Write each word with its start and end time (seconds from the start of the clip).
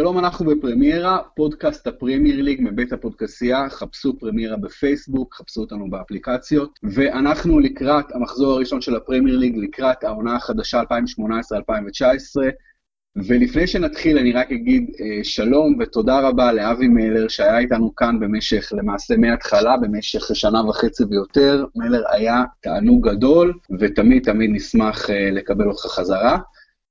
שלום, 0.00 0.18
אנחנו 0.18 0.46
בפרמיירה, 0.46 1.18
פודקאסט 1.36 1.86
הפרמייר 1.86 2.42
ליג 2.42 2.60
מבית 2.62 2.92
הפודקסייה, 2.92 3.70
חפשו 3.70 4.18
פרמיירה 4.18 4.56
בפייסבוק, 4.56 5.34
חפשו 5.34 5.60
אותנו 5.60 5.90
באפליקציות, 5.90 6.78
ואנחנו 6.82 7.58
לקראת 7.58 8.04
המחזור 8.14 8.52
הראשון 8.52 8.80
של 8.80 8.96
הפרמייר 8.96 9.36
ליג, 9.36 9.56
לקראת 9.56 10.04
העונה 10.04 10.36
החדשה 10.36 10.82
2018-2019, 10.82 10.84
ולפני 13.16 13.66
שנתחיל 13.66 14.18
אני 14.18 14.32
רק 14.32 14.52
אגיד 14.52 14.90
אה, 15.00 15.24
שלום 15.24 15.76
ותודה 15.80 16.20
רבה 16.20 16.52
לאבי 16.52 16.88
מלר 16.88 17.28
שהיה 17.28 17.58
איתנו 17.58 17.94
כאן 17.94 18.20
במשך, 18.20 18.72
למעשה 18.72 19.16
מההתחלה, 19.16 19.76
במשך 19.76 20.30
שנה 20.34 20.68
וחצי 20.68 21.04
ויותר. 21.04 21.64
מלר 21.76 22.02
היה 22.10 22.42
תענוג 22.60 23.08
גדול, 23.08 23.52
ותמיד 23.80 24.22
תמיד 24.24 24.50
נשמח 24.52 25.10
אה, 25.10 25.30
לקבל 25.30 25.68
אותך 25.68 25.86
חזרה. 25.86 26.38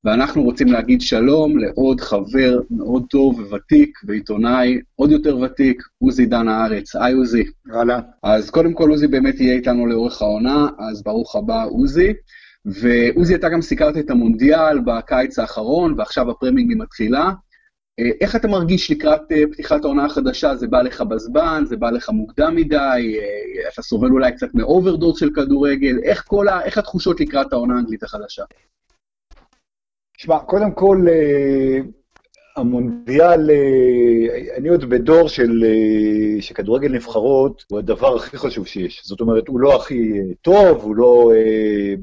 ואנחנו 0.04 0.44
רוצים 0.44 0.68
להגיד 0.68 1.02
שלום 1.02 1.58
לעוד 1.58 2.02
חבר 2.02 2.60
מאוד 2.72 3.04
טוב 3.10 3.40
וותיק 3.40 4.00
ועיתונאי 4.08 4.80
עוד 4.96 5.12
יותר 5.12 5.38
ותיק, 5.38 5.84
עוזי 6.04 6.26
דן 6.26 6.48
הארץ. 6.48 6.96
היי 6.96 7.14
עוזי. 7.14 7.44
אהלן. 7.74 8.00
אז 8.24 8.50
קודם 8.50 8.74
כל 8.74 8.90
עוזי 8.90 9.08
באמת 9.08 9.40
יהיה 9.40 9.54
איתנו 9.54 9.88
לאורך 9.88 10.22
העונה, 10.22 10.68
אז 10.80 11.04
ברוך 11.04 11.36
הבא 11.36 11.66
עוזי. 11.70 12.14
ועוזי, 12.66 13.36
אתה 13.36 13.50
גם 13.50 13.62
סיקרת 13.62 13.98
את 13.98 14.10
המונדיאל 14.10 14.80
בקיץ 14.80 15.40
האחרון, 15.40 15.94
ועכשיו 15.98 16.32
הפרמייר 16.32 16.61
ליג 16.61 16.74
מתחילה. 16.78 17.32
אה, 18.00 18.10
איך 18.22 18.36
אתה 18.36 18.48
מרגיש 18.48 18.92
לקראת 18.92 19.32
אה, 19.32 19.44
פתיחת 19.52 19.86
העונה 19.86 20.06
החדשה? 20.06 20.56
זה 20.56 20.68
בא 20.68 20.82
לך 20.82 21.02
בזמן, 21.02 21.64
זה 21.68 21.78
בא 21.78 21.90
לך 21.90 22.10
מוקדם 22.10 22.56
מדי, 22.56 22.76
אה, 23.20 23.70
אתה 23.74 23.82
סובל 23.82 24.10
אולי 24.10 24.32
קצת 24.32 24.48
מאוברדוז 24.54 25.20
של 25.20 25.30
כדורגל, 25.36 26.00
איך, 26.04 26.26
ה, 26.50 26.64
איך 26.64 26.78
התחושות 26.78 27.20
לקראת 27.20 27.54
העונה 27.54 27.76
האנגלית 27.76 28.04
החדשה? 28.04 28.44
שמע, 30.22 30.40
קודם 30.40 30.72
כל, 30.72 31.06
המונדיאל, 32.56 33.50
אה, 33.50 34.56
אני 34.58 34.70
עוד 34.70 34.86
בדור 34.90 35.30
של, 35.30 35.64
אה, 35.64 36.42
שכדורגל 36.42 36.92
נבחרות 36.92 37.66
הוא 37.72 37.80
הדבר 37.80 38.16
הכי 38.16 38.38
חשוב 38.38 38.68
שיש. 38.68 39.02
זאת 39.06 39.22
אומרת, 39.22 39.48
הוא 39.48 39.60
לא 39.60 39.76
הכי 39.76 40.12
אה, 40.14 40.24
טוב, 40.42 40.84
הוא 40.84 40.96
לא 40.96 41.32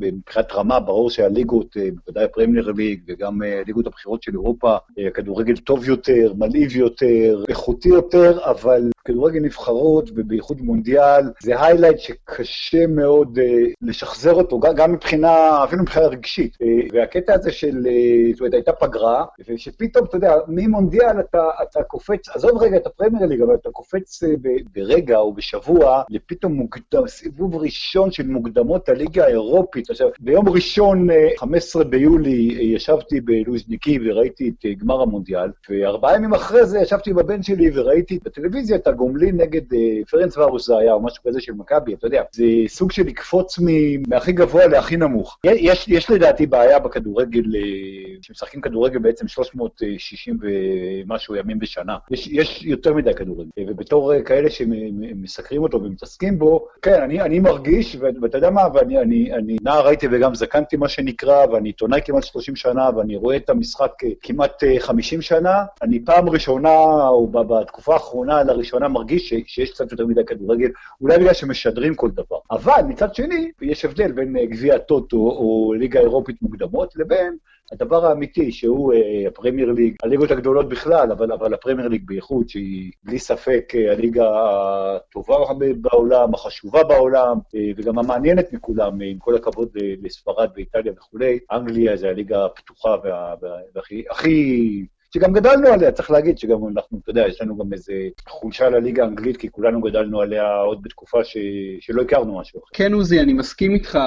מבחינת 0.00 0.53
רמה, 0.53 0.81
ברור 0.81 1.11
שהליגות, 1.11 1.77
בוודאי 1.95 2.25
הפרמייר 2.25 2.73
ליג 2.77 3.00
וגם 3.08 3.42
ליגות 3.67 3.86
הבחירות 3.86 4.23
של 4.23 4.33
אירופה, 4.33 4.77
הכדורגל 5.06 5.56
טוב 5.56 5.89
יותר, 5.89 6.33
מלהיב 6.39 6.77
יותר, 6.77 7.45
איכותי 7.48 7.89
יותר, 7.89 8.39
אבל 8.45 8.91
כדורגל 9.06 9.40
נבחרות, 9.40 10.10
ובייחוד 10.14 10.60
מונדיאל, 10.60 11.24
זה 11.42 11.62
היילייט 11.62 11.98
שקשה 11.98 12.86
מאוד 12.86 13.38
לשחזר 13.82 14.32
אותו, 14.32 14.60
גם 14.60 14.92
מבחינה, 14.92 15.64
אפילו 15.64 15.82
מבחינה 15.82 16.06
רגשית. 16.06 16.56
והקטע 16.92 17.34
הזה 17.34 17.52
של, 17.52 17.86
זאת 18.32 18.40
אומרת, 18.40 18.54
הייתה 18.54 18.72
פגרה, 18.72 19.24
ושפתאום, 19.48 20.04
אתה 20.04 20.16
יודע, 20.16 20.34
ממונדיאל 20.48 21.20
אתה, 21.20 21.48
אתה 21.62 21.82
קופץ, 21.82 22.28
עזוב 22.28 22.62
רגע 22.62 22.77
את 22.77 22.86
הפרמייר 22.86 23.27
ליג, 23.27 23.42
אבל 23.42 23.54
אתה 23.54 23.70
קופץ 23.70 24.22
אה, 24.22 24.28
ברגע 24.74 25.18
או 25.18 25.32
בשבוע 25.34 26.02
לפתאום 26.10 26.52
מוקדם, 26.52 27.06
סיבוב 27.06 27.56
ראשון 27.56 28.10
של 28.10 28.27
מוקדמות 28.27 28.88
הליגה 28.88 29.24
האירופית. 29.24 29.90
עכשיו, 29.90 30.08
ביום 30.20 30.48
ראשון, 30.48 31.08
15 31.38 31.82
אה, 31.82 31.88
ביולי, 31.88 32.56
אה, 32.56 32.62
ישבתי 32.62 33.20
בלוז'ניקי 33.20 33.98
וראיתי 34.04 34.48
את 34.48 34.78
גמר 34.78 35.02
המונדיאל, 35.02 35.50
וארבעה 35.70 36.14
ימים 36.14 36.34
אחרי 36.34 36.66
זה 36.66 36.78
ישבתי 36.78 37.10
הבן 37.10 37.42
שלי 37.42 37.70
וראיתי 37.74 38.18
בטלוויזיה 38.24 38.77
את 38.77 38.86
הגומלין 38.97 39.41
נגד 39.41 39.62
פרנס 40.11 40.39
ורוס 40.39 40.66
זה 40.66 40.78
היה, 40.78 40.92
או 40.92 41.02
משהו 41.02 41.22
כזה 41.25 41.41
של 41.41 41.52
מכבי, 41.52 41.94
אתה 41.94 42.07
יודע, 42.07 42.23
זה 42.33 42.45
סוג 42.67 42.92
של 42.92 43.02
לקפוץ 43.02 43.58
מהכי 44.08 44.33
גבוה 44.33 44.67
להכי 44.67 44.96
נמוך. 44.96 45.39
יש, 45.45 45.89
יש 45.89 46.11
לדעתי 46.11 46.46
בעיה 46.46 46.79
בכדורגל, 46.79 47.42
שמשחקים 48.23 48.61
כדורגל 48.61 48.98
בעצם 48.98 49.29
360 49.29 50.39
ומשהו 50.40 51.36
ימים 51.36 51.58
בשנה. 51.58 51.96
יש, 52.11 52.29
יש 52.33 52.64
יותר 52.64 52.95
מדי 52.95 53.14
כדורגל, 53.14 53.51
ובתור 53.68 54.23
כאלה 54.23 54.51
שמסקרים 54.51 55.63
אותו 55.63 55.83
ומתעסקים 55.83 56.39
בו, 56.39 56.67
כן, 56.83 57.02
אני, 57.02 57.20
אני 57.20 57.39
מרגיש, 57.39 57.96
ואתה 58.01 58.39
יודע 58.39 58.51
מה, 58.51 58.63
ואני 58.74 58.98
אני, 58.98 59.33
אני 59.33 59.57
נער 59.63 59.86
הייתי 59.86 60.07
וגם 60.11 60.34
זקנתי 60.34 60.77
מה 60.77 60.89
שנקרא, 60.89 61.46
ואני 61.46 61.68
עיתונאי 61.68 62.01
כמעט 62.05 62.23
30 62.24 62.57
שנה, 62.57 62.90
ואני 62.96 63.17
רואה 63.17 63.36
את 63.36 63.51
המשחק 63.51 63.92
כמעט 64.23 64.63
50 64.78 65.23
שנה, 65.23 65.64
אני 65.83 66.05
פעם 66.05 66.28
ראשונה, 66.28 67.08
או 67.08 67.27
בתקופה 67.28 67.95
האחרונה, 67.95 68.42
לראשונה 68.42 68.86
מרגיש 68.89 69.29
ש, 69.29 69.35
שיש 69.47 69.70
קצת 69.70 69.92
יותר 69.92 70.07
מדי 70.07 70.24
כדורגל, 70.27 70.69
אולי 71.01 71.19
בגלל 71.19 71.35
שמשדרים 71.35 71.95
כל 71.95 72.11
דבר. 72.11 72.39
אבל 72.51 72.83
מצד 72.89 73.14
שני, 73.14 73.51
יש 73.63 73.85
הבדל 73.85 74.13
בין 74.13 74.36
גביע 74.51 74.74
הטוטו 74.74 75.17
או 75.17 75.73
ליגה 75.79 76.01
אירופית 76.01 76.42
מוקדמות, 76.42 76.96
לבין 76.96 77.36
הדבר 77.73 78.07
האמיתי, 78.07 78.52
שהוא 78.52 78.95
uh, 78.95 78.96
הפרמייר 79.29 79.73
ליג, 79.73 79.95
הליגות 80.02 80.30
הגדולות 80.30 80.69
בכלל, 80.69 81.13
אבל, 81.13 81.33
אבל 81.33 81.55
הפרמייר 81.55 81.89
ליג 81.89 82.02
בייחוד, 82.07 82.48
שהיא 82.48 82.92
בלי 83.05 83.19
ספק 83.19 83.73
uh, 83.73 83.92
הליגה 83.92 84.25
הטובה 84.35 85.36
בעולם, 85.80 86.35
החשובה 86.35 86.85
בעולם, 86.85 87.36
uh, 87.39 87.58
וגם 87.77 87.98
המעניינת 87.98 88.52
מכולם, 88.52 89.01
uh, 89.01 89.05
עם 89.05 89.19
כל 89.19 89.35
הכבוד 89.35 89.69
uh, 89.77 89.80
לספרד 90.02 90.48
ואיטליה 90.55 90.92
וכולי, 90.92 91.39
אנגליה 91.52 91.96
זה 91.96 92.08
הליגה 92.08 92.45
הפתוחה 92.45 92.96
והכי... 93.75 94.86
שגם 95.16 95.32
גדלנו 95.32 95.68
עליה, 95.68 95.92
צריך 95.92 96.10
להגיד 96.10 96.38
שגם 96.38 96.56
אנחנו, 96.68 96.98
אתה 97.02 97.10
יודע, 97.10 97.27
יש 97.28 97.42
לנו 97.42 97.56
גם 97.56 97.72
איזה 97.72 97.92
חולשה 98.28 98.68
לליגה 98.68 99.04
האנגלית, 99.04 99.36
כי 99.36 99.50
כולנו 99.50 99.80
גדלנו 99.80 100.20
עליה 100.20 100.56
עוד 100.56 100.82
בתקופה 100.82 101.24
ש... 101.24 101.36
שלא 101.80 102.02
הכרנו 102.02 102.40
משהו 102.40 102.58
אחר. 102.60 102.66
כן, 102.72 102.92
עוזי, 102.92 103.20
אני 103.20 103.32
מסכים 103.32 103.74
איתך 103.74 103.98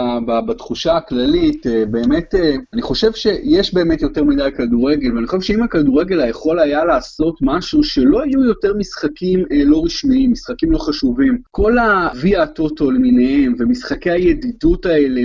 בתחושה 0.48 0.98
הכללית. 0.98 1.68
אה, 1.68 1.86
באמת, 1.86 2.36
אה, 2.36 2.56
אני 2.74 2.82
חושב 2.82 3.12
שיש 3.12 3.74
באמת 3.74 4.02
יותר 4.02 4.24
מדי 4.24 4.50
כדורגל, 4.58 5.16
ואני 5.16 5.28
חושב 5.28 5.42
שאם 5.42 5.64
הכדורגל 5.64 6.30
יכול 6.30 6.60
היה 6.60 6.86
לעשות 6.86 7.36
משהו, 7.42 7.84
שלא 7.84 8.26
יהיו 8.26 8.44
יותר 8.44 8.74
משחקים 8.74 9.40
אה, 9.52 9.64
לא 9.66 9.82
רשמיים, 9.86 10.32
משחקים 10.32 10.72
לא 10.72 10.78
חשובים. 10.78 11.38
כל 11.52 11.78
הגביע 11.80 12.44
הטוטו 12.44 12.92
למיניהם, 12.92 13.56
ומשחקי 13.60 14.12
הידידות 14.12 14.86
האלה, 14.86 15.22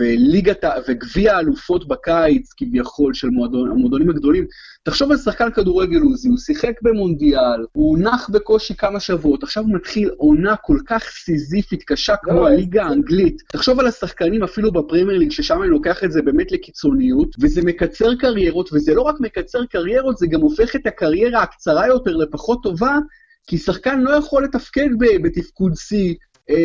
וליגת, 0.00 0.64
וגביע 0.88 1.36
האלופות 1.36 1.88
בקיץ, 1.88 2.52
כביכול, 2.56 3.14
של 3.14 3.28
המועדונים 3.28 4.10
הגדולים, 4.10 4.46
תחשוב 4.88 5.10
על 5.10 5.16
שחקן 5.16 5.50
כדורגל 5.50 6.00
עוזי, 6.00 6.28
הוא 6.28 6.38
שיחק 6.38 6.72
במונדיאל, 6.82 7.64
הוא 7.72 7.98
נח 7.98 8.30
בקושי 8.30 8.74
כמה 8.76 9.00
שבועות, 9.00 9.42
עכשיו 9.42 9.62
הוא 9.62 9.74
מתחיל 9.74 10.10
עונה 10.16 10.56
כל 10.56 10.78
כך 10.86 11.04
סיזיפית, 11.24 11.82
קשה 11.82 12.16
כמו 12.16 12.40
לא, 12.40 12.48
הליגה 12.48 12.84
האנגלית. 12.84 13.42
תחשוב 13.48 13.80
על 13.80 13.86
השחקנים 13.86 14.42
אפילו 14.42 14.72
בפרמייר 14.72 15.18
ליג, 15.18 15.30
ששם 15.30 15.62
אני 15.62 15.70
לוקח 15.70 16.04
את 16.04 16.12
זה 16.12 16.22
באמת 16.22 16.52
לקיצוניות, 16.52 17.28
וזה 17.40 17.62
מקצר 17.64 18.14
קריירות, 18.14 18.70
וזה 18.72 18.94
לא 18.94 19.02
רק 19.02 19.14
מקצר 19.20 19.64
קריירות, 19.64 20.18
זה 20.18 20.26
גם 20.26 20.40
הופך 20.40 20.76
את 20.76 20.86
הקריירה 20.86 21.42
הקצרה 21.42 21.86
יותר 21.86 22.16
לפחות 22.16 22.62
טובה, 22.62 22.98
כי 23.46 23.58
שחקן 23.58 24.00
לא 24.00 24.10
יכול 24.10 24.44
לתפקד 24.44 24.88
בתפקוד 25.22 25.72
שיא 25.74 26.14
90% 26.50 26.50
אה, 26.50 26.60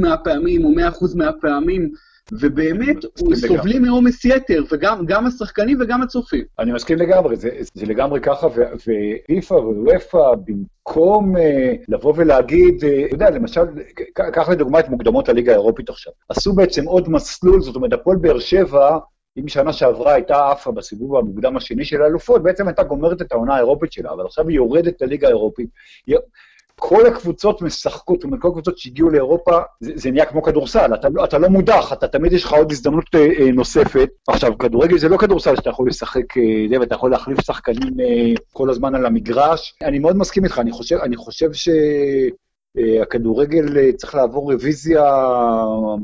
מהפעמים 0.00 0.64
או 0.64 0.70
100% 0.70 1.16
מהפעמים. 1.16 1.90
ובאמת, 2.32 2.96
סובלים 3.34 3.82
מעומס 3.82 4.24
יתר, 4.24 4.62
וגם 4.72 5.26
השחקנים 5.26 5.78
וגם 5.80 6.02
הצופים. 6.02 6.44
אני 6.58 6.72
מסכים 6.72 6.98
לגמרי, 6.98 7.36
זה, 7.36 7.50
זה 7.74 7.86
לגמרי 7.86 8.20
ככה, 8.20 8.46
ופיפ"א 8.46 9.54
ווופ"א, 9.54 10.34
במקום 10.44 11.36
uh, 11.36 11.40
לבוא 11.88 12.12
ולהגיד, 12.16 12.84
uh, 12.84 12.86
אתה 13.06 13.14
יודע, 13.14 13.30
למשל, 13.30 13.62
קח 14.14 14.48
לדוגמה 14.48 14.80
את 14.80 14.88
מוקדמות 14.88 15.28
הליגה 15.28 15.52
האירופית 15.52 15.88
עכשיו. 15.88 16.12
עשו 16.28 16.52
בעצם 16.52 16.84
עוד 16.84 17.08
מסלול, 17.10 17.60
זאת 17.60 17.76
אומרת, 17.76 17.92
הפועל 17.92 18.16
באר 18.16 18.38
שבע, 18.38 18.98
אם 19.38 19.48
שנה 19.48 19.72
שעברה 19.72 20.12
הייתה 20.14 20.50
עפה 20.50 20.72
בסיבוב 20.72 21.16
המוקדם 21.16 21.56
השני 21.56 21.84
של 21.84 22.02
האלופות, 22.02 22.42
בעצם 22.42 22.68
הייתה 22.68 22.82
גומרת 22.82 23.22
את 23.22 23.32
העונה 23.32 23.54
האירופית 23.54 23.92
שלה, 23.92 24.12
אבל 24.12 24.26
עכשיו 24.26 24.48
היא 24.48 24.56
יורדת 24.56 25.02
לליגה 25.02 25.26
האירופית. 25.26 25.68
כל 26.80 27.06
הקבוצות 27.06 27.62
משחקות, 27.62 28.16
זאת 28.20 28.24
אומרת, 28.24 28.40
כל 28.40 28.48
הקבוצות 28.48 28.78
שהגיעו 28.78 29.10
לאירופה, 29.10 29.58
זה, 29.80 29.92
זה 29.94 30.10
נהיה 30.10 30.24
כמו 30.26 30.42
כדורסל, 30.42 30.94
אתה, 30.94 31.08
לא, 31.08 31.24
אתה 31.24 31.38
לא 31.38 31.48
מודח, 31.48 31.92
אתה 31.92 32.08
תמיד 32.08 32.32
יש 32.32 32.44
לך 32.44 32.52
עוד 32.52 32.72
הזדמנות 32.72 33.04
אה, 33.14 33.20
אה, 33.20 33.52
נוספת. 33.52 34.08
עכשיו, 34.28 34.58
כדורגל 34.58 34.98
זה 34.98 35.08
לא 35.08 35.16
כדורסל 35.16 35.56
שאתה 35.56 35.70
יכול 35.70 35.88
לשחק, 35.88 36.36
אה, 36.36 36.80
ואתה 36.80 36.94
יכול 36.94 37.10
להחליף 37.10 37.40
שחקנים 37.40 38.00
אה, 38.00 38.34
כל 38.52 38.70
הזמן 38.70 38.94
על 38.94 39.06
המגרש. 39.06 39.74
אני 39.82 39.98
מאוד 39.98 40.16
מסכים 40.16 40.44
איתך, 40.44 40.58
אני 40.58 40.72
חושב, 40.72 40.96
אני 40.96 41.16
חושב 41.16 41.52
ש... 41.52 41.68
אה, 42.96 43.02
הכדורגל 43.02 43.78
אה, 43.78 43.92
צריך 43.92 44.14
לעבור 44.14 44.52
רוויזיה 44.52 45.04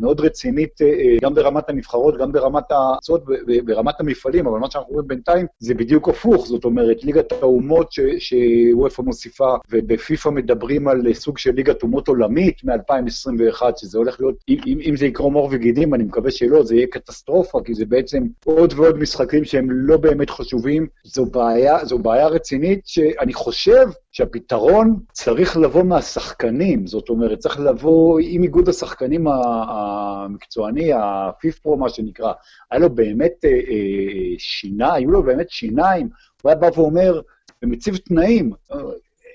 מאוד 0.00 0.20
רצינית, 0.20 0.82
אה, 0.82 1.16
גם 1.22 1.34
ברמת 1.34 1.68
הנבחרות, 1.68 2.18
גם 2.18 2.32
ברמת 2.32 2.70
הארצות, 2.70 3.24
ברמת 3.64 4.00
המפעלים, 4.00 4.46
אבל 4.46 4.58
מה 4.58 4.70
שאנחנו 4.70 4.92
רואים 4.92 5.08
בינתיים 5.08 5.46
זה 5.58 5.74
בדיוק 5.74 6.08
הפוך, 6.08 6.46
זאת 6.46 6.64
אומרת, 6.64 7.04
ליגת 7.04 7.32
האומות 7.32 7.92
שוופא 8.18 9.02
מוסיפה, 9.02 9.54
ובפיפ"א 9.70 10.30
מדברים 10.30 10.88
על 10.88 11.14
סוג 11.14 11.38
של 11.38 11.50
ליגת 11.54 11.82
אומות 11.82 12.08
עולמית 12.08 12.64
מ-2021, 12.64 13.62
שזה 13.76 13.98
הולך 13.98 14.20
להיות, 14.20 14.34
אם, 14.48 14.78
אם 14.88 14.96
זה 14.96 15.06
יקרום 15.06 15.34
עור 15.34 15.48
וגידים, 15.52 15.94
אני 15.94 16.04
מקווה 16.04 16.30
שלא, 16.30 16.64
זה 16.64 16.74
יהיה 16.74 16.86
קטסטרופה, 16.86 17.60
כי 17.64 17.74
זה 17.74 17.84
בעצם 17.86 18.22
עוד 18.44 18.74
ועוד 18.76 18.98
משחקים 18.98 19.44
שהם 19.44 19.70
לא 19.70 19.96
באמת 19.96 20.30
חשובים. 20.30 20.86
זו 21.04 21.26
בעיה, 21.26 21.84
זו 21.84 21.98
בעיה 21.98 22.26
רצינית 22.26 22.80
שאני 22.84 23.34
חושב 23.34 23.86
שהפתרון 24.12 24.96
צריך 25.12 25.56
לבוא 25.56 25.82
מהשחקנים, 25.82 26.86
זאת 26.86 27.08
אומרת, 27.08 27.38
צריך 27.38 27.60
לבוא 27.60 28.20
עם 28.22 28.42
איגוד 28.42 28.68
השחקנים 28.68 29.26
המקצועני, 29.68 30.90
הפיפפרו, 30.94 31.76
מה 31.76 31.88
שנקרא, 31.88 32.32
היה 32.70 32.80
לו 32.80 32.90
באמת 32.90 33.44
אה, 33.44 33.50
אה, 33.50 34.34
שינה, 34.38 34.94
היו 34.94 35.10
לו 35.10 35.22
באמת 35.22 35.50
שיניים, 35.50 36.08
הוא 36.42 36.50
היה 36.50 36.60
בא 36.60 36.68
ואומר, 36.76 37.20
ומציב 37.62 37.96
תנאים. 37.96 38.52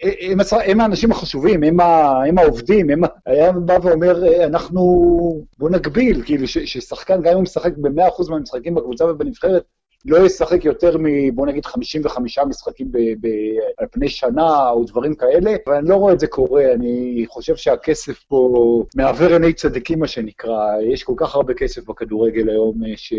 הם, 0.02 0.40
הם 0.66 0.82
האנשים 0.82 1.12
החשובים, 1.12 1.64
הם, 1.64 1.80
ה, 1.80 2.24
הם 2.28 2.38
העובדים, 2.38 2.90
הם, 2.90 3.02
היה 3.26 3.52
בא 3.52 3.78
ואומר, 3.84 4.46
אנחנו, 4.46 4.82
בוא 5.58 5.70
נגביל, 5.70 6.24
כאילו, 6.26 6.48
ששחקן, 6.48 7.22
גם 7.22 7.28
אם 7.28 7.36
הוא 7.36 7.44
משחק 7.44 7.78
ב-100% 7.78 8.30
מהמשחקים 8.30 8.76
בקבוצה 8.76 9.06
ובנבחרת, 9.06 9.64
לא 10.06 10.26
ישחק 10.26 10.66
יותר 10.66 10.98
מ... 10.98 11.36
בוא 11.36 11.48
נגיד 11.48 11.66
55 11.66 12.40
משחקים 12.40 12.92
ב, 12.92 12.98
ב, 12.98 13.28
על 13.78 13.88
פני 13.92 14.10
שנה 14.10 14.70
או 14.70 14.84
דברים 14.84 15.16
כאלה, 15.16 15.52
ואני 15.68 15.90
לא 15.90 15.96
רואה 15.96 16.14
את 16.14 16.20
זה 16.20 16.28
קורה, 16.28 16.74
אני 16.74 17.26
חושב 17.28 17.56
שהכסף 17.56 18.24
פה 18.28 18.84
מעוור 18.96 19.34
עיני 19.34 19.54
צדיקים, 19.54 20.00
מה 20.00 20.08
שנקרא. 20.08 20.82
יש 20.94 21.04
כל 21.04 21.14
כך 21.18 21.36
הרבה 21.36 21.54
כסף 21.54 21.90
בכדורגל 21.90 22.50
היום, 22.50 22.84
אה, 22.86 22.94
ש... 22.96 23.14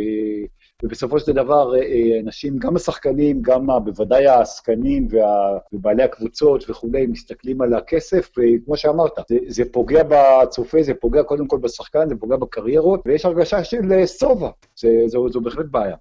ובסופו 0.82 1.20
של 1.20 1.32
דבר, 1.32 1.75
אה, 1.75 1.80
אה, 1.80 2.20
אנשים, 2.25 2.58
גם 2.58 2.76
השחקנים, 2.76 3.42
גם 3.42 3.66
בוודאי 3.84 4.26
העסקנים 4.26 5.08
וה, 5.10 5.58
ובעלי 5.72 6.02
הקבוצות 6.02 6.70
וכולי, 6.70 7.06
מסתכלים 7.06 7.60
על 7.60 7.75
הכסף, 7.75 8.30
וכמו 8.38 8.76
שאמרת, 8.76 9.12
זה, 9.28 9.36
זה 9.46 9.62
פוגע 9.72 10.02
בצופה, 10.08 10.82
זה 10.82 10.94
פוגע 10.94 11.22
קודם 11.22 11.46
כל 11.46 11.58
בשחקן, 11.58 12.08
זה 12.08 12.14
פוגע 12.20 12.36
בקריירות, 12.36 13.00
ויש 13.06 13.25
הרגשה 13.25 13.64
של 13.64 13.92
אה, 13.92 14.06
שובע, 14.06 14.50
זו, 15.06 15.28
זו 15.28 15.40
בהחלט 15.40 15.66
בעיה. 15.70 15.96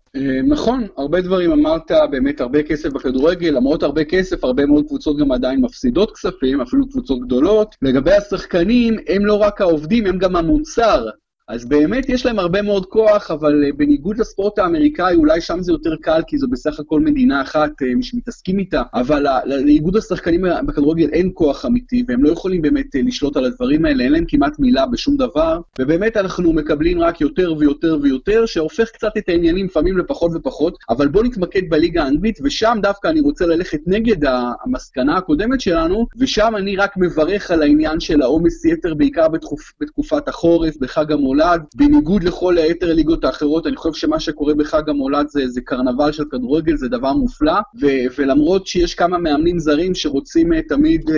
נכון, 0.47 0.87
הרבה 0.97 1.21
דברים 1.21 1.51
אמרת, 1.51 1.91
באמת 2.11 2.41
הרבה 2.41 2.63
כסף 2.63 2.89
בכדורגל, 2.89 3.49
למרות 3.49 3.83
הרבה 3.83 4.03
כסף, 4.03 4.43
הרבה 4.43 4.65
מאוד 4.65 4.87
קבוצות 4.87 5.17
גם 5.17 5.31
עדיין 5.31 5.61
מפסידות 5.61 6.11
כספים, 6.11 6.61
אפילו 6.61 6.89
קבוצות 6.89 7.19
גדולות. 7.21 7.75
לגבי 7.81 8.13
השחקנים, 8.13 8.93
הם 9.07 9.25
לא 9.25 9.33
רק 9.33 9.61
העובדים, 9.61 10.05
הם 10.05 10.17
גם 10.17 10.35
המוצר. 10.35 11.07
אז 11.47 11.65
באמת 11.65 12.09
יש 12.09 12.25
להם 12.25 12.39
הרבה 12.39 12.61
מאוד 12.61 12.85
כוח, 12.85 13.31
אבל 13.31 13.63
uh, 13.63 13.75
בניגוד 13.75 14.17
לספורט 14.17 14.59
האמריקאי, 14.59 15.15
אולי 15.15 15.41
שם 15.41 15.61
זה 15.61 15.71
יותר 15.71 15.95
קל, 16.01 16.21
כי 16.27 16.37
זו 16.37 16.47
בסך 16.47 16.79
הכל 16.79 16.99
מדינה 16.99 17.41
אחת 17.41 17.71
uh, 17.81 17.85
שמתעסקים 18.01 18.59
איתה, 18.59 18.81
אבל 18.93 19.25
לאיגוד 19.45 19.97
השחקנים 19.97 20.45
בכדורגל 20.65 21.09
אין 21.13 21.31
כוח 21.33 21.65
אמיתי, 21.65 22.03
והם 22.07 22.23
לא 22.23 22.29
יכולים 22.29 22.61
באמת 22.61 22.95
uh, 22.95 22.99
לשלוט 23.07 23.37
על 23.37 23.45
הדברים 23.45 23.85
האלה, 23.85 24.03
אין 24.03 24.11
להם 24.11 24.23
כמעט 24.27 24.59
מילה 24.59 24.85
בשום 24.85 25.17
דבר, 25.17 25.61
ובאמת 25.79 26.17
אנחנו 26.17 26.53
מקבלים 26.53 26.99
רק 26.99 27.21
יותר 27.21 27.53
ויותר 27.59 27.97
ויותר, 28.01 28.45
שהופך 28.45 28.89
קצת 28.89 29.17
את 29.17 29.29
העניינים 29.29 29.65
לפעמים 29.65 29.97
לפחות 29.97 30.31
ופחות, 30.35 30.77
אבל 30.89 31.07
בואו 31.07 31.23
נתמקד 31.23 31.69
בליגה 31.69 32.03
האנגלית, 32.03 32.39
ושם 32.43 32.77
דווקא 32.81 33.07
אני 33.07 33.19
רוצה 33.19 33.45
ללכת 33.45 33.79
נגד 33.85 34.29
המסקנה 34.65 35.17
הקודמת 35.17 35.61
שלנו, 35.61 36.07
ושם 36.19 36.55
אני 36.57 36.75
רק 36.75 36.97
מברך 36.97 37.51
על 37.51 37.61
העניין 37.61 37.99
של 37.99 38.21
העומס 38.21 38.65
יתר, 38.65 38.93
בעיקר 38.93 39.27
בתקופ, 39.27 39.71
בתקופת 39.81 40.27
החורף, 40.27 40.77
בחג 40.77 41.11
המולד. 41.11 41.36
המולד, 41.41 41.61
בניגוד 41.75 42.23
לכל 42.23 42.57
היתר 42.57 42.89
הליגות 42.89 43.23
האחרות, 43.23 43.67
אני 43.67 43.75
חושב 43.75 43.93
שמה 43.93 44.19
שקורה 44.19 44.53
בחג 44.53 44.89
המולד 44.89 45.27
זה, 45.29 45.47
זה 45.47 45.61
קרנבל 45.61 46.11
של 46.11 46.23
כדורגל, 46.31 46.75
זה 46.75 46.87
דבר 46.87 47.13
מופלא, 47.13 47.53
ו- 47.81 48.05
ולמרות 48.17 48.67
שיש 48.67 48.95
כמה 48.95 49.17
מאמנים 49.17 49.59
זרים 49.59 49.95
שרוצים 49.95 50.53
uh, 50.53 50.55
תמיד 50.69 51.09
uh, 51.09 51.11
uh, 51.11 51.15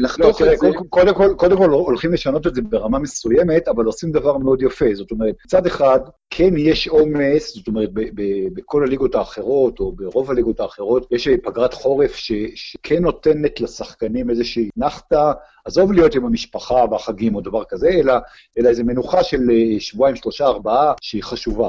לחתוך 0.00 0.26
לא, 0.26 0.30
את 0.30 0.36
תראה, 0.36 0.56
זה... 0.56 0.68
קודם 0.88 1.14
כל, 1.14 1.34
קודם 1.36 1.56
כל 1.56 1.70
הולכים 1.70 2.12
לשנות 2.12 2.46
את 2.46 2.54
זה 2.54 2.62
ברמה 2.62 2.98
מסוימת, 2.98 3.68
אבל 3.68 3.84
עושים 3.84 4.12
דבר 4.12 4.38
מאוד 4.38 4.62
יפה. 4.62 4.86
זאת 4.94 5.10
אומרת, 5.10 5.34
מצד 5.46 5.66
אחד, 5.66 6.00
כן 6.30 6.54
יש 6.56 6.88
עומס, 6.88 7.54
זאת 7.54 7.68
אומרת, 7.68 7.92
ב- 7.92 8.00
ב- 8.14 8.54
בכל 8.54 8.82
הליגות 8.82 9.14
האחרות, 9.14 9.80
או 9.80 9.92
ברוב 9.92 10.30
הליגות 10.30 10.60
האחרות, 10.60 11.06
יש 11.10 11.28
פגרת 11.42 11.74
חורף 11.74 12.14
ש- 12.14 12.32
שכן 12.54 13.02
נותנת 13.02 13.60
לשחקנים 13.60 14.30
איזושהי 14.30 14.68
נחתה, 14.76 15.32
עזוב 15.64 15.92
להיות 15.92 16.14
עם 16.14 16.24
המשפחה 16.24 16.84
והחגים 16.90 17.34
או 17.34 17.40
דבר 17.40 17.62
כזה, 17.68 17.88
אלא, 17.88 18.14
אלא 18.58 18.68
איזו 18.68 18.84
מנוחה 18.84 19.22
של 19.24 19.47
אה, 19.47 19.47
שבועיים, 19.78 20.16
שלושה, 20.16 20.46
ארבעה, 20.46 20.92
שהיא 21.00 21.22
חשובה. 21.22 21.68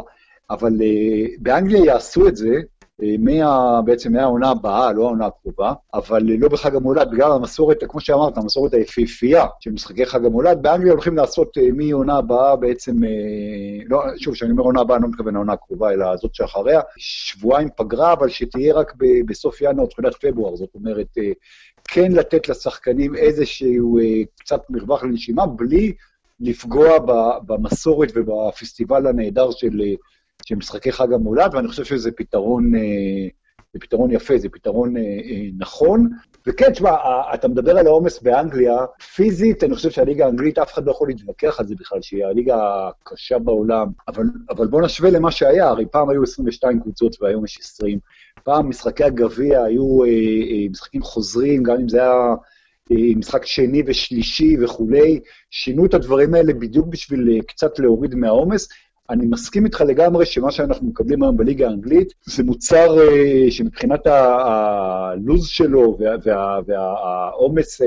אבל 0.49 0.73
uh, 0.73 1.29
באנגליה 1.39 1.85
יעשו 1.85 2.27
את 2.27 2.35
זה, 2.35 2.55
uh, 3.01 3.05
מה, 3.19 3.81
בעצם 3.81 4.13
מהעונה 4.13 4.49
הבאה, 4.49 4.93
לא 4.93 5.05
העונה 5.05 5.25
הקרובה, 5.25 5.73
אבל 5.93 6.23
לא 6.23 6.49
בחג 6.49 6.75
המולד, 6.75 7.11
בגלל 7.11 7.31
המסורת, 7.31 7.77
כמו 7.89 7.99
שאמרת, 7.99 8.37
המסורת 8.37 8.73
היפהפייה 8.73 9.45
של 9.59 9.71
משחקי 9.71 10.05
חג 10.05 10.25
המולד, 10.25 10.61
באנגליה 10.61 10.91
הולכים 10.91 11.17
לעשות 11.17 11.57
מהעונה 11.73 12.17
הבאה 12.17 12.55
בעצם, 12.55 12.95
לא, 13.85 14.03
שוב, 14.17 14.33
כשאני 14.33 14.51
אומר 14.51 14.63
עונה 14.63 14.81
הבאה, 14.81 14.97
אני 14.97 15.03
לא 15.03 15.09
מתכוון 15.09 15.33
לעונה 15.33 15.53
הקרובה, 15.53 15.91
אלא 15.91 16.15
זאת 16.15 16.35
שאחריה, 16.35 16.81
שבועיים 16.97 17.69
פגרה, 17.75 18.13
אבל 18.13 18.29
שתהיה 18.29 18.73
רק 18.73 18.93
ב- 18.97 19.25
בסוף 19.25 19.61
ינואר, 19.61 19.87
תחילת 19.87 20.15
פברואר, 20.15 20.55
זאת 20.55 20.69
אומרת, 20.75 21.07
כן 21.91 22.11
לתת 22.11 22.49
לשחקנים 22.49 23.15
איזשהו 23.15 23.99
אה, 23.99 24.21
קצת 24.39 24.61
מרווח 24.69 25.03
לנשימה, 25.03 25.45
בלי 25.45 25.93
לפגוע 26.39 26.97
במסורת 27.45 28.12
ובפסטיבל 28.15 29.07
הנהדר 29.07 29.51
של, 29.51 29.81
אה, 29.81 29.94
של 30.45 30.56
משחקי 30.56 30.91
חג 30.91 31.13
המולד, 31.13 31.56
ואני 31.56 31.68
חושב 31.68 31.83
שזה 31.86 32.12
פתרון, 32.12 32.75
אה, 32.75 33.27
זה 33.74 33.80
פתרון 33.80 34.12
יפה, 34.12 34.38
זה 34.38 34.50
פתרון 34.50 34.94
נכון. 35.57 36.09
וכן, 36.47 36.71
תשמע, 36.71 36.95
אתה 37.33 37.47
מדבר 37.47 37.77
על 37.77 37.88
העומס 37.88 38.21
באנגליה, 38.21 38.77
פיזית, 39.15 39.63
אני 39.63 39.75
חושב 39.75 39.89
שהליגה 39.89 40.25
האנגלית, 40.25 40.57
אף 40.57 40.74
אחד 40.74 40.86
לא 40.86 40.91
יכול 40.91 41.07
להתווכח 41.07 41.59
על 41.59 41.68
זה 41.68 41.75
בכלל, 41.80 42.01
שהיא 42.01 42.25
הליגה 42.25 42.57
הקשה 42.88 43.39
בעולם, 43.39 43.88
אבל, 44.07 44.24
אבל 44.50 44.68
בוא 44.68 44.81
נשווה 44.81 45.09
למה 45.09 45.31
שהיה, 45.31 45.68
הרי 45.68 45.85
פעם 45.85 46.09
היו 46.09 46.24
22 46.24 46.80
קבוצות 46.80 47.21
והיום 47.21 47.45
יש 47.45 47.59
20. 47.59 48.00
פעם 48.44 48.69
משחקי 48.69 49.03
הגביע 49.03 49.63
היו 49.63 50.03
אה, 50.03 50.09
אה, 50.09 50.69
משחקים 50.69 51.01
חוזרים, 51.01 51.63
גם 51.63 51.75
אם 51.81 51.89
זה 51.89 52.01
היה 52.01 52.12
אה, 52.12 52.35
משחק 52.89 53.45
שני 53.45 53.83
ושלישי 53.86 54.63
וכולי, 54.63 55.19
שינו 55.50 55.86
את 55.86 55.94
הדברים 55.94 56.33
האלה 56.33 56.53
בדיוק 56.53 56.88
בשביל 56.88 57.30
אה, 57.31 57.41
קצת 57.47 57.80
להוריד 57.80 58.15
מהעומס. 58.15 58.69
אני 59.09 59.25
מסכים 59.25 59.65
איתך 59.65 59.81
לגמרי 59.81 60.25
שמה 60.25 60.51
שאנחנו 60.51 60.88
מקבלים 60.88 61.24
היום 61.24 61.38
בליגה 61.38 61.68
האנגלית 61.68 62.13
זה 62.25 62.44
מוצר 62.44 62.97
uh, 62.97 63.51
שמבחינת 63.51 64.07
הלו"ז 64.07 65.47
שלו 65.47 65.97
והעומס 66.68 67.81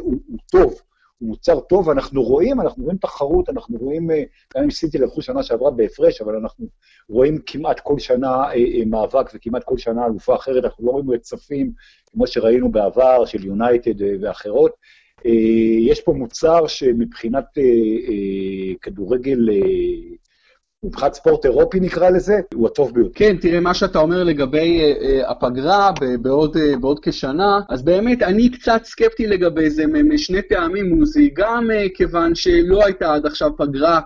הוא 0.00 0.18
טוב. 0.50 0.80
הוא 1.22 1.28
מוצר 1.28 1.60
טוב, 1.60 1.90
אנחנו 1.90 2.22
רואים, 2.22 2.60
אנחנו 2.60 2.84
רואים 2.84 2.98
תחרות, 2.98 3.48
אנחנו 3.48 3.78
רואים, 3.78 4.10
אה, 4.10 4.22
גם 4.56 4.62
אם 4.62 4.70
סיטי 4.70 4.98
לקחו 4.98 5.22
שנה 5.22 5.42
שעברה 5.42 5.70
בהפרש, 5.70 6.20
אבל 6.20 6.36
אנחנו 6.36 6.66
רואים 7.08 7.38
כמעט 7.46 7.80
כל 7.80 7.98
שנה 7.98 8.28
אה, 8.28 8.54
אה, 8.54 8.84
מאבק 8.86 9.30
וכמעט 9.34 9.64
כל 9.64 9.78
שנה 9.78 10.06
אלופה 10.06 10.34
אחרת, 10.34 10.64
אנחנו 10.64 10.86
לא 10.86 10.90
רואים 10.90 11.10
רצפים 11.10 11.72
כמו 12.06 12.26
שראינו 12.26 12.72
בעבר 12.72 13.24
של 13.24 13.44
יונייטד 13.44 14.20
ואחרות. 14.20 14.72
יש 15.80 16.00
פה 16.00 16.12
מוצר 16.12 16.66
שמבחינת 16.66 17.44
כדורגל 18.82 19.48
מבחינת 20.84 21.14
ספורט 21.14 21.44
אירופי 21.44 21.80
נקרא 21.80 22.10
לזה, 22.10 22.40
הוא 22.54 22.66
הטוב 22.66 22.94
ביותר. 22.94 23.10
כן, 23.14 23.36
תראה, 23.36 23.60
מה 23.60 23.74
שאתה 23.74 23.98
אומר 23.98 24.24
לגבי 24.24 24.80
uh, 24.80 25.02
uh, 25.02 25.30
הפגרה 25.30 25.90
בעוד, 26.22 26.56
uh, 26.56 26.78
בעוד 26.80 27.00
כשנה, 27.02 27.60
אז 27.68 27.82
באמת 27.82 28.22
אני 28.22 28.50
קצת 28.50 28.84
סקפטי 28.84 29.26
לגבי 29.26 29.70
זה 29.70 29.86
משני 29.86 30.42
טעמים, 30.42 30.88
מוזי, 30.88 31.30
גם 31.34 31.70
כיוון 31.94 32.34
שלא 32.34 32.84
הייתה 32.84 33.14
עד 33.14 33.26
עכשיו 33.26 33.56
פגרה 33.56 34.00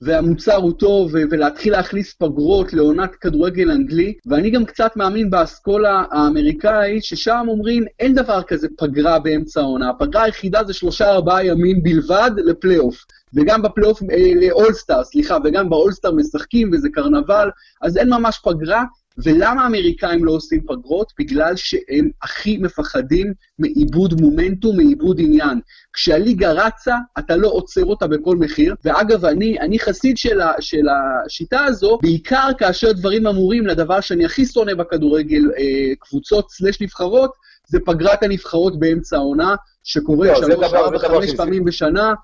והמוצר 0.00 0.56
הוא 0.56 0.72
טוב, 0.72 1.10
ולהתחיל 1.30 1.72
להכניס 1.72 2.14
פגרות 2.14 2.72
לעונת 2.72 3.14
כדורגל 3.14 3.70
אנגלי, 3.70 4.14
ואני 4.26 4.50
גם 4.50 4.64
קצת 4.64 4.96
מאמין 4.96 5.30
באסכולה 5.30 6.04
האמריקאית, 6.10 7.04
ששם 7.04 7.46
אומרים, 7.48 7.84
אין 7.98 8.14
דבר 8.14 8.42
כזה 8.42 8.68
פגרה 8.78 9.18
באמצע 9.18 9.60
העונה, 9.60 9.90
הפגרה 9.90 10.22
היחידה 10.22 10.64
זה 10.64 10.72
שלושה 10.72 11.10
ארבעה 11.10 11.44
ימים 11.44 11.82
בלבד 11.82 12.30
לפלייאוף. 12.36 13.04
וגם 13.34 13.62
בפלייאוף, 13.62 14.02
אה, 14.02 14.48
לאולסטאר, 14.48 15.04
סליחה, 15.04 15.36
וגם 15.44 15.70
באולסטאר 15.70 16.12
משחקים 16.12 16.70
וזה 16.72 16.88
קרנבל, 16.92 17.50
אז 17.82 17.96
אין 17.96 18.08
ממש 18.10 18.40
פגרה, 18.44 18.84
ולמה 19.24 19.62
האמריקאים 19.62 20.24
לא 20.24 20.32
עושים 20.32 20.60
פגרות? 20.66 21.12
בגלל 21.18 21.56
שהם 21.56 22.10
הכי 22.22 22.58
מפחדים 22.58 23.32
מעיבוד 23.58 24.20
מומנטום, 24.20 24.76
מעיבוד 24.76 25.20
עניין. 25.20 25.60
כשהליגה 25.92 26.52
רצה, 26.52 26.96
אתה 27.18 27.36
לא 27.36 27.48
עוצר 27.48 27.84
אותה 27.84 28.06
בכל 28.06 28.36
מחיר, 28.36 28.74
ואגב, 28.84 29.24
אני, 29.24 29.60
אני 29.60 29.78
חסיד 29.78 30.16
של, 30.16 30.40
ה, 30.40 30.52
של 30.60 30.86
השיטה 30.88 31.64
הזו, 31.64 31.98
בעיקר 32.02 32.48
כאשר 32.58 32.92
דברים 32.92 33.26
אמורים 33.26 33.66
לדבר 33.66 34.00
שאני 34.00 34.24
הכי 34.24 34.46
שונא 34.46 34.74
בכדורגל, 34.74 35.42
אה, 35.58 35.94
קבוצות 35.98 36.50
סלש 36.50 36.80
נבחרות, 36.80 37.30
זה 37.68 37.78
פגרת 37.86 38.22
הנבחרות 38.22 38.78
באמצע 38.78 39.16
העונה, 39.16 39.54
שקורה 39.84 40.28
לא, 40.28 40.34
שלוש, 40.34 40.72
ארבע, 40.72 40.98
חמש 40.98 41.34
פעמים 41.36 41.64
בשנה, 41.64 42.14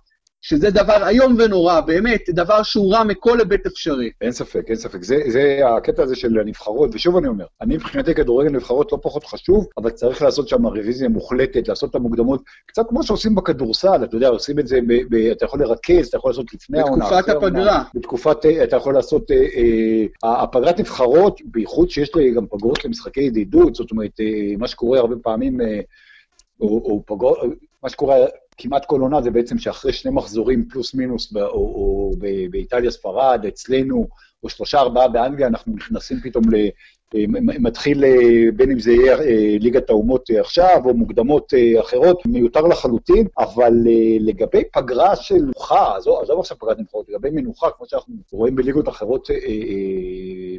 שזה 0.46 0.70
דבר 0.70 1.08
איום 1.08 1.36
ונורא, 1.38 1.80
באמת, 1.80 2.20
דבר 2.30 2.62
שהוא 2.62 2.94
רע 2.94 3.04
מכל 3.04 3.38
היבט 3.38 3.66
אפשרי. 3.66 4.10
אין 4.20 4.32
ספק, 4.32 4.64
אין 4.68 4.76
ספק. 4.76 5.02
זה, 5.02 5.20
זה 5.28 5.60
הקטע 5.76 6.02
הזה 6.02 6.16
של 6.16 6.38
הנבחרות, 6.40 6.90
ושוב 6.92 7.16
אני 7.16 7.28
אומר, 7.28 7.44
אני 7.60 7.76
מבחינתי 7.76 8.14
כדורגל 8.14 8.50
נבחרות 8.50 8.92
לא 8.92 8.98
פחות 9.02 9.24
חשוב, 9.24 9.66
אבל 9.78 9.90
צריך 9.90 10.22
לעשות 10.22 10.48
שם 10.48 10.66
רוויזיה 10.66 11.08
מוחלטת, 11.08 11.68
לעשות 11.68 11.90
את 11.90 11.94
המוקדמות, 11.94 12.42
קצת 12.66 12.82
כמו 12.88 13.02
שעושים 13.02 13.34
בכדורסל, 13.34 14.04
אתה 14.04 14.16
יודע, 14.16 14.28
עושים 14.28 14.58
את 14.58 14.66
זה, 14.66 14.80
ב, 14.86 14.94
ב, 15.10 15.14
אתה 15.14 15.44
יכול 15.44 15.60
לרכז, 15.60 16.06
אתה 16.08 16.16
יכול 16.16 16.30
לעשות 16.30 16.54
לפני 16.54 16.80
העונה. 16.80 17.04
בתקופת 17.04 17.28
הפגרה. 17.28 17.82
בתקופת, 17.94 18.46
אה, 18.46 18.64
אתה 18.64 18.76
יכול 18.76 18.94
לעשות, 18.94 19.30
אה, 19.30 19.36
אה, 20.24 20.42
הפגרת 20.42 20.80
נבחרות, 20.80 21.40
בייחוד 21.44 21.90
שיש 21.90 22.14
לי 22.14 22.30
גם 22.30 22.46
פגרות 22.46 22.84
למשחקי 22.84 23.20
ידידות, 23.20 23.74
זאת 23.74 23.90
אומרת, 23.90 24.20
אה, 24.20 24.56
מה 24.58 24.68
שקורה 24.68 24.98
הרבה 24.98 25.16
פעמים, 25.22 25.60
אה, 25.60 25.80
או, 26.60 26.66
או 26.68 27.02
פגרות, 27.06 27.38
מה 27.84 27.90
שקורה 27.90 28.16
כמעט 28.56 28.84
כל 28.84 29.00
עונה 29.00 29.22
זה 29.22 29.30
בעצם 29.30 29.58
שאחרי 29.58 29.92
שני 29.92 30.10
מחזורים 30.10 30.68
פלוס 30.68 30.94
מינוס, 30.94 31.32
ב, 31.32 31.36
או, 31.36 31.44
או 31.52 32.10
ב, 32.18 32.26
באיטליה, 32.50 32.90
ספרד, 32.90 33.44
אצלנו, 33.48 34.08
או 34.42 34.48
שלושה 34.48 34.78
ארבעה 34.78 35.08
באנגליה, 35.08 35.46
אנחנו 35.46 35.72
נכנסים 35.76 36.20
פתאום 36.22 36.44
ל... 36.54 36.68
מתחיל, 37.42 38.04
בין 38.56 38.70
אם 38.70 38.78
זה 38.78 38.92
יהיה 38.92 39.16
ליגת 39.60 39.90
האומות 39.90 40.30
עכשיו, 40.40 40.82
או 40.84 40.94
מוקדמות 40.94 41.52
אחרות, 41.80 42.26
מיותר 42.26 42.60
לחלוטין, 42.60 43.26
אבל 43.38 43.72
לגבי 44.20 44.62
פגרה 44.72 45.16
של 45.16 45.44
מנוחה, 45.44 45.96
עזוב, 45.96 46.40
עכשיו 46.40 46.58
פגרת 46.58 46.78
נבחרות, 46.78 47.08
לגבי 47.08 47.30
מנוחה, 47.30 47.70
כמו 47.70 47.86
שאנחנו 47.86 48.14
רואים 48.32 48.56
בליגות 48.56 48.88
אחרות 48.88 49.28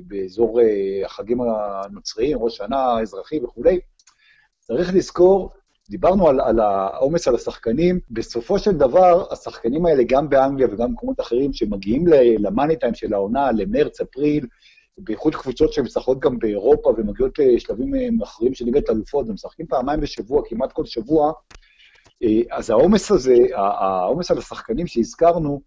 באזור 0.08 0.60
החגים 1.06 1.42
הנוצריים, 1.42 2.38
ראש 2.38 2.58
שנה, 2.58 3.00
אזרחי 3.02 3.40
וכולי, 3.40 3.80
צריך 4.60 4.96
לזכור 4.96 5.50
דיברנו 5.90 6.28
על, 6.28 6.42
על 6.42 6.60
העומס 6.60 7.28
על 7.28 7.36
השחקנים, 7.36 8.00
בסופו 8.12 8.60
של 8.60 8.72
דבר, 8.72 9.26
השחקנים 9.32 9.86
האלה, 9.86 10.04
גם 10.08 10.30
באנגליה 10.30 10.68
וגם 10.72 10.90
במקומות 10.90 11.20
אחרים, 11.20 11.54
שמגיעים 11.54 12.08
למאני 12.40 12.76
טיים 12.76 12.94
של 12.94 13.14
העונה, 13.14 13.52
למרץ, 13.52 14.02
אפריל, 14.02 14.46
בייחוד 14.98 15.36
קבוצות 15.36 15.74
שמשחקות 15.74 16.20
גם 16.20 16.40
באירופה 16.40 16.94
ומגיעות 16.98 17.40
לשלבים 17.40 18.22
אחרים 18.22 18.54
של 18.54 18.66
ליגת 18.66 18.90
אלופות, 18.90 19.30
ומשחקים 19.30 19.66
פעמיים 19.66 20.02
בשבוע, 20.02 20.42
כמעט 20.46 20.72
כל 20.72 20.86
שבוע, 20.86 21.32
אה, 22.24 22.58
אז 22.58 22.70
העומס 22.70 23.12
הזה, 23.12 23.38
העומס 23.56 24.32
על 24.32 24.38
השחקנים 24.38 24.88
שהזכרנו, 24.88 25.62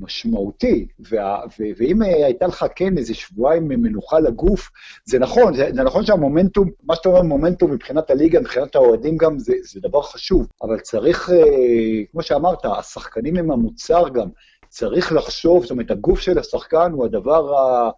משמעותי, 0.00 0.86
וה, 1.10 1.40
ו, 1.46 1.64
ואם 1.76 2.02
הייתה 2.02 2.46
לך 2.46 2.64
כן 2.76 2.98
איזה 2.98 3.14
שבועיים 3.14 3.68
מנוחה 3.68 4.20
לגוף, 4.20 4.70
זה 5.04 5.18
נכון, 5.18 5.54
זה, 5.54 5.70
זה 5.74 5.82
נכון 5.82 6.04
שהמומנטום, 6.04 6.70
מה 6.84 6.94
שאתה 6.94 7.08
אומר 7.08 7.22
מומנטום 7.22 7.70
מבחינת 7.70 8.10
הליגה, 8.10 8.40
מבחינת 8.40 8.74
האוהדים 8.74 9.16
גם, 9.16 9.38
זה, 9.38 9.54
זה 9.62 9.80
דבר 9.80 10.02
חשוב, 10.02 10.46
אבל 10.62 10.80
צריך, 10.80 11.30
אה, 11.30 12.04
כמו 12.12 12.22
שאמרת, 12.22 12.64
השחקנים 12.64 13.36
הם 13.36 13.50
המוצר 13.50 14.08
גם, 14.08 14.28
צריך 14.68 15.12
לחשוב, 15.12 15.62
זאת 15.62 15.70
אומרת, 15.70 15.90
הגוף 15.90 16.20
של 16.20 16.38
השחקן 16.38 16.92
הוא 16.92 17.04
הדבר 17.04 17.58
ה... 17.58 17.90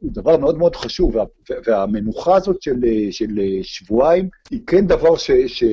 הוא 0.00 0.10
דבר 0.12 0.36
מאוד 0.36 0.58
מאוד 0.58 0.76
חשוב, 0.76 1.16
וה, 1.16 1.24
והמנוחה 1.66 2.36
הזאת 2.36 2.62
של, 2.62 2.76
של 3.10 3.38
שבועיים 3.62 4.28
היא 4.50 4.60
כן 4.66 4.86
דבר 4.86 5.16
ש... 5.16 5.30
ש 5.30 5.64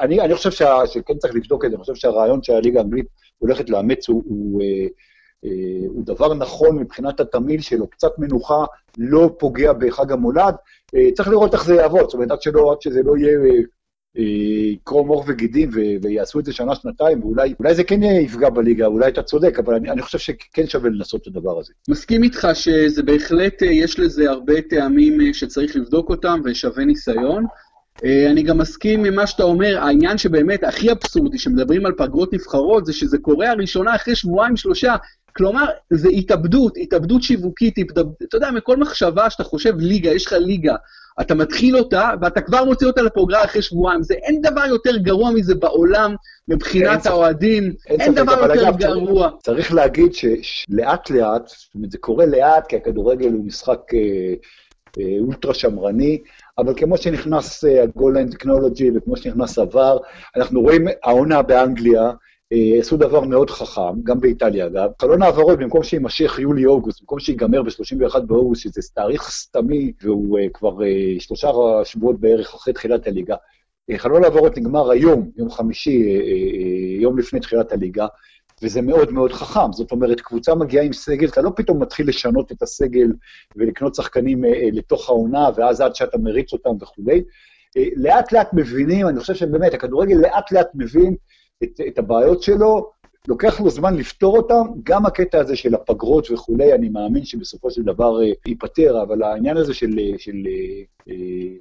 אני, 0.00 0.20
אני 0.20 0.34
חושב 0.34 0.50
שה, 0.50 0.86
שכן 0.86 1.18
צריך 1.18 1.34
לבדוק 1.34 1.64
את 1.64 1.70
זה, 1.70 1.76
אני 1.76 1.84
חושב 1.84 1.94
שהרעיון 1.94 2.42
שהליגה 2.42 2.80
האנגלית 2.80 3.06
הולכת 3.42 3.70
לאמץ 3.70 4.08
הוא, 4.08 4.22
הוא, 4.26 4.62
אה, 4.62 4.86
אה, 5.44 5.86
הוא 5.88 6.04
דבר 6.06 6.34
נכון 6.34 6.78
מבחינת 6.78 7.20
התמהיל 7.20 7.60
שלו, 7.60 7.86
קצת 7.86 8.18
מנוחה, 8.18 8.64
לא 8.98 9.30
פוגע 9.38 9.72
בחג 9.72 10.12
המולד. 10.12 10.54
אה, 10.94 11.12
צריך 11.14 11.28
לראות 11.28 11.54
איך 11.54 11.64
זה 11.64 11.74
יעבוד, 11.74 12.04
זאת 12.04 12.14
אומרת, 12.14 12.30
עד, 12.30 12.42
שלא, 12.42 12.72
עד 12.72 12.82
שזה 12.82 13.02
לא 13.02 13.16
יהיה 13.16 13.38
יקרום 14.72 15.08
עור 15.08 15.24
וגידים 15.26 15.70
ויעשו 16.02 16.40
את 16.40 16.44
זה 16.44 16.52
שנה-שנתיים, 16.52 17.24
ואולי 17.24 17.74
זה 17.74 17.84
כן 17.84 18.02
יפגע 18.02 18.50
בליגה, 18.50 18.86
אולי 18.86 19.08
אתה 19.08 19.22
צודק, 19.22 19.58
אבל 19.58 19.74
אני, 19.74 19.90
אני 19.90 20.02
חושב 20.02 20.18
שכן 20.18 20.66
שווה 20.66 20.90
לנסות 20.90 21.22
את 21.22 21.26
הדבר 21.26 21.58
הזה. 21.60 21.72
מסכים 21.88 22.22
איתך 22.22 22.48
שזה 22.54 23.02
בהחלט, 23.02 23.62
יש 23.62 23.98
לזה 23.98 24.30
הרבה 24.30 24.62
טעמים 24.62 25.34
שצריך 25.34 25.76
לבדוק 25.76 26.10
אותם 26.10 26.40
ושווה 26.44 26.84
ניסיון. 26.84 27.44
אני 28.04 28.42
גם 28.42 28.58
מסכים 28.58 29.04
עם 29.04 29.14
מה 29.14 29.26
שאתה 29.26 29.42
אומר, 29.42 29.78
העניין 29.78 30.18
שבאמת 30.18 30.64
הכי 30.64 30.92
אבסורדי, 30.92 31.38
שמדברים 31.38 31.86
על 31.86 31.92
פגרות 31.92 32.32
נבחרות, 32.32 32.86
זה 32.86 32.92
שזה 32.92 33.18
קורה 33.18 33.50
הראשונה 33.50 33.94
אחרי 33.96 34.14
שבועיים, 34.14 34.56
שלושה. 34.56 34.96
כלומר, 35.36 35.64
זה 35.90 36.08
התאבדות, 36.08 36.72
התאבדות 36.76 37.22
שיווקית, 37.22 37.78
התאבד... 37.78 38.08
אתה 38.28 38.36
יודע, 38.36 38.50
מכל 38.50 38.76
מחשבה 38.76 39.30
שאתה 39.30 39.44
חושב 39.44 39.74
ליגה, 39.78 40.10
יש 40.10 40.26
לך 40.26 40.32
ליגה, 40.32 40.74
אתה 41.20 41.34
מתחיל 41.34 41.76
אותה, 41.76 42.10
ואתה 42.20 42.40
כבר 42.40 42.64
מוציא 42.64 42.86
אותה 42.86 43.02
לפרוגרה 43.02 43.44
אחרי 43.44 43.62
שבועיים. 43.62 44.02
זה 44.02 44.14
אין 44.14 44.42
דבר 44.42 44.66
יותר 44.66 44.96
גרוע 44.96 45.30
מזה 45.30 45.54
בעולם 45.54 46.14
מבחינת 46.48 47.06
האוהדים, 47.06 47.72
אין, 47.86 48.00
אין 48.00 48.14
דבר 48.14 48.32
יותר 48.32 48.68
אגב, 48.68 48.76
גרוע. 48.76 49.28
צריך, 49.28 49.42
צריך 49.42 49.72
להגיד 49.74 50.14
שלאט 50.42 51.10
לאט, 51.10 51.48
זאת 51.48 51.74
אומרת, 51.74 51.90
זה 51.90 51.98
קורה 51.98 52.26
לאט, 52.26 52.66
כי 52.66 52.76
הכדורגל 52.76 53.32
הוא 53.32 53.44
משחק 53.44 53.80
אה, 53.94 54.34
אה, 54.98 55.18
אולטרה 55.20 55.54
שמרני, 55.54 56.18
אבל 56.58 56.74
כמו 56.76 56.96
שנכנס 56.96 57.64
הגולן 57.64 58.28
uh, 58.28 58.32
טכנולוגי 58.32 58.90
וכמו 58.94 59.16
שנכנס 59.16 59.58
עבר, 59.58 59.98
אנחנו 60.36 60.60
רואים 60.60 60.84
העונה 61.02 61.42
באנגליה, 61.42 62.10
אה, 62.52 62.78
עשו 62.78 62.96
דבר 62.96 63.20
מאוד 63.20 63.50
חכם, 63.50 64.02
גם 64.02 64.20
באיטליה 64.20 64.66
אגב. 64.66 64.90
חלון 65.00 65.22
העברות, 65.22 65.58
במקום 65.58 65.82
שיימשך 65.82 66.38
יולי-אוגוסט, 66.38 67.00
במקום 67.00 67.20
שיגמר 67.20 67.62
ב-31 67.62 68.20
באוגוסט, 68.20 68.62
שזה 68.62 68.80
תאריך 68.94 69.22
סתמי, 69.22 69.92
והוא 70.02 70.38
uh, 70.38 70.42
כבר 70.54 70.76
שלושה 71.18 71.50
שבועות 71.84 72.20
בערך 72.20 72.54
אחרי 72.54 72.74
תחילת 72.74 73.06
הליגה, 73.06 73.36
חלון 73.96 74.24
העברות 74.24 74.58
נגמר 74.58 74.90
היום, 74.90 75.30
יום 75.36 75.50
חמישי, 75.50 76.02
יום 77.00 77.18
לפני 77.18 77.40
תחילת 77.40 77.72
הליגה, 77.72 78.06
וזה 78.62 78.82
מאוד 78.82 79.12
מאוד 79.12 79.32
חכם. 79.32 79.72
זאת 79.72 79.92
אומרת, 79.92 80.20
קבוצה 80.20 80.54
מגיעה 80.54 80.84
עם 80.84 80.92
סגל, 80.92 81.28
אתה 81.28 81.42
לא 81.42 81.50
פתאום 81.56 81.82
מתחיל 81.82 82.08
לשנות 82.08 82.52
את 82.52 82.62
הסגל 82.62 83.12
ולקנות 83.56 83.94
שחקנים 83.94 84.44
uh, 84.44 84.46
uh, 84.46 84.50
לתוך 84.72 85.08
העונה, 85.08 85.48
ואז 85.56 85.80
עד 85.80 85.94
שאתה 85.94 86.18
מריץ 86.18 86.52
אותם 86.52 86.70
וכולי. 86.80 87.22
לאט 87.96 88.32
לאט 88.32 88.48
מבינים, 88.52 89.08
אני 89.08 89.20
חושב 89.20 89.34
שבאמת, 89.34 89.74
הכדורגל 89.74 90.14
לאט 90.14 90.52
לאט 90.52 90.68
מבין 90.74 91.16
את, 91.62 91.80
את 91.88 91.98
הבעיות 91.98 92.42
שלו, 92.42 92.90
לוקח 93.28 93.60
לו 93.60 93.70
זמן 93.70 93.96
לפתור 93.96 94.36
אותם, 94.36 94.66
גם 94.82 95.06
הקטע 95.06 95.40
הזה 95.40 95.56
של 95.56 95.74
הפגרות 95.74 96.30
וכולי, 96.30 96.72
אני 96.72 96.88
מאמין 96.88 97.24
שבסופו 97.24 97.70
של 97.70 97.82
דבר 97.82 98.18
ייפתר, 98.46 99.02
אבל 99.02 99.22
העניין 99.22 99.56
הזה 99.56 99.74
של, 99.74 99.98
של 100.18 100.36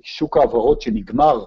שוק 0.03 0.37
ההעברות 0.37 0.81
שנגמר 0.81 1.43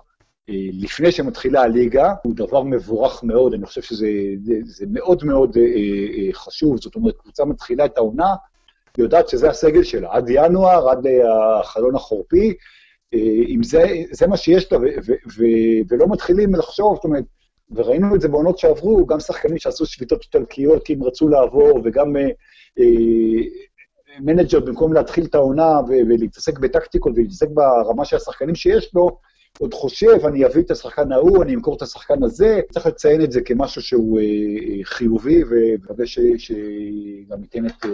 לפני 0.48 1.12
שמתחילה 1.12 1.62
הליגה, 1.62 2.14
הוא 2.24 2.34
דבר 2.36 2.62
מבורך 2.62 3.24
מאוד, 3.24 3.54
אני 3.54 3.66
חושב 3.66 3.82
שזה 3.82 4.08
זה, 4.44 4.54
זה 4.64 4.86
מאוד 4.90 5.24
מאוד 5.24 5.56
uh, 5.56 5.58
uh, 5.58 6.36
חשוב, 6.36 6.76
זאת 6.80 6.94
אומרת, 6.94 7.16
קבוצה 7.16 7.44
מתחילה 7.44 7.84
את 7.84 7.96
העונה, 7.96 8.34
יודעת 8.98 9.28
שזה 9.28 9.50
הסגל 9.50 9.82
שלה, 9.82 10.08
עד 10.12 10.28
ינואר, 10.28 10.88
עד 10.88 11.06
אה, 11.06 11.10
החלון 11.60 11.94
החורפי, 11.94 12.54
אם 13.48 13.62
זה, 13.62 13.84
זה 14.10 14.26
מה 14.26 14.36
שיש 14.36 14.72
לה, 14.72 14.78
ו, 14.78 14.82
ו, 14.82 15.12
ו, 15.36 15.44
ולא 15.88 16.06
מתחילים 16.08 16.54
לחשוב, 16.54 16.94
זאת 16.94 17.04
אומרת, 17.04 17.24
וראינו 17.70 18.14
את 18.14 18.20
זה 18.20 18.28
בעונות 18.28 18.58
שעברו, 18.58 19.06
גם 19.06 19.20
שחקנים 19.20 19.58
שעשו 19.58 19.86
שביתות 19.86 20.22
איטלקיות 20.22 20.84
כי 20.84 20.92
הם 20.92 21.02
רצו 21.02 21.28
לעבור, 21.28 21.80
וגם 21.84 22.16
אה, 22.16 22.22
אה, 22.78 23.46
מנג'ר, 24.20 24.60
במקום 24.60 24.92
להתחיל 24.92 25.24
את 25.24 25.34
העונה 25.34 25.80
ולהתעסק 25.88 26.58
בטקטיקות 26.58 27.12
ולהתעסק 27.16 27.48
ברמה 27.48 28.04
של 28.04 28.16
השחקנים 28.16 28.54
שיש 28.54 28.94
לו, 28.94 29.18
עוד 29.58 29.74
חושב, 29.74 30.26
אני 30.26 30.46
אביא 30.46 30.62
את 30.62 30.70
השחקן 30.70 31.12
ההוא, 31.12 31.42
אני 31.42 31.54
אמכור 31.54 31.76
את 31.76 31.82
השחקן 31.82 32.22
הזה, 32.22 32.60
צריך 32.72 32.86
לציין 32.86 33.24
את 33.24 33.32
זה 33.32 33.40
כמשהו 33.40 33.82
שהוא 33.82 34.20
אה, 34.20 34.24
חיובי, 34.84 35.42
ומקווה 35.48 36.06
שגם 36.06 37.42
ייתן 37.42 37.66
את, 37.66 37.84
אה, 37.84 37.90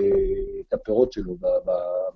את 0.69 0.73
הפירות 0.73 1.13
שלו 1.13 1.37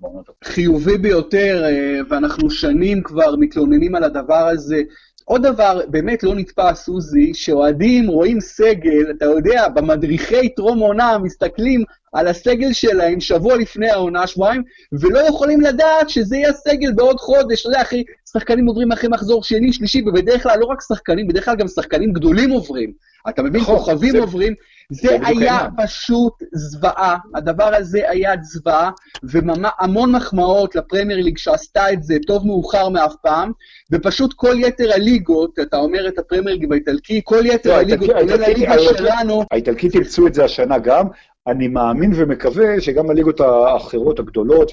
בעונות. 0.01 0.31
חיובי 0.45 0.99
ביותר, 0.99 1.65
אה, 1.65 2.01
ואנחנו 2.09 2.51
שנים 2.51 3.03
כבר 3.03 3.37
מתלוננים 3.37 3.95
על 3.95 4.05
הדבר 4.05 4.49
הזה. 4.53 4.83
עוד 5.25 5.43
דבר 5.43 5.81
באמת 5.88 6.23
לא 6.23 6.35
נתפס, 6.35 6.88
עוזי, 6.88 7.35
שאוהדים 7.35 8.07
רואים 8.07 8.40
סגל, 8.40 9.11
אתה 9.11 9.25
יודע, 9.25 9.69
במדריכי 9.69 10.49
טרום 10.49 10.78
עונה 10.78 11.19
מסתכלים 11.19 11.85
על 12.12 12.28
הסגל 12.28 12.73
שלהם 12.73 13.21
שבוע 13.21 13.57
לפני 13.57 13.90
העונה, 13.90 14.26
שבועיים, 14.26 14.62
ולא 14.93 15.19
יכולים 15.19 15.61
לדעת 15.61 16.11
שזה 16.11 16.37
יהיה 16.37 16.50
הסגל 16.50 16.93
בעוד 16.93 17.21
חודש. 17.21 17.61
אתה 17.61 17.69
יודע, 17.69 17.83
אחי, 17.83 18.04
שחקנים 18.33 18.66
עוברים 18.66 18.93
אחרי 18.93 19.09
מחזור 19.09 19.45
שני, 19.45 19.73
שלישי, 19.73 20.02
ובדרך 20.07 20.43
כלל 20.43 20.59
לא 20.59 20.66
רק 20.66 20.81
שחקנים, 20.88 21.28
בדרך 21.28 21.45
כלל 21.45 21.57
גם 21.57 21.69
שחקנים 21.69 22.12
גדולים 22.12 22.50
עוברים. 22.50 22.93
אתה 23.28 23.43
מבין, 23.43 23.61
נכון, 23.61 23.76
כוכבים 23.76 24.12
זה... 24.12 24.19
עוברים. 24.19 24.54
זה, 24.91 25.17
היה 25.25 25.67
פשוט 25.76 26.33
זוועה, 26.53 27.17
הדבר 27.35 27.75
הזה 27.75 28.11
היה 28.11 28.33
זוועה, 28.43 28.91
והמון 29.23 30.12
מחמאות 30.12 30.76
לפרמייר 30.76 31.21
ליג 31.21 31.38
שעשתה 31.38 31.93
את 31.93 32.03
זה, 32.03 32.17
טוב 32.26 32.47
מאוחר 32.47 32.88
מאף 32.88 33.14
פעם, 33.23 33.53
ופשוט 33.93 34.33
כל 34.37 34.55
יתר 34.59 34.93
הליגות, 34.95 35.59
אתה 35.59 35.76
אומר 35.76 36.09
את 36.09 36.19
הפרמייר 36.19 36.57
ליג 36.57 36.69
באיטלקי, 36.69 37.21
כל 37.25 37.47
יתר 37.47 37.71
לא, 37.71 37.75
הליגות, 37.75 38.11
כולל 38.11 38.45
הליגה 38.45 38.79
שלנו... 38.79 39.45
האיטלקית 39.50 39.95
אימצו 39.95 40.26
את 40.26 40.35
זה 40.35 40.45
השנה 40.45 40.79
גם, 40.79 41.07
אני 41.47 41.69
מאמין 41.69 42.13
ומקווה 42.17 42.81
שגם 42.81 43.11
הליגות 43.11 43.41
האחרות, 43.41 44.19
הגדולות 44.19 44.73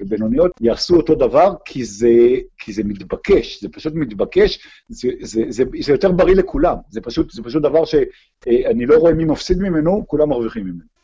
ובינוניות, 0.00 0.50
יעשו 0.60 0.96
אותו 0.96 1.14
דבר, 1.14 1.54
כי 1.64 1.84
זה, 1.84 2.10
כי 2.58 2.72
זה 2.72 2.82
מתבקש, 2.84 3.62
זה 3.62 3.68
פשוט 3.68 3.92
מתבקש, 3.94 4.58
זה, 4.88 5.08
זה, 5.20 5.42
זה, 5.48 5.64
זה 5.80 5.92
יותר 5.92 6.12
בריא 6.12 6.34
לכולם. 6.34 6.76
זה 6.90 7.00
פשוט, 7.00 7.30
זה 7.32 7.42
פשוט 7.42 7.62
דבר 7.62 7.84
שאני 7.84 8.86
לא 8.86 8.96
רואה 8.96 9.14
מי 9.14 9.24
מפסיד 9.24 9.58
ממנו, 9.58 10.04
כולם 10.06 10.28
מרוויחים 10.28 10.64
ממנו. 10.64 10.98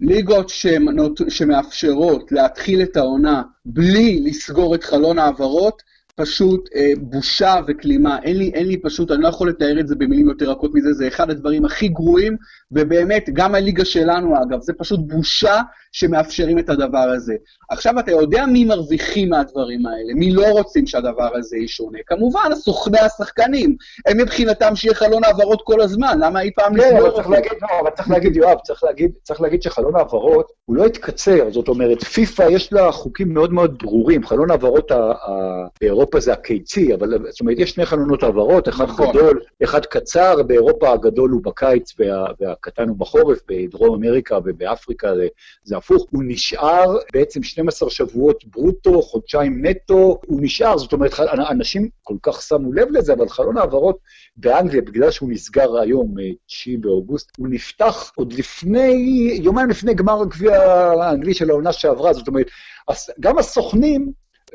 ליגות 0.00 0.48
שמנות, 0.48 1.20
שמאפשרות 1.28 2.32
להתחיל 2.32 2.82
את 2.82 2.96
העונה 2.96 3.42
בלי 3.64 4.20
לסגור 4.24 4.74
את 4.74 4.84
חלון 4.84 5.18
העברות, 5.18 5.82
פשוט 6.20 6.68
אה, 6.74 6.92
בושה 7.00 7.54
וכלימה. 7.66 8.18
אין 8.22 8.36
לי, 8.36 8.50
אין 8.54 8.66
לי 8.66 8.76
פשוט, 8.76 9.10
אני 9.10 9.22
לא 9.22 9.28
יכול 9.28 9.48
לתאר 9.48 9.80
את 9.80 9.88
זה 9.88 9.94
במילים 9.94 10.28
יותר 10.28 10.50
רכות 10.50 10.70
מזה, 10.74 10.92
זה 10.92 11.08
אחד 11.08 11.30
הדברים 11.30 11.64
הכי 11.64 11.88
גרועים, 11.88 12.36
ובאמת, 12.72 13.28
גם 13.32 13.54
הליגה 13.54 13.84
שלנו, 13.84 14.42
אגב, 14.42 14.60
זה 14.60 14.72
פשוט 14.72 15.00
בושה 15.00 15.60
שמאפשרים 15.92 16.58
את 16.58 16.68
הדבר 16.68 16.98
הזה. 16.98 17.34
עכשיו, 17.70 17.98
אתה 17.98 18.10
יודע 18.10 18.46
מי 18.46 18.64
מרוויחים 18.64 19.28
מהדברים 19.28 19.86
האלה, 19.86 20.14
מי 20.14 20.32
לא 20.32 20.46
רוצים 20.46 20.86
שהדבר 20.86 21.36
הזה 21.36 21.56
ישונה. 21.56 21.98
כמובן, 22.06 22.54
סוכני 22.54 22.98
השחקנים, 22.98 23.76
הם 24.06 24.18
מבחינתם 24.18 24.76
שיהיה 24.76 24.94
חלון 24.94 25.24
העברות 25.24 25.62
כל 25.64 25.80
הזמן, 25.80 26.18
למה 26.20 26.40
אי 26.40 26.50
פעם 26.56 26.76
כן, 26.76 26.96
אבל 26.96 27.10
צריך 27.10 27.28
להגיד, 27.28 27.52
לא, 27.62 27.80
אבל 27.80 27.90
צריך 27.90 28.10
להגיד, 28.10 28.36
יואב, 28.36 28.58
צריך 28.58 28.84
להגיד, 28.84 29.10
צריך 29.22 29.40
להגיד 29.40 29.62
שחלון 29.62 29.96
העברות, 29.96 30.52
הוא 30.64 30.76
לא 30.76 30.86
התקצר, 30.86 31.50
זאת 31.50 31.68
אומרת, 31.68 32.04
פיפ"א 32.04 32.42
יש 32.50 32.72
לה 32.72 32.92
חוקים 32.92 33.34
מאוד 33.34 33.52
מאוד 33.52 33.78
ברורים, 33.82 34.26
חלון 34.26 34.50
העברות 34.50 34.92
באירופה 35.80 36.20
זה 36.20 36.32
הקיצי, 36.32 36.94
אבל 36.94 37.18
זאת 37.30 37.40
אומרת, 37.40 37.58
יש 37.58 37.70
שני 37.70 37.86
חלונות 37.86 38.22
העברות, 38.22 38.68
אחד 38.68 38.84
נכון. 38.84 39.08
גדול, 39.10 39.40
אחד 39.64 39.86
קצר, 39.86 40.42
באירופה 40.42 40.92
הגדול 40.92 41.30
הוא 41.30 41.42
בקיץ 41.44 41.94
וה, 41.98 42.26
והקטן 42.40 42.88
הוא 42.88 42.96
בחורף, 42.96 43.38
בדרום 43.48 44.04
אמריקה 44.04 44.38
ובאפריקה 44.44 45.12
זה 45.62 45.79
הפוך, 45.80 46.06
הוא 46.10 46.22
נשאר 46.26 46.96
בעצם 47.12 47.42
12 47.42 47.90
שבועות 47.90 48.44
ברוטו, 48.44 49.02
חודשיים 49.02 49.66
נטו, 49.66 50.20
הוא 50.26 50.40
נשאר, 50.42 50.78
זאת 50.78 50.92
אומרת, 50.92 51.12
אנשים 51.50 51.88
כל 52.02 52.16
כך 52.22 52.42
שמו 52.42 52.72
לב 52.72 52.88
לזה, 52.90 53.12
אבל 53.12 53.28
חלון 53.28 53.56
העברות 53.56 53.98
באנגליה, 54.36 54.82
בגלל 54.82 55.10
שהוא 55.10 55.30
נסגר 55.30 55.78
היום, 55.78 56.14
9 56.46 56.70
באוגוסט, 56.80 57.30
הוא 57.38 57.48
נפתח 57.50 58.12
עוד 58.16 58.32
לפני, 58.32 58.92
יומיים 59.42 59.70
לפני 59.70 59.94
גמר 59.94 60.20
הגביע 60.22 60.62
האנגלי 61.02 61.34
של 61.34 61.50
העונה 61.50 61.72
שעברה, 61.72 62.12
זאת 62.12 62.28
אומרת, 62.28 62.46
גם 63.20 63.38
הסוכנים, 63.38 64.12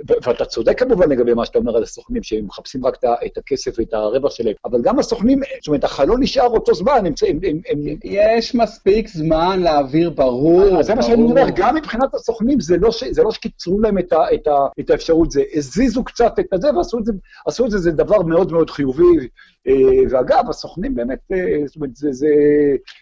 ואתה 0.08 0.46
צודק 0.46 0.80
כמובן 0.80 1.10
לגבי 1.10 1.34
מה 1.34 1.46
שאתה 1.46 1.60
אומר 1.60 1.78
על 1.78 1.84
הסוכנים, 1.84 2.24
שהם 2.24 2.46
מחפשים 2.46 2.86
רק 2.86 2.98
את 3.26 3.38
הכסף 3.38 3.80
ואת 3.80 3.94
הרווח 3.94 4.32
שלהם, 4.32 4.54
אבל 4.66 4.82
גם 4.82 5.00
הסוכנים, 5.00 5.40
זאת 5.60 5.68
אומרת, 5.68 5.84
החלון 5.84 6.24
נשאר 6.24 6.48
אותו 6.48 6.74
זמן, 6.74 7.06
הם... 7.06 7.14
הם, 7.44 7.60
הם. 7.70 7.80
יש 8.04 8.56
מספיק 8.56 9.08
זמן 9.08 9.60
להעביר, 9.60 10.10
ברור. 10.10 10.80
אז 10.80 10.86
זה 10.86 10.96
מה 10.96 11.04
שאני 11.04 11.24
אומר, 11.24 11.46
גם 11.56 11.76
מבחינת 11.76 12.14
הסוכנים, 12.14 12.60
זה 12.60 12.78
לא, 12.78 12.92
ש, 12.92 13.04
זה 13.04 13.24
לא 13.24 13.32
שקיצרו 13.32 13.80
להם 13.80 13.98
את, 13.98 14.14
ה, 14.14 14.34
את, 14.34 14.48
ה, 14.48 14.68
את 14.80 14.90
האפשרות, 14.90 15.32
זה 15.32 15.44
הזיזו 15.56 16.04
קצת 16.04 16.34
את 16.40 16.54
הזה, 16.54 16.68
ועשו 16.78 17.00
את 17.00 17.06
זה, 17.06 17.12
עשו 17.46 17.66
את 17.66 17.72
זה, 17.72 17.78
זה 17.78 17.92
דבר 17.92 18.22
מאוד 18.22 18.52
מאוד 18.52 18.70
חיובי. 18.70 19.28
אה, 19.68 19.74
ואגב, 20.10 20.50
הסוכנים 20.50 20.96
באמת, 20.96 21.20
אה, 21.32 21.62
זאת 21.66 21.76
אומרת, 21.76 21.96
זה, 21.96 22.12
זה, 22.12 22.28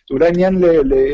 זה 0.10 0.14
אולי 0.14 0.28
עניין 0.28 0.56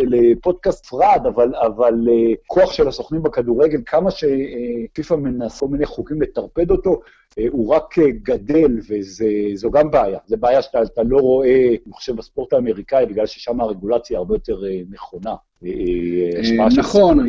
לפודקאסט 0.05 0.85
פרד, 0.85 1.21
אבל, 1.27 1.55
אבל 1.55 1.93
אה, 2.09 2.33
כוח 2.47 2.73
של 2.73 2.87
הסוכנים 2.87 3.23
בכדורגל, 3.23 3.81
כמה 3.85 4.09
שפיפ"א 4.11 5.15
מנסה 5.15 5.59
כל 5.59 5.67
מיני 5.67 5.85
חוקים 5.85 6.21
לטרפד 6.21 6.71
אותו, 6.71 7.01
הוא 7.49 7.75
רק 7.75 7.95
גדל, 8.23 8.79
וזו 8.89 9.71
גם 9.71 9.91
בעיה. 9.91 10.19
זו 10.27 10.37
בעיה 10.37 10.61
שאתה 10.61 11.03
לא 11.05 11.17
רואה, 11.17 11.67
אני 11.85 11.93
חושב, 11.93 12.15
בספורט 12.15 12.53
האמריקאי, 12.53 13.05
בגלל 13.05 13.25
ששם 13.25 13.61
הרגולציה 13.61 14.17
הרבה 14.17 14.35
יותר 14.35 14.61
נכונה. 14.89 15.35
נכון. 16.77 17.27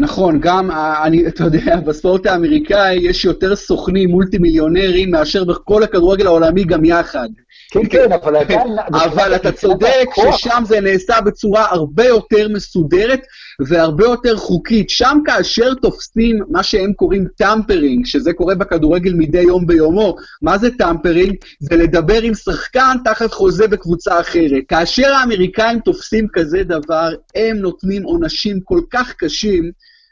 נכון, 0.00 0.40
גם, 0.40 0.70
אני, 1.04 1.26
אתה 1.28 1.44
יודע, 1.44 1.76
בספורט 1.76 2.26
האמריקאי 2.26 2.98
יש 3.02 3.24
יותר 3.24 3.56
סוכנים 3.56 4.10
מולטי 4.10 4.38
מיליונרים 4.38 5.10
מאשר 5.10 5.44
בכל 5.44 5.82
הכדורגל 5.82 6.26
העולמי 6.26 6.64
גם 6.64 6.84
יחד. 6.84 7.28
כן, 7.70 7.88
כן, 7.90 8.12
אבל 8.12 8.36
עדיין... 8.36 8.60
אבל 9.04 9.34
אתה 9.34 9.52
צודק 9.52 10.06
ששם 10.14 10.62
זה 10.66 10.80
נעשה 10.80 11.20
בצורה 11.20 11.66
הרבה 11.70 12.04
יותר 12.04 12.48
מסודרת 12.48 13.20
והרבה 13.60 14.04
יותר 14.04 14.36
חוקית. 14.36 14.90
שם 14.90 15.18
כאשר 15.24 15.74
תופסים 15.74 16.38
מה 16.48 16.62
שהם 16.62 16.92
קוראים 16.92 17.24
tampering, 17.36 18.06
שזה 18.06 18.32
קורה 18.32 18.54
בכדורגל 18.54 19.14
מדי 19.14 19.40
יום 19.40 19.66
ביומו, 19.66 20.16
מה 20.42 20.58
זה 20.58 20.70
tampering? 20.70 21.34
זה 21.60 21.76
לדבר 21.76 22.22
עם 22.22 22.34
שחקן 22.34 22.96
תחת 23.04 23.32
חוזה 23.32 23.68
בקבוצה 23.68 24.20
אחרת. 24.20 24.62
כאשר 24.68 25.14
האמריקאים 25.14 25.80
תופסים 25.80 26.26
כזה 26.32 26.62
דבר, 26.64 27.14
הם 27.34 27.56
נותנים 27.56 28.02
עונשים 28.02 28.60
כל 28.60 28.80
כך 28.90 29.14
קשים, 29.18 29.47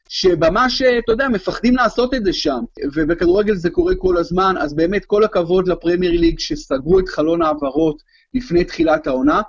שממש, 0.09 0.83
אתה 0.83 1.13
יודע, 1.13 1.29
מפחדים 1.29 1.77
לעשות 1.77 2.15
את 2.15 2.25
זה 2.25 2.33
שם. 2.33 2.61
ובכדורגל 2.95 3.55
זה 3.55 3.71
קורה 3.71 3.95
כל 3.95 4.17
הזמן, 4.17 4.55
אז 4.59 4.75
באמת 4.75 5.05
כל 5.05 5.25
הכבוד 5.25 5.69
לפרמייר 5.69 6.21
ליג 6.21 6.39
שסגרו 6.39 6.99
את 6.99 7.09
חלון 7.09 7.43
העברות 7.43 8.03
לפני 8.35 8.65
תחילת 8.65 9.07
העונה. 9.07 9.43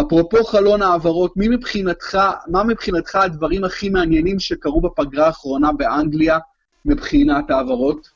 אפרופו 0.00 0.44
חלון 0.44 0.82
העברות, 0.82 1.36
מי 1.36 1.48
מבחינתך, 1.48 2.18
מה 2.48 2.64
מבחינתך 2.64 3.14
הדברים 3.14 3.64
הכי 3.64 3.88
מעניינים 3.88 4.38
שקרו 4.38 4.80
בפגרה 4.80 5.26
האחרונה 5.26 5.72
באנגליה 5.72 6.38
מבחינת 6.84 7.50
העברות? 7.50 8.08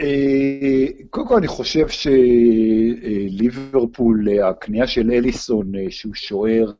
אה, 0.00 0.86
קודם 1.10 1.28
כל 1.28 1.36
אני 1.36 1.46
חושב 1.46 1.86
שליברפול, 3.28 4.28
הקנייה 4.44 4.86
של 4.86 5.10
אליסון, 5.10 5.74
אה, 5.74 5.86
שהוא 5.90 6.14
שוער 6.14 6.72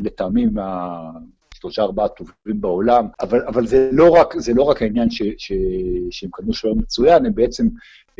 לטעמי 0.00 0.46
שלושה 1.62 1.82
ארבעה 1.82 2.08
טובים 2.08 2.60
בעולם, 2.60 3.06
אבל, 3.20 3.42
אבל 3.46 3.66
זה, 3.66 3.90
לא 3.92 4.10
רק, 4.10 4.34
זה 4.38 4.54
לא 4.54 4.62
רק 4.62 4.82
העניין 4.82 5.10
ש, 5.10 5.22
ש, 5.38 5.52
שהם 6.10 6.30
קנו 6.32 6.52
שוער 6.52 6.74
מצוין, 6.74 7.26
הם 7.26 7.34
בעצם 7.34 7.68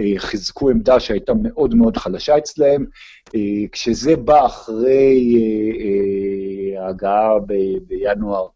אה, 0.00 0.12
חיזקו 0.16 0.70
עמדה 0.70 1.00
שהייתה 1.00 1.33
מאוד 1.42 1.74
מאוד 1.74 1.96
חלשה 1.96 2.38
אצלהם. 2.38 2.87
אה, 3.35 3.40
כשזה 3.72 4.16
בא 4.16 4.46
אחרי 4.46 5.35
אה, 5.35 6.78
אה, 6.78 6.87
ההגעה 6.87 7.38
בינואר 7.87 8.46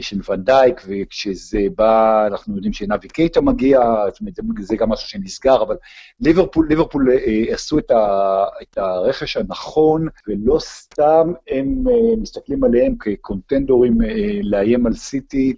של 0.00 0.16
ונדייק, 0.28 0.82
וכשזה 0.88 1.60
בא, 1.76 2.26
אנחנו 2.26 2.54
יודעים 2.54 2.72
שנאבי 2.72 3.08
קייטה 3.08 3.40
מגיע, 3.40 3.80
זאת 4.08 4.20
אומרת, 4.20 4.34
זה 4.60 4.76
גם 4.76 4.88
משהו 4.88 5.08
שנסגר, 5.08 5.62
אבל 5.62 5.76
ליברפול, 6.20 6.66
ליברפול 6.68 7.10
אה, 7.10 7.44
עשו 7.54 7.78
את, 7.78 7.90
ה, 7.90 8.44
את 8.62 8.78
הרכש 8.78 9.36
הנכון, 9.36 10.06
ולא 10.28 10.58
סתם 10.58 11.32
הם 11.50 11.84
אה, 11.90 12.16
מסתכלים 12.16 12.64
עליהם 12.64 12.94
כקונטנדורים 13.00 13.98
לאיים 14.42 14.86
על 14.86 14.92
סיטי. 14.92 15.54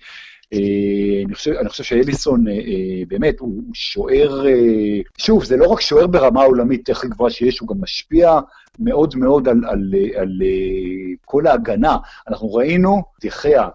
אני 1.27 1.35
חושב, 1.35 1.53
אני 1.53 1.69
חושב 1.69 1.85
שאליסון 1.85 2.45
באמת, 3.09 3.41
הוא 3.41 3.63
שוער, 3.75 4.45
שוב, 5.19 5.45
זה 5.45 5.57
לא 5.57 5.67
רק 5.67 5.81
שוער 5.81 6.07
ברמה 6.07 6.43
עולמית 6.45 6.89
הכי 6.89 7.09
גבוהה 7.09 7.31
שיש, 7.31 7.59
הוא 7.59 7.69
גם 7.69 7.77
משפיע 7.81 8.39
מאוד 8.79 9.17
מאוד 9.17 9.49
על, 9.49 9.65
על, 9.65 9.95
על 10.17 10.39
כל 11.25 11.47
ההגנה. 11.47 11.97
אנחנו 12.29 12.55
ראינו, 12.55 13.03
דחיה, 13.25 13.63
אה, 13.63 13.69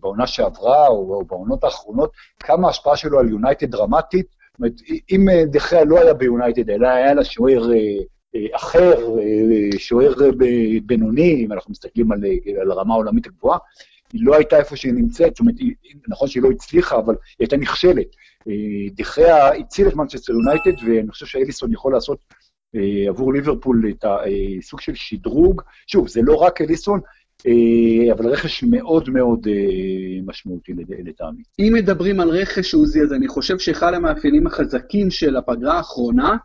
בעונה 0.00 0.26
שעברה 0.26 0.88
או 0.88 1.24
בעונות 1.24 1.64
האחרונות, 1.64 2.10
כמה 2.40 2.66
ההשפעה 2.66 2.96
שלו 2.96 3.18
על 3.18 3.28
יונייטד 3.28 3.70
דרמטית. 3.70 4.26
זאת 4.26 4.58
אומרת, 4.58 4.72
אם 5.10 5.28
אה, 5.28 5.44
דחיה 5.46 5.84
לא 5.84 5.98
היה 5.98 6.14
ביונייטד, 6.14 6.70
אלא 6.70 6.88
היה 6.88 7.14
לה 7.14 7.24
שוער 7.24 7.72
אה, 7.72 8.56
אחר, 8.56 9.16
שוער 9.78 10.14
בינוני, 10.86 11.44
אם 11.44 11.52
אנחנו 11.52 11.70
מסתכלים 11.70 12.12
על, 12.12 12.20
על 12.60 12.70
הרמה 12.70 12.94
העולמית 12.94 13.26
הגבוהה, 13.26 13.58
היא 14.12 14.20
לא 14.24 14.34
הייתה 14.36 14.58
איפה 14.58 14.76
שהיא 14.76 14.92
נמצאת, 14.92 15.30
זאת 15.30 15.40
אומרת, 15.40 15.54
נכון 16.08 16.28
שהיא 16.28 16.42
לא 16.42 16.50
הצליחה, 16.50 16.98
אבל 16.98 17.14
היא 17.14 17.36
הייתה 17.44 17.56
נכשלת. 17.56 18.06
דחיה 18.92 19.48
הציל 19.48 19.88
את 19.88 19.94
מנצ'סטר 19.94 20.32
יונייטד, 20.32 20.72
ואני 20.86 21.10
חושב 21.10 21.26
שאליסון 21.26 21.72
יכול 21.72 21.92
לעשות 21.92 22.18
עבור 23.08 23.32
ליברפול 23.32 23.84
את 23.90 24.04
הסוג 24.04 24.80
של 24.80 24.94
שדרוג. 24.94 25.62
שוב, 25.86 26.08
זה 26.08 26.20
לא 26.22 26.34
רק 26.34 26.60
אליסון, 26.60 27.00
אה, 27.00 27.10
אבל 28.12 28.26
רכש 28.26 28.62
מאוד 28.62 29.10
מאוד 29.10 29.46
אה, 29.48 30.22
משמעותי 30.26 30.72
לטעמי. 31.04 31.42
אם 31.58 31.72
מדברים 31.74 32.20
על 32.20 32.28
רכש 32.28 32.74
עוזי, 32.74 33.02
אז 33.02 33.12
אני 33.12 33.28
חושב 33.28 33.58
שאחד 33.58 33.94
המאפיינים 33.94 34.46
החזקים 34.46 35.10
של 35.10 35.36
הפגרה 35.36 35.76
האחרונה 35.76 36.36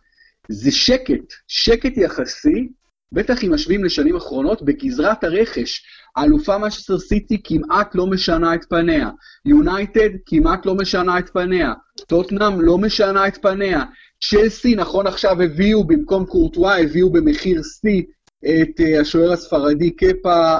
זה 0.50 0.72
שקט, 0.72 1.34
שקט 1.48 1.98
יחסי, 1.98 2.70
בטח 3.12 3.44
אם 3.44 3.54
משווים 3.54 3.84
לשנים 3.84 4.16
אחרונות, 4.16 4.62
בגזרת 4.62 5.24
הרכש. 5.24 5.86
האלופה 6.16 6.58
משסטר 6.58 7.00
סיטי 7.00 7.42
כמעט 7.44 7.96
לא 7.96 8.08
משנה 8.08 8.56
את 8.56 8.66
פניה, 8.70 9.10
יונייטד 9.46 10.10
כמעט 10.26 10.66
לא 10.66 10.76
משנה 10.76 11.20
את 11.20 11.30
פניה, 11.30 11.74
טוטנאם 12.08 12.62
לא 12.62 12.78
משנה 12.78 13.28
את 13.28 13.38
פניה, 13.42 13.84
צ'לסי 14.30 14.76
נכון 14.76 15.08
עכשיו 15.08 15.42
הביאו, 15.42 15.84
במקום 15.84 16.26
קורטואה, 16.26 16.80
הביאו 16.80 17.12
במחיר 17.12 17.62
שיא 17.64 18.04
את 18.46 18.82
אה, 18.82 19.02
השוער 19.02 19.32
הספרדי 19.32 19.92
קפה 19.92 20.58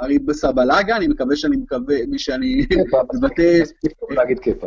אריסבלגה, 0.00 0.96
אני 0.96 1.08
מקווה 1.08 1.36
שאני 1.36 1.56
מקווה, 1.56 1.96
שאני 2.16 2.66
מבטא... 3.14 3.62
להגיד 4.10 4.38
קפה. 4.38 4.66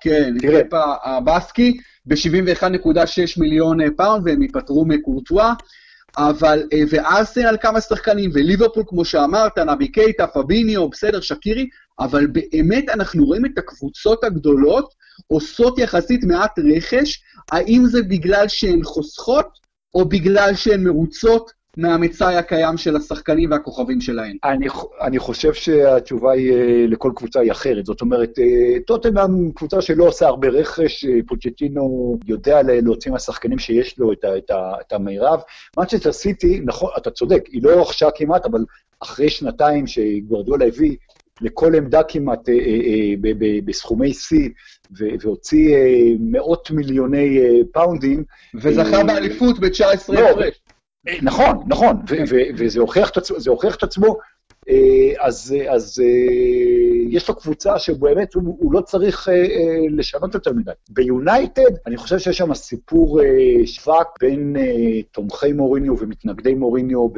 כן, 0.00 0.34
קפה 0.38 0.94
הבסקי, 1.04 1.76
ב-71.6 2.06 3.40
מיליון 3.40 3.80
אה, 3.80 3.86
פאונד, 3.96 4.26
והם 4.26 4.42
ייפטרו 4.42 4.84
מקורטואה. 4.84 5.52
אבל, 6.16 6.68
אה, 6.72 6.82
וארסנל 6.90 7.56
כמה 7.60 7.80
שחקנים, 7.80 8.30
וליברפול, 8.34 8.82
כמו 8.86 9.04
שאמרת, 9.04 9.58
נבי 9.58 9.88
קייטה, 9.88 10.26
פביניו, 10.26 10.88
בסדר, 10.88 11.20
שקירי, 11.20 11.68
אבל 12.00 12.26
באמת 12.26 12.88
אנחנו 12.88 13.24
רואים 13.24 13.46
את 13.46 13.58
הקבוצות 13.58 14.24
הגדולות 14.24 14.94
עושות 15.26 15.78
יחסית 15.78 16.24
מעט 16.24 16.58
רכש, 16.58 17.22
האם 17.52 17.82
זה 17.86 18.02
בגלל 18.02 18.48
שהן 18.48 18.84
חוסכות, 18.84 19.46
או 19.94 20.04
בגלל 20.04 20.54
שהן 20.54 20.84
מרוצות 20.84 21.52
מהמצאי 21.76 22.36
הקיים 22.36 22.76
של 22.76 22.96
השחקנים 22.96 23.50
והכוכבים 23.50 24.00
שלהם? 24.00 24.36
אני, 24.44 24.66
אני 25.00 25.18
חושב 25.18 25.54
שהתשובה 25.54 26.32
היא 26.32 26.52
אה, 26.52 26.84
לכל 26.88 27.12
קבוצה 27.16 27.40
היא 27.40 27.52
אחרת. 27.52 27.86
זאת 27.86 28.00
אומרת, 28.00 28.38
אה, 28.38 28.80
טוטנאם 28.86 29.52
קבוצה 29.52 29.82
שלא 29.82 30.04
עושה 30.04 30.26
הרבה 30.26 30.48
רכש, 30.48 31.04
אה, 31.04 31.18
פוצ'טינו 31.26 32.18
יודע 32.26 32.60
להוציא 32.62 33.12
מהשחקנים 33.12 33.58
שיש 33.58 33.98
לו 33.98 34.12
את, 34.12 34.24
את, 34.24 34.50
את 34.80 34.92
המירב. 34.92 35.40
מנצ'סטר 35.78 36.12
סיטי, 36.12 36.60
נכון, 36.64 36.90
אתה 36.98 37.10
צודק, 37.10 37.42
היא 37.52 37.62
לא 37.62 37.80
רכשה 37.80 38.08
כמעט, 38.14 38.46
אבל 38.46 38.64
אחרי 39.00 39.30
שנתיים 39.30 39.86
שגוורדולה 39.86 40.66
הביא 40.66 40.96
לכל 41.40 41.74
עמדה 41.74 42.02
כמעט 42.02 42.48
בסכומי 43.64 44.14
שיא, 44.14 44.48
והוציא 45.20 45.76
מאות 46.20 46.70
מיליוני 46.70 47.40
פאונדים. 47.72 48.24
וזכה 48.54 49.04
באליפות 49.04 49.58
ב-19 49.58 50.12
לא, 50.12 50.28
הפרש. 50.28 50.60
נכון, 51.22 51.64
נכון, 51.66 51.96
וזה 52.56 52.80
הוכיח 52.80 53.76
את 53.76 53.82
עצמו. 53.82 54.16
אז, 55.18 55.54
אז 55.70 56.02
יש 57.08 57.28
לו 57.28 57.34
קבוצה 57.34 57.78
שבאמת 57.78 58.34
הוא, 58.34 58.56
הוא 58.58 58.72
לא 58.72 58.80
צריך 58.80 59.28
לשנות 59.90 60.34
יותר 60.34 60.52
מדי. 60.52 60.70
ביונייטד, 60.90 61.70
אני 61.86 61.96
חושב 61.96 62.18
שיש 62.18 62.38
שם 62.38 62.54
סיפור 62.54 63.20
שווק 63.64 64.08
בין 64.20 64.56
תומכי 65.10 65.52
מוריניו 65.52 65.98
ומתנגדי 65.98 66.54
מוריניו 66.54 67.08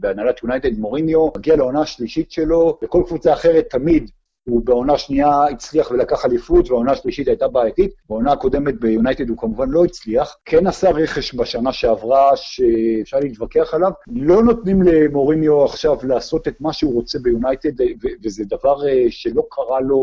בהנהלת 0.00 0.42
יונייטד. 0.42 0.78
מוריניו 0.78 1.28
מגיע 1.36 1.56
לעונה 1.56 1.80
השלישית 1.80 2.30
שלו, 2.30 2.78
וכל 2.82 3.02
קבוצה 3.06 3.32
אחרת 3.32 3.66
תמיד 3.70 4.10
הוא 4.44 4.62
בעונה 4.64 4.98
שנייה 4.98 5.44
הצליח 5.44 5.90
ולקח 5.90 6.24
אליפות, 6.24 6.70
והעונה 6.70 6.92
השלישית 6.92 7.28
הייתה 7.28 7.48
בעייתית. 7.48 7.90
בעונה 8.08 8.32
הקודמת 8.32 8.80
ביונייטד 8.80 9.28
הוא 9.28 9.38
כמובן 9.38 9.70
לא 9.70 9.84
הצליח. 9.84 10.36
כן 10.44 10.66
עשה 10.66 10.90
רכש 10.90 11.34
בשנה 11.34 11.72
שעברה, 11.72 12.36
שאפשר 12.36 13.18
להתווכח 13.18 13.74
עליו. 13.74 13.90
לא 14.06 14.42
נותנים 14.42 14.82
למוריניו 14.82 15.64
עכשיו 15.64 15.96
לעשות 16.02 16.48
את 16.48 16.60
מה 16.60 16.72
שהוא 16.72 16.94
רוצה 16.94 17.18
ביונייטד, 17.18 17.84
וזה 18.24 18.44
דבר 18.44 18.76
שלא 19.10 19.42
קרה 19.50 19.80
לו, 19.80 20.02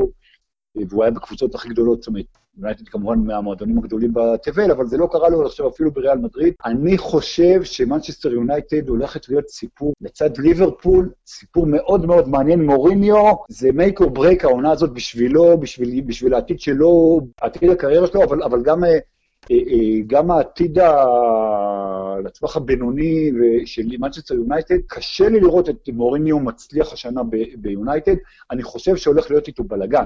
והוא 0.76 1.04
היה 1.04 1.12
בקבוצות 1.12 1.56
הכי 1.56 1.70
גדולות, 1.70 2.02
זאת 2.02 2.08
אומרת, 2.08 2.26
יונייטד 2.60 2.88
כמובן 2.88 3.20
מהמועדונים 3.20 3.78
הגדולים 3.78 4.14
בתבל, 4.14 4.72
אבל 4.72 4.86
זה 4.86 4.98
לא 4.98 5.08
קרה 5.12 5.30
לו 5.30 5.46
עכשיו 5.46 5.68
אפילו 5.68 5.92
בריאל 5.92 6.18
מדריד. 6.18 6.54
אני 6.66 6.98
חושב 6.98 7.64
שמנצ'סטר 7.64 8.34
יונייטד 8.34 8.90
הולכת 8.90 9.30
להיות 9.30 9.50
סיפור 9.50 9.94
לצד 10.02 10.38
ליברפול, 10.38 11.10
סיפור 11.28 11.66
מאוד 11.66 12.06
מאוד 12.06 12.30
מעניין. 12.30 12.66
מוריניו 12.66 13.34
זה 13.50 13.70
make 13.70 14.00
or 14.00 14.18
break 14.18 14.44
העונה 14.44 14.72
הזאת 14.72 14.94
בשבילו, 14.94 15.58
בשביל, 15.58 16.02
בשביל 16.02 16.34
העתיד 16.34 16.60
שלו, 16.60 17.22
עתיד 17.42 17.70
הקריירה 17.70 18.08
שלו, 18.08 18.24
אבל, 18.24 18.44
אבל 18.44 18.64
גם, 18.64 18.84
אה, 18.84 18.90
אה, 19.52 20.02
גם 20.08 20.32
העתיד 20.32 20.80
ה... 20.80 21.06
לטווח 22.26 22.58
הבינוני 22.58 23.32
של 23.66 23.84
מנצ'סטר 24.00 24.36
יונייטד, 24.36 24.76
קשה 24.88 25.30
לי 25.30 25.40
לראות 25.40 25.70
את 25.70 25.90
מוריניו 25.94 26.40
מצליח 26.40 26.94
השנה 26.94 27.22
ביונייטד, 27.58 28.16
אני 28.52 28.64
חושב 28.64 28.96
שהולך 28.96 29.32
להיות 29.32 29.48
איתו 29.48 29.64
בלאגן. 29.64 30.06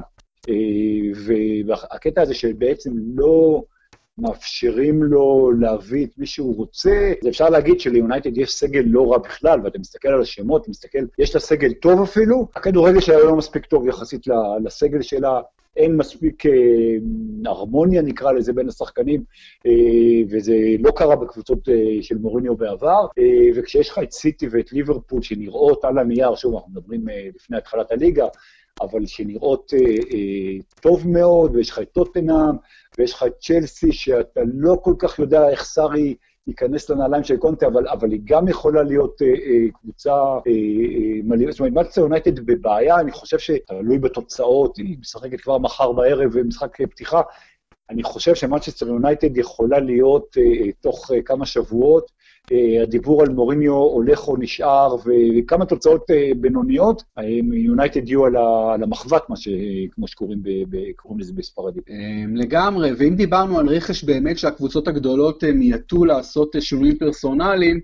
והקטע 1.66 2.22
הזה 2.22 2.34
שבעצם 2.34 2.92
לא 3.16 3.64
מאפשרים 4.18 5.04
לו 5.04 5.52
להביא 5.60 6.06
את 6.06 6.12
מי 6.18 6.26
שהוא 6.26 6.56
רוצה, 6.56 7.14
אז 7.22 7.28
אפשר 7.28 7.50
להגיד 7.50 7.80
שליונייטד 7.80 8.38
יש 8.38 8.54
סגל 8.54 8.84
לא 8.86 9.12
רע 9.12 9.18
בכלל, 9.18 9.60
ואתה 9.64 9.80
מסתכל 9.80 10.08
על 10.08 10.22
השמות, 10.22 10.62
אתה 10.62 10.70
מסתכל, 10.70 11.00
יש 11.20 11.36
לה 11.36 11.42
סגל 11.42 11.74
טוב 11.74 12.02
אפילו, 12.02 12.48
הכדורגל 12.56 13.00
שלה 13.00 13.24
לא 13.24 13.36
מספיק 13.36 13.66
טוב 13.66 13.88
יחסית 13.88 14.28
לסגל 14.64 15.02
שלה, 15.02 15.42
אין 15.78 15.98
מספיק 15.98 16.46
אה, 16.46 16.52
הרמוניה 17.46 18.02
נקרא 18.02 18.32
לזה 18.32 18.54
בין 18.54 18.70
השחקנים, 18.70 19.24
אה, 19.66 19.72
וזה 20.30 20.56
לא 20.80 20.92
קרה 20.92 21.16
בקבוצות 21.16 21.70
אה, 21.70 21.98
של 22.02 22.18
מוריניו 22.18 22.56
בעבר, 22.56 23.06
אה, 23.18 23.50
וכשיש 23.56 23.90
לך 23.90 24.00
את 24.04 24.12
סיטי 24.12 24.48
ואת 24.52 24.74
ליברפול 24.74 25.22
שנראות 25.22 25.86
על 25.86 25.98
הנייר, 25.98 26.36
שוב, 26.36 26.54
אנחנו 26.54 26.72
מדברים 26.72 27.10
אה, 27.10 27.28
לפני 27.36 27.58
התחלת 27.58 27.92
הליגה, 27.92 28.26
אבל 28.82 29.06
שנראות 29.06 29.74
אה, 29.74 29.80
אה, 30.14 30.58
טוב 30.82 31.08
מאוד, 31.08 31.56
ויש 31.56 31.70
לך 31.70 31.80
את 31.80 31.90
טוטנאם, 31.92 32.56
ויש 32.98 33.14
לך 33.14 33.24
את 33.24 33.34
צ'לסי, 33.40 33.92
שאתה 33.92 34.42
לא 34.54 34.76
כל 34.84 34.94
כך 35.00 35.20
יודע 35.20 35.50
איך 35.50 35.64
סארי 35.64 36.16
ייכנס 36.48 36.90
לנעליים 36.90 37.24
של 37.24 37.38
קונטה, 37.38 37.68
אבל, 37.68 37.88
אבל 37.88 38.12
היא 38.12 38.22
גם 38.24 38.48
יכולה 38.48 38.84
להיות 38.84 39.22
אה, 39.22 39.28
אה, 39.28 39.72
קבוצה 39.74 40.12
אה, 40.12 40.42
אה, 40.48 41.20
מלא, 41.24 41.52
זאת 41.52 41.60
אומרת, 41.60 41.74
מנצ'סטר 41.74 42.02
יונייטד 42.02 42.40
בבעיה, 42.40 43.00
אני 43.00 43.12
חושב 43.12 43.40
שתלוי 43.40 43.98
בתוצאות, 43.98 44.78
היא 44.78 44.98
משחקת 45.00 45.42
כבר 45.42 45.58
מחר 45.58 45.92
בערב 45.92 46.38
משחק 46.38 46.82
פתיחה. 46.82 47.22
אני 47.90 48.04
חושב 48.04 48.36
שמנצ'סטר 48.36 48.88
יונייטד 48.88 49.38
יכולה 49.38 49.80
להיות 49.80 50.38
אה, 50.38 50.72
תוך 50.82 51.12
אה, 51.12 51.22
כמה 51.22 51.46
שבועות 51.46 52.12
אה, 52.12 52.23
הדיבור 52.84 53.22
על 53.22 53.30
מוריניו 53.30 53.74
הולך 53.74 54.28
או 54.28 54.38
נשאר, 54.38 54.96
וכמה 54.96 55.66
תוצאות 55.66 56.12
אה, 56.12 56.32
בינוניות, 56.38 57.04
יונייטד 57.54 58.10
יהיו 58.10 58.26
על 58.26 58.84
המחבת, 58.84 59.22
ש... 59.36 59.50
כמו 59.92 60.08
שקוראים 60.08 60.44
לזה 61.18 61.34
בספרדית. 61.34 61.84
אה, 61.90 61.96
לגמרי, 62.34 62.92
ואם 62.98 63.16
דיברנו 63.16 63.60
על 63.60 63.68
רכש 63.70 64.04
באמת 64.04 64.38
שהקבוצות 64.38 64.88
הגדולות 64.88 65.44
מיעטו 65.44 66.06
לעשות 66.06 66.56
שינויים 66.60 66.98
פרסונליים, 66.98 67.80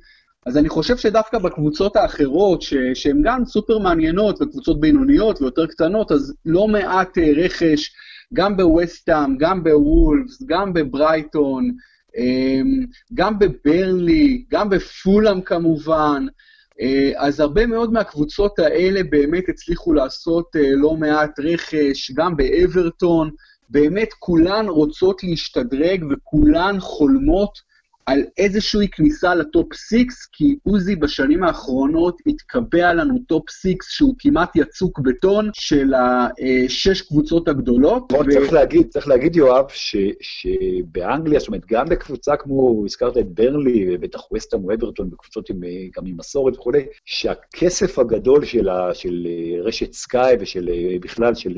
אז 0.45 0.57
אני 0.57 0.69
חושב 0.69 0.97
שדווקא 0.97 1.37
בקבוצות 1.37 1.95
האחרות, 1.95 2.61
שהן 2.93 3.21
גם 3.23 3.45
סופר 3.45 3.77
מעניינות, 3.77 4.41
וקבוצות 4.41 4.79
בינוניות 4.79 5.41
ויותר 5.41 5.65
קטנות, 5.67 6.11
אז 6.11 6.33
לא 6.45 6.67
מעט 6.67 7.17
רכש, 7.35 7.91
גם 8.33 8.57
בווסטהאם, 8.57 9.37
גם 9.37 9.63
בוולפס, 9.63 10.43
גם 10.45 10.73
בברייטון, 10.73 11.71
גם 13.13 13.39
בברנלי, 13.39 14.45
גם 14.51 14.69
בפולאם 14.69 15.41
כמובן, 15.41 16.25
אה, 16.81 17.11
אז 17.15 17.39
הרבה 17.39 17.65
מאוד 17.65 17.93
מהקבוצות 17.93 18.59
האלה 18.59 19.03
באמת 19.03 19.49
הצליחו 19.49 19.93
לעשות 19.93 20.55
אה, 20.55 20.71
לא 20.75 20.95
מעט 20.95 21.39
רכש, 21.39 22.11
גם 22.11 22.37
באברטון, 22.37 23.29
באמת 23.69 24.09
כולן 24.19 24.67
רוצות 24.67 25.23
להשתדרג 25.23 26.03
וכולן 26.09 26.79
חולמות 26.79 27.68
על 28.05 28.23
איזושהי 28.37 28.87
כניסה 28.87 29.35
לטופ 29.35 29.73
6, 29.73 30.03
כי 30.31 30.55
עוזי 30.63 30.95
בשנים 30.95 31.43
האחרונות 31.43 32.17
התקבע 32.27 32.93
לנו 32.93 33.19
טופ 33.27 33.49
6 33.49 33.73
שהוא 33.81 34.15
כמעט 34.19 34.55
יצוק 34.55 34.99
בטון 34.99 35.49
של 35.53 35.93
השש 35.93 37.01
קבוצות 37.01 37.47
הגדולות. 37.47 38.13
ו... 38.13 38.31
צריך 38.31 38.53
להגיד, 38.53 38.87
צריך 38.89 39.07
להגיד, 39.07 39.35
יואב, 39.35 39.65
ש, 39.69 39.95
שבאנגליה, 40.21 41.39
זאת 41.39 41.47
אומרת, 41.47 41.65
גם 41.71 41.85
בקבוצה 41.89 42.35
כמו, 42.35 42.83
הזכרת 42.85 43.17
את 43.17 43.27
ברנלי, 43.27 43.95
ובטח 43.95 44.31
וסטהאם 44.31 44.65
ואברטון, 44.65 45.09
בקבוצות 45.09 45.49
עם, 45.49 45.59
גם 45.97 46.05
עם 46.05 46.17
מסורת 46.17 46.57
וכולי, 46.57 46.85
שהכסף 47.05 47.99
הגדול 47.99 48.45
של, 48.45 48.69
ה, 48.69 48.93
של 48.93 49.27
רשת 49.63 49.93
סקאי 49.93 50.35
ושל 50.39 50.69
בכלל, 51.01 51.35
של 51.35 51.53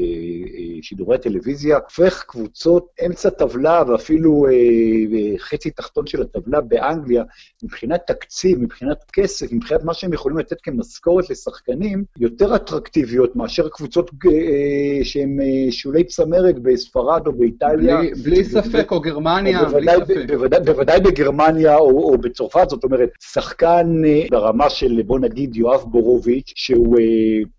שידורי 0.82 1.16
הטלוויזיה, 1.16 1.78
הופך 1.78 2.24
קבוצות 2.28 2.88
אמצע 3.06 3.30
טבלה 3.30 3.84
ואפילו 3.88 4.46
אה, 4.46 5.38
חצי 5.38 5.72
תחתון 5.72 6.08
של 6.08 6.22
הטבלה. 6.22 6.41
הטבלה 6.42 6.62
באנגליה, 6.62 7.24
מבחינת 7.64 8.02
תקציב, 8.08 8.60
מבחינת 8.60 8.98
כסף, 9.14 9.52
מבחינת 9.52 9.84
מה 9.84 9.94
שהם 9.94 10.14
יכולים 10.14 10.38
לתת 10.38 10.62
כמשכורת 10.62 11.30
לשחקנים, 11.30 12.04
יותר 12.20 12.56
אטרקטיביות 12.56 13.36
מאשר 13.36 13.70
קבוצות 13.70 14.12
אה, 14.26 15.06
שהן 15.06 15.40
אה, 15.42 15.72
שולי 15.72 16.04
צמרת 16.04 16.60
בספרד 16.60 17.28
או 17.28 17.34
באיטליה. 17.34 17.98
בלי, 17.98 18.12
בלי 18.24 18.44
ספק, 18.44 18.92
או 18.92 19.00
גרמניה, 19.00 19.66
בלי 19.66 19.88
ספק. 20.00 20.16
בוודאי, 20.28 20.60
בוודאי 20.66 21.00
בגרמניה 21.00 21.76
או, 21.78 22.12
או 22.12 22.18
בצרפת, 22.18 22.70
זאת 22.70 22.84
אומרת, 22.84 23.10
שחקן 23.20 24.02
אה, 24.06 24.24
ברמה 24.32 24.70
של, 24.70 25.02
בוא 25.06 25.20
נגיד, 25.20 25.56
יואב 25.56 25.84
בורוביץ', 25.84 26.54
שהוא 26.56 27.00
אה, 27.00 27.04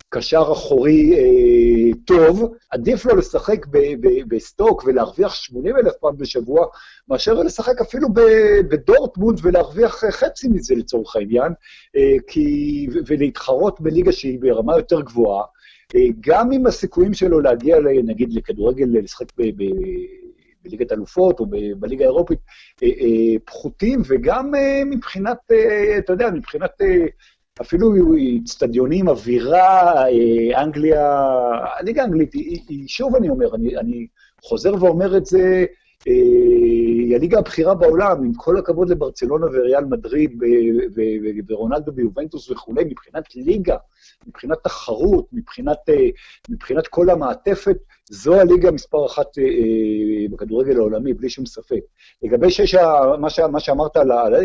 קשר 0.09 0.43
אחורי 0.53 1.15
אה, 1.15 1.95
טוב, 2.05 2.53
עדיף 2.71 3.07
לו 3.07 3.17
לשחק 3.17 3.67
בסטוק 4.29 4.85
ולהרוויח 4.87 5.35
80 5.35 5.77
אלף 5.77 5.93
פעם 6.01 6.17
בשבוע, 6.17 6.67
מאשר 7.09 7.35
לשחק 7.35 7.81
אפילו 7.81 8.09
בדורטמונד 8.63 9.39
ולהרוויח 9.43 10.05
חצי 10.11 10.49
מזה 10.49 10.75
לצורך 10.75 11.17
העניין, 11.17 11.53
אה, 11.97 12.17
כי, 12.27 12.87
ולהתחרות 13.07 13.81
בליגה 13.81 14.13
שהיא 14.13 14.39
ברמה 14.41 14.77
יותר 14.77 15.01
גבוהה, 15.01 15.45
אה, 15.97 16.01
גם 16.21 16.53
אם 16.53 16.67
הסיכויים 16.67 17.15
שלו 17.15 17.41
להגיע, 17.41 17.77
נגיד, 18.05 18.33
לכדורגל, 18.33 18.87
לשחק 18.93 19.27
ב... 19.39 19.43
ב 19.43 19.65
בליגת 20.65 20.93
אלופות 20.93 21.41
או 21.41 21.47
בליגה 21.77 22.05
האירופית, 22.05 22.39
אה, 22.83 22.89
אה, 22.89 23.39
פחותים, 23.45 24.03
וגם 24.09 24.55
אה, 24.55 24.83
מבחינת, 24.85 25.39
אה, 25.53 25.99
אתה 25.99 26.13
יודע, 26.13 26.31
מבחינת 26.31 26.71
אה, 26.81 27.07
אפילו 27.61 27.93
אצטדיונים, 28.45 29.09
אווירה, 29.09 30.05
אה, 30.09 30.63
אנגליה, 30.63 31.25
הליגה 31.79 32.03
האנגלית, 32.03 32.33
שוב 32.87 33.17
אני 33.17 33.29
אומר, 33.29 33.55
אני, 33.55 33.77
אני 33.77 34.07
חוזר 34.43 34.75
ואומר 34.85 35.17
את 35.17 35.27
זה, 35.27 35.39
אה, 35.39 35.65
היא 36.05 37.17
הליגה 37.17 37.39
הבכירה 37.39 37.75
בעולם, 37.75 38.25
עם 38.25 38.35
כל 38.35 38.59
הכבוד 38.59 38.89
לברצלונה 38.89 39.47
וריאל 39.47 39.85
מדריד 39.85 40.43
ורונלדו 41.49 41.93
ביובנטוס 41.93 42.51
וכולי, 42.51 42.85
מבחינת 42.85 43.37
ליגה, 43.37 43.77
מבחינת 44.27 44.59
תחרות, 44.65 45.27
מבחינת, 45.33 45.79
אה, 45.89 46.09
מבחינת 46.49 46.87
כל 46.87 47.11
המעטפת, 47.11 47.77
זו 48.11 48.35
הליגה 48.35 48.71
מספר 48.71 49.07
אחת 49.07 49.27
בכדורגל 50.31 50.77
העולמי, 50.77 51.15
בלי 51.15 51.31
שום 51.31 51.47
ספק. 51.47 51.81
לגבי 52.23 52.51
שש, 52.51 52.75
מה, 52.75 53.29
מה 53.53 53.61
שאמרת, 53.61 53.97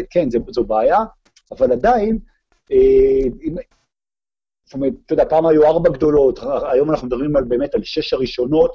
כן, 0.10 0.30
זו, 0.30 0.40
זו 0.50 0.64
בעיה, 0.64 1.00
אבל 1.52 1.72
עדיין, 1.72 2.20
אה, 2.72 2.78
זאת 4.68 4.74
אומרת, 4.74 4.94
אתה 5.06 5.14
יודע, 5.14 5.26
פעם 5.26 5.46
היו 5.46 5.66
ארבע 5.66 5.90
גדולות, 5.90 6.40
היום 6.72 6.92
אנחנו 6.92 7.08
מדברים 7.08 7.36
על, 7.36 7.44
באמת 7.44 7.76
על 7.76 7.82
שש 7.84 8.14
הראשונות, 8.14 8.72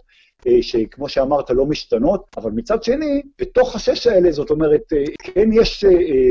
אה, 0.46 0.62
שכמו 0.62 1.08
שאמרת, 1.08 1.50
לא 1.50 1.66
משתנות, 1.66 2.24
אבל 2.36 2.50
מצד 2.50 2.82
שני, 2.82 3.22
בתוך 3.40 3.76
השש 3.76 4.06
האלה, 4.06 4.32
זאת 4.32 4.50
אומרת, 4.50 4.92
אה, 4.92 5.04
כן 5.22 5.48
יש 5.52 5.84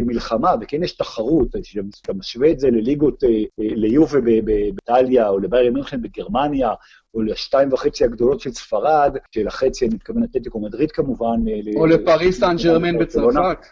מלחמה 0.06 0.56
וכן 0.62 0.84
יש 0.84 0.92
תחרות, 0.92 1.48
כשאתה 1.64 2.14
משווה 2.14 2.52
את 2.52 2.60
זה 2.60 2.70
לליגות, 2.72 3.24
ליובה 3.58 4.20
באיטליה, 4.44 5.30
או 5.30 5.40
לביירי 5.40 5.70
מינכן 5.70 6.02
בגרמניה, 6.02 6.70
או 7.14 7.22
לשתיים 7.22 7.74
וחצי 7.74 8.04
הגדולות 8.04 8.40
של 8.40 8.52
ספרד, 8.52 9.18
של 9.32 9.48
החצי, 9.48 9.86
אני 9.86 9.96
מתכוון 9.96 10.24
אתלטיקו 10.24 10.60
מדריד 10.60 10.92
כמובן. 10.92 11.40
או 11.76 11.86
לפריס 11.86 12.40
סן 12.40 12.56
ג'רמן 12.64 12.98
בצרפת. 13.00 13.66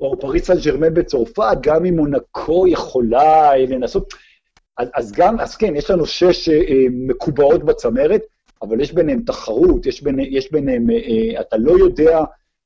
או 0.00 0.20
פריס 0.20 0.44
סן 0.44 0.58
ג'רמן 0.64 0.94
בצרפת, 0.94 1.56
גם 1.60 1.84
אם 1.84 1.96
מונקו 1.96 2.68
יכולה 2.68 3.56
לנסות. 3.56 4.14
אז, 4.80 4.88
אז 4.94 5.12
גם, 5.12 5.40
אז 5.40 5.56
כן, 5.56 5.76
יש 5.76 5.90
לנו 5.90 6.06
שש 6.06 6.48
אה, 6.48 6.84
מקובעות 6.90 7.64
בצמרת, 7.64 8.22
אבל 8.62 8.80
יש 8.80 8.92
ביניהם 8.92 9.22
תחרות, 9.22 9.86
יש, 9.86 10.02
ביני, 10.02 10.28
יש 10.30 10.52
ביניהם, 10.52 10.90
אה, 10.90 11.40
אתה 11.40 11.56
לא 11.56 11.72
יודע, 11.72 12.18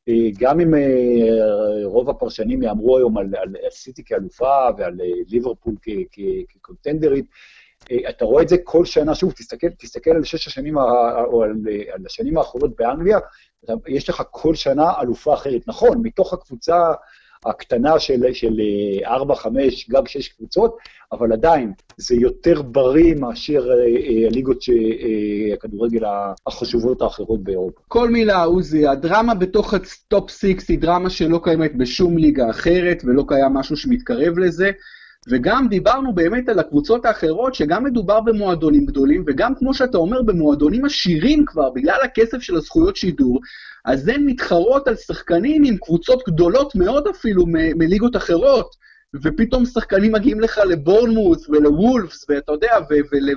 אה, 0.08 0.30
גם 0.38 0.60
אם 0.60 0.74
אה, 0.74 1.84
רוב 1.84 2.10
הפרשנים 2.10 2.62
יאמרו 2.62 2.98
היום 2.98 3.18
על, 3.18 3.26
על 3.36 3.70
סיטי 3.70 4.04
כאלופה 4.04 4.68
ועל 4.78 5.00
אה, 5.00 5.06
ליברפול 5.28 5.74
כקונטנדרית, 6.48 7.26
אה, 7.90 8.10
אתה 8.10 8.24
רואה 8.24 8.42
את 8.42 8.48
זה 8.48 8.56
כל 8.64 8.84
שנה, 8.84 9.14
שוב, 9.14 9.32
תסתכל, 9.32 9.70
תסתכל 9.78 10.10
על 10.10 10.24
שש 10.24 10.46
השנים, 10.46 10.78
או 10.78 11.42
על, 11.42 11.54
על 11.92 12.06
השנים 12.06 12.38
האחרונות 12.38 12.76
באנגליה, 12.76 13.18
יש 13.88 14.08
לך 14.08 14.22
כל 14.30 14.54
שנה 14.54 15.00
אלופה 15.00 15.34
אחרת. 15.34 15.68
נכון, 15.68 16.00
מתוך 16.02 16.32
הקבוצה 16.32 16.92
הקטנה 17.46 17.98
של, 17.98 18.32
של 18.32 18.60
4, 19.06 19.34
5, 19.34 19.88
גג 19.90 20.08
6 20.08 20.28
קבוצות, 20.28 20.76
אבל 21.12 21.32
עדיין, 21.32 21.72
זה 21.96 22.14
יותר 22.14 22.62
בריא 22.62 23.14
מאשר 23.14 23.66
אה, 23.70 23.76
אה, 23.76 24.28
הליגות 24.28 24.64
אה, 24.68 25.54
הכדורגל 25.54 26.02
החשובות 26.46 27.02
האחרות 27.02 27.42
באירופה. 27.42 27.80
כל 27.88 28.10
מילה, 28.10 28.44
עוזי, 28.44 28.86
הדרמה 28.86 29.34
בתוך 29.34 29.74
הטופ 29.74 30.30
6 30.30 30.68
היא 30.68 30.78
דרמה 30.78 31.10
שלא 31.10 31.40
קיימת 31.42 31.76
בשום 31.76 32.18
ליגה 32.18 32.50
אחרת, 32.50 33.02
ולא 33.04 33.24
קיים 33.28 33.54
משהו 33.54 33.76
שמתקרב 33.76 34.38
לזה. 34.38 34.70
וגם 35.28 35.68
דיברנו 35.68 36.12
באמת 36.12 36.48
על 36.48 36.58
הקבוצות 36.58 37.04
האחרות, 37.04 37.54
שגם 37.54 37.84
מדובר 37.84 38.20
במועדונים 38.20 38.86
גדולים, 38.86 39.24
וגם 39.26 39.54
כמו 39.54 39.74
שאתה 39.74 39.98
אומר, 39.98 40.22
במועדונים 40.22 40.84
עשירים 40.84 41.44
כבר, 41.46 41.70
בגלל 41.70 41.98
הכסף 42.04 42.38
של 42.40 42.56
הזכויות 42.56 42.96
שידור, 42.96 43.40
אז 43.84 44.08
הן 44.08 44.22
מתחרות 44.26 44.88
על 44.88 44.96
שחקנים 44.96 45.62
עם 45.64 45.76
קבוצות 45.76 46.22
גדולות 46.28 46.74
מאוד 46.74 47.08
אפילו 47.08 47.44
מליגות 47.76 48.16
אחרות. 48.16 48.76
ופתאום 49.22 49.64
שחקנים 49.66 50.12
מגיעים 50.12 50.40
לך 50.40 50.60
לבורנמות' 50.68 51.48
ולוולפס, 51.48 52.26
ואתה 52.28 52.52
יודע, 52.52 52.72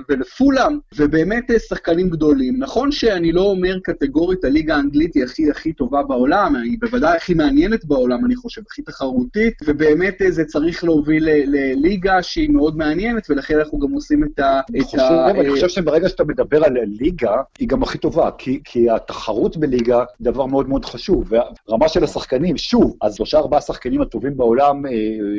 ולפולאם, 0.08 0.78
ובאמת 0.96 1.50
אה, 1.50 1.58
שחקנים 1.58 2.10
גדולים. 2.10 2.54
נכון 2.58 2.92
שאני 2.92 3.32
לא 3.32 3.40
אומר 3.40 3.78
קטגורית 3.82 4.44
הליגה 4.44 4.76
האנגלית 4.76 5.14
היא 5.14 5.24
הכי 5.24 5.50
הכי 5.50 5.72
טובה 5.72 6.02
בעולם, 6.02 6.56
היא 6.56 6.78
בוודאי 6.80 7.16
הכי 7.16 7.34
מעניינת 7.34 7.84
בעולם, 7.84 8.24
אני 8.24 8.36
חושב, 8.36 8.62
הכי 8.70 8.82
תחרותית, 8.82 9.54
ובאמת 9.66 10.22
אה, 10.22 10.30
זה 10.30 10.44
צריך 10.44 10.84
להוביל 10.84 11.28
לליגה 11.28 12.22
שהיא 12.22 12.50
מאוד 12.50 12.76
מעניינת, 12.76 13.30
ולכן 13.30 13.58
אנחנו 13.58 13.78
גם 13.78 13.92
עושים 13.92 14.24
את 14.24 14.38
ה... 14.38 14.60
אני 14.70 14.80
חושב, 14.80 14.98
ה... 14.98 15.30
אני 15.30 15.50
חושב 15.50 15.68
שברגע 15.68 16.08
שאתה 16.08 16.24
מדבר 16.24 16.64
על 16.64 16.76
ליגה, 16.86 17.36
היא 17.58 17.68
גם 17.68 17.82
הכי 17.82 17.98
טובה, 17.98 18.30
כי, 18.38 18.60
כי 18.64 18.90
התחרות 18.90 19.56
בליגה 19.56 19.98
היא 19.98 20.04
דבר 20.20 20.46
מאוד 20.46 20.68
מאוד 20.68 20.84
חשוב, 20.84 21.32
והרמה 21.32 21.88
של 21.88 22.04
השחקנים, 22.04 22.56
שוב, 22.56 22.96
אז 23.02 23.14
שלושה 23.14 23.38
ארבעה 23.38 23.60
שחקנים 23.60 24.02
הטובים 24.02 24.36
בעולם, 24.36 24.86
אה, 24.86 24.92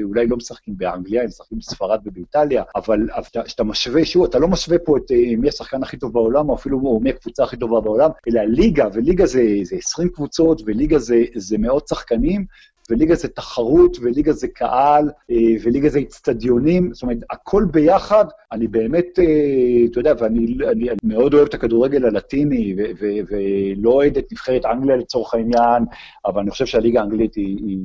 אולי 0.03 0.28
לא 0.29 0.37
משחקים 0.37 0.77
באנגליה, 0.77 1.21
הם 1.21 1.27
משחקים 1.27 1.57
בספרד 1.57 1.99
ובאיטליה, 2.05 2.63
אבל 2.75 3.07
כשאתה 3.45 3.63
משווה, 3.63 4.05
שוב, 4.05 4.23
אתה 4.23 4.39
לא 4.39 4.47
משווה 4.47 4.79
פה 4.79 4.97
את 4.97 5.11
אה, 5.11 5.35
מי 5.37 5.49
השחקן 5.49 5.83
הכי 5.83 5.97
טוב 5.97 6.13
בעולם, 6.13 6.49
או 6.49 6.55
אפילו 6.55 6.99
מי 7.03 7.09
הקבוצה 7.09 7.43
הכי 7.43 7.57
טובה 7.57 7.81
בעולם, 7.81 8.09
אלא 8.27 8.41
ליגה, 8.41 8.87
וליגה 8.93 9.25
זה, 9.25 9.43
זה 9.63 9.75
20 9.75 10.09
קבוצות, 10.09 10.61
וליגה 10.65 10.99
זה, 10.99 11.23
זה 11.35 11.57
מאות 11.57 11.87
שחקנים, 11.87 12.45
וליגה 12.89 13.15
זה 13.15 13.27
תחרות, 13.27 13.97
וליגה 14.01 14.33
זה 14.33 14.47
קהל, 14.47 15.09
אה, 15.31 15.35
וליגה 15.63 15.89
זה 15.89 15.99
אצטדיונים, 15.99 16.93
זאת 16.93 17.03
אומרת, 17.03 17.17
הכל 17.29 17.65
ביחד, 17.71 18.25
אני 18.51 18.67
באמת, 18.67 19.19
אה, 19.19 19.85
אתה 19.91 19.99
יודע, 19.99 20.13
ואני 20.19 20.57
אני, 20.71 20.89
אני 20.89 20.99
מאוד 21.03 21.33
אוהב 21.33 21.47
את 21.47 21.53
הכדורגל 21.53 22.05
הלטיני, 22.05 22.75
ולא 22.99 23.89
אוהד 23.89 24.17
את 24.17 24.25
נבחרת 24.31 24.65
אנגליה 24.65 24.95
לצורך 24.95 25.33
העניין, 25.33 25.83
אבל 26.25 26.41
אני 26.41 26.51
חושב 26.51 26.65
שהליגה 26.65 26.99
האנגלית 26.99 27.35
היא... 27.35 27.57
היא 27.57 27.79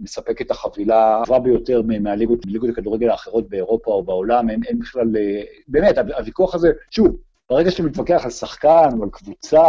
מספק 0.00 0.42
את 0.42 0.50
החבילה 0.50 1.20
הטובה 1.22 1.38
ביותר 1.38 1.82
מהליגות 2.00 2.68
הכדורגל 2.72 3.08
האחרות 3.08 3.48
באירופה 3.48 3.90
או 3.90 4.02
בעולם, 4.02 4.50
אין, 4.50 4.60
אין 4.68 4.78
בכלל, 4.78 5.16
אה, 5.16 5.42
באמת, 5.68 5.98
הוויכוח 5.98 6.54
הזה, 6.54 6.72
שוב, 6.90 7.16
ברגע 7.50 7.70
שאתה 7.70 7.82
מתווכח 7.82 8.20
על 8.24 8.30
שחקן 8.30 8.88
או 8.98 9.02
על 9.02 9.10
קבוצה, 9.12 9.64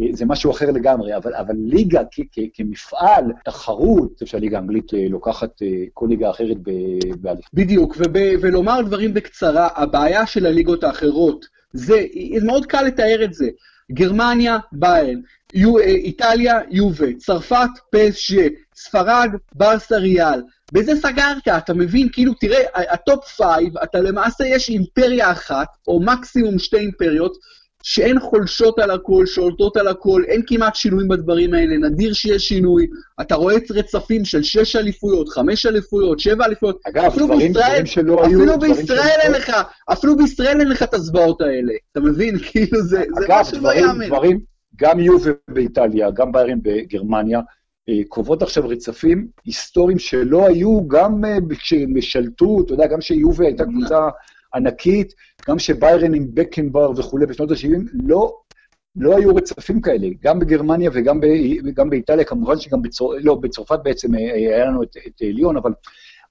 אה, 0.00 0.06
זה 0.12 0.26
משהו 0.26 0.50
אחר 0.50 0.70
לגמרי, 0.70 1.16
אבל, 1.16 1.34
אבל 1.34 1.54
ליגה 1.56 2.02
כ, 2.10 2.20
כ, 2.32 2.38
כמפעל, 2.54 3.24
תחרות, 3.44 4.08
אני 4.08 4.14
חושב 4.14 4.26
שהליגה 4.26 4.58
האנגלית 4.58 4.94
אה, 4.94 5.06
לוקחת 5.08 5.62
כל 5.94 6.06
ליגה 6.10 6.30
אחרת 6.30 6.56
בהליך. 7.20 7.46
בדיוק, 7.54 7.96
וב, 7.98 8.16
ולומר 8.40 8.80
דברים 8.82 9.14
בקצרה, 9.14 9.68
הבעיה 9.76 10.26
של 10.26 10.46
הליגות 10.46 10.84
האחרות, 10.84 11.46
זה, 11.72 12.06
מאוד 12.42 12.66
קל 12.66 12.82
לתאר 12.82 13.24
את 13.24 13.34
זה. 13.34 13.48
גרמניה, 13.92 14.58
ביירן, 14.72 15.20
איטליה, 15.80 16.58
יובה, 16.70 17.06
צרפת, 17.18 17.68
פ.ס.ז'ה, 17.90 18.42
ספרד, 18.74 19.30
ברסה, 19.54 19.96
ריאל. 19.96 20.42
בזה 20.72 20.92
סגרת, 20.96 21.48
אתה 21.58 21.74
מבין? 21.74 22.08
כאילו, 22.12 22.34
תראה, 22.34 22.60
ה 22.74 22.87
top 22.87 23.24
five, 23.24 23.78
אתה 23.78 24.00
למעשה 24.00 24.46
יש 24.46 24.68
אימפריה 24.68 25.32
אחת, 25.32 25.66
או 25.88 26.00
מקסימום 26.00 26.58
שתי 26.58 26.76
אימפריות, 26.76 27.36
שהן 27.82 28.20
חולשות 28.20 28.78
על 28.78 28.90
הכל, 28.90 29.26
שולטות 29.26 29.76
על 29.76 29.88
הכל, 29.88 30.22
אין 30.28 30.42
כמעט 30.46 30.74
שינויים 30.74 31.08
בדברים 31.08 31.54
האלה, 31.54 31.76
נדיר 31.76 32.12
שיש 32.12 32.48
שינוי, 32.48 32.86
אתה 33.20 33.34
רואה 33.34 33.56
את 33.56 33.70
רצפים 33.70 34.24
של 34.24 34.42
שש 34.42 34.76
אליפויות, 34.76 35.28
חמש 35.28 35.66
אליפויות, 35.66 36.20
שבע 36.20 36.44
אליפויות, 36.44 36.80
אגב, 36.88 37.04
אפילו 37.04 37.26
דברים, 37.26 37.52
בישראל, 37.52 37.68
דברים 37.68 37.86
שלא 37.86 38.24
אפילו 38.26 38.44
היו, 38.44 38.58
בישראל 38.58 39.18
אין 39.20 39.32
לך, 39.32 39.52
אפילו 39.92 40.16
בישראל 40.16 40.60
אין 40.60 40.68
לך 40.68 40.82
את 40.82 40.94
הזוועות 40.94 41.40
האלה, 41.40 41.72
אתה 41.92 42.00
מבין? 42.00 42.38
כאילו 42.50 42.82
זה, 42.82 43.00
אגב, 43.00 43.44
זה 43.44 43.56
משהו 43.56 43.60
לא 43.60 43.74
יאמן. 43.74 44.06
דברים, 44.06 44.40
גם 44.80 45.00
יובה 45.00 45.30
באיטליה, 45.48 46.10
גם 46.10 46.32
ביירן 46.32 46.58
בגרמניה, 46.62 47.40
אה, 47.88 47.94
קובעות 48.08 48.42
עכשיו 48.42 48.68
רצפים 48.68 49.28
היסטוריים 49.44 49.98
שלא 49.98 50.46
היו 50.46 50.88
גם 50.88 51.24
אה, 51.24 51.38
כשהם 51.58 52.00
שלטו, 52.00 52.62
אתה 52.64 52.72
יודע, 52.72 52.86
גם 52.86 53.00
שיובה 53.00 53.44
הייתה 53.44 53.64
קבוצה 53.64 54.08
ענקית, 54.54 55.14
גם 55.48 55.58
שביירן 55.58 56.14
עם 56.14 56.26
בקנבר 56.34 56.90
וכולי 56.96 57.26
בשנות 57.26 57.50
ה-70, 57.50 57.90
לא, 58.06 58.36
לא 58.96 59.16
היו 59.16 59.34
רצפים 59.34 59.80
כאלה, 59.80 60.08
גם 60.22 60.38
בגרמניה 60.38 60.90
וגם 60.94 61.20
ב, 61.20 61.26
באיטליה, 61.90 62.24
כמובן 62.24 62.58
שגם 62.58 62.82
בצור, 62.82 63.14
לא, 63.20 63.34
בצרפת 63.34 63.78
בעצם 63.84 64.14
אה, 64.14 64.34
היה 64.34 64.64
לנו 64.64 64.82
את, 64.82 64.96
את 65.06 65.20
ליון, 65.20 65.56
אבל 65.56 65.72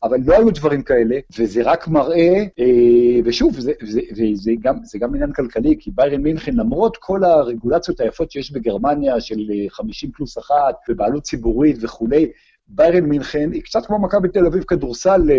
אבל 0.03 0.17
לא 0.25 0.33
היו 0.35 0.51
דברים 0.51 0.81
כאלה, 0.81 1.15
וזה 1.39 1.61
רק 1.63 1.87
מראה, 1.87 2.43
אה, 2.59 3.21
ושוב, 3.25 3.59
זה, 3.59 3.71
זה, 3.81 4.01
זה, 4.11 4.23
זה, 4.33 4.51
גם, 4.61 4.75
זה 4.83 4.99
גם 4.99 5.15
עניין 5.15 5.33
כלכלי, 5.33 5.75
כי 5.79 5.91
ביירן 5.95 6.21
מינכן, 6.21 6.55
למרות 6.55 6.97
כל 6.97 7.23
הרגולציות 7.23 7.99
היפות 7.99 8.31
שיש 8.31 8.51
בגרמניה, 8.51 9.21
של 9.21 9.37
50 9.69 10.09
אה, 10.09 10.15
פלוס 10.17 10.37
אחת, 10.37 10.75
ובעלות 10.89 11.23
ציבורית 11.23 11.77
וכולי, 11.81 12.31
ביירן 12.69 13.03
מינכן 13.03 13.49
היא 13.53 13.61
קצת 13.61 13.85
כמו 13.85 13.99
מכבי 14.01 14.27
תל 14.27 14.45
אביב 14.45 14.63
כדורסל 14.63 15.31
אה, 15.31 15.35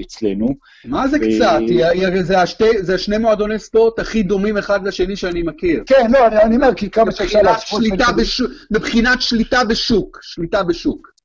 אצלנו. 0.00 0.48
מה 0.84 1.08
זה 1.08 1.16
ו... 1.16 1.20
קצת? 1.20 1.58
זה, 2.22 2.40
השתי, 2.40 2.82
זה 2.82 2.94
השני 2.94 3.18
מועדוני 3.18 3.58
ספורט 3.58 3.98
הכי 3.98 4.22
דומים 4.22 4.56
אחד 4.56 4.86
לשני 4.86 5.16
שאני 5.16 5.42
מכיר. 5.42 5.82
כן, 5.86 6.10
לא, 6.10 6.26
אני, 6.26 6.42
אני 6.42 6.56
אומר, 6.56 6.74
כי 6.74 6.90
כמה 6.90 7.12
שאפשר 7.12 7.42
להשוות... 7.42 7.82
מבחינת 8.70 9.22
שליטה 9.22 9.64
בשוק, 9.64 10.18
שליטה 10.22 10.62
בשוק. 10.62 11.15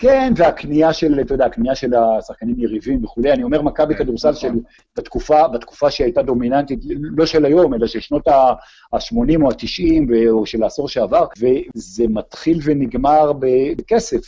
כן, 0.00 0.32
והקנייה 0.36 0.92
של, 0.92 1.20
אתה 1.20 1.34
יודע, 1.34 1.46
הקנייה 1.46 1.74
של 1.74 1.94
השחקנים 1.94 2.60
יריבים 2.60 3.04
וכולי. 3.04 3.32
אני 3.32 3.42
אומר 3.42 3.62
מכבי 3.62 3.94
כן, 3.94 4.04
כדורסל 4.04 4.34
של, 4.34 4.48
נכון. 4.48 4.60
בתקופה, 4.98 5.48
בתקופה 5.48 5.90
שהייתה 5.90 6.22
דומיננטית, 6.22 6.80
לא 7.00 7.26
של 7.26 7.44
היום, 7.44 7.74
אלא 7.74 7.86
של 7.86 8.00
שנות 8.00 8.28
ה-80 8.28 9.42
או 9.42 9.50
ה-90, 9.50 10.28
או 10.30 10.46
של 10.46 10.62
העשור 10.62 10.88
שעבר, 10.88 11.26
וזה 11.38 12.04
מתחיל 12.08 12.58
ונגמר 12.64 13.32
בכסף. 13.76 14.20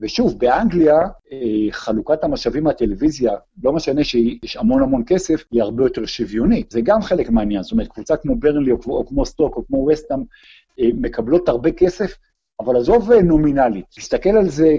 ושוב, 0.00 0.38
באנגליה, 0.38 0.98
אה, 1.32 1.38
חלוקת 1.70 2.24
המשאבים 2.24 2.64
מהטלוויזיה, 2.64 3.32
לא 3.62 3.72
משנה 3.72 4.04
שיש 4.04 4.56
המון 4.56 4.82
המון 4.82 5.02
כסף, 5.06 5.44
היא 5.50 5.62
הרבה 5.62 5.84
יותר 5.84 6.06
שוויונית. 6.06 6.70
זה 6.70 6.80
גם 6.80 7.02
חלק 7.02 7.30
מהעניין. 7.30 7.62
זאת 7.62 7.72
אומרת, 7.72 7.88
קבוצה 7.88 8.16
כמו 8.16 8.36
ברנלי 8.36 8.72
או, 8.72 8.78
או 8.86 9.06
כמו 9.06 9.26
סטוק 9.26 9.56
או 9.56 9.66
כמו 9.66 9.88
וסטאם, 9.92 10.18
אה, 10.80 10.88
מקבלות 10.94 11.48
הרבה 11.48 11.70
כסף, 11.70 12.14
אבל 12.60 12.76
עזוב 12.76 13.12
אה, 13.12 13.22
נומינלית, 13.22 13.84
תסתכל 13.96 14.30
על 14.30 14.48
זה 14.48 14.76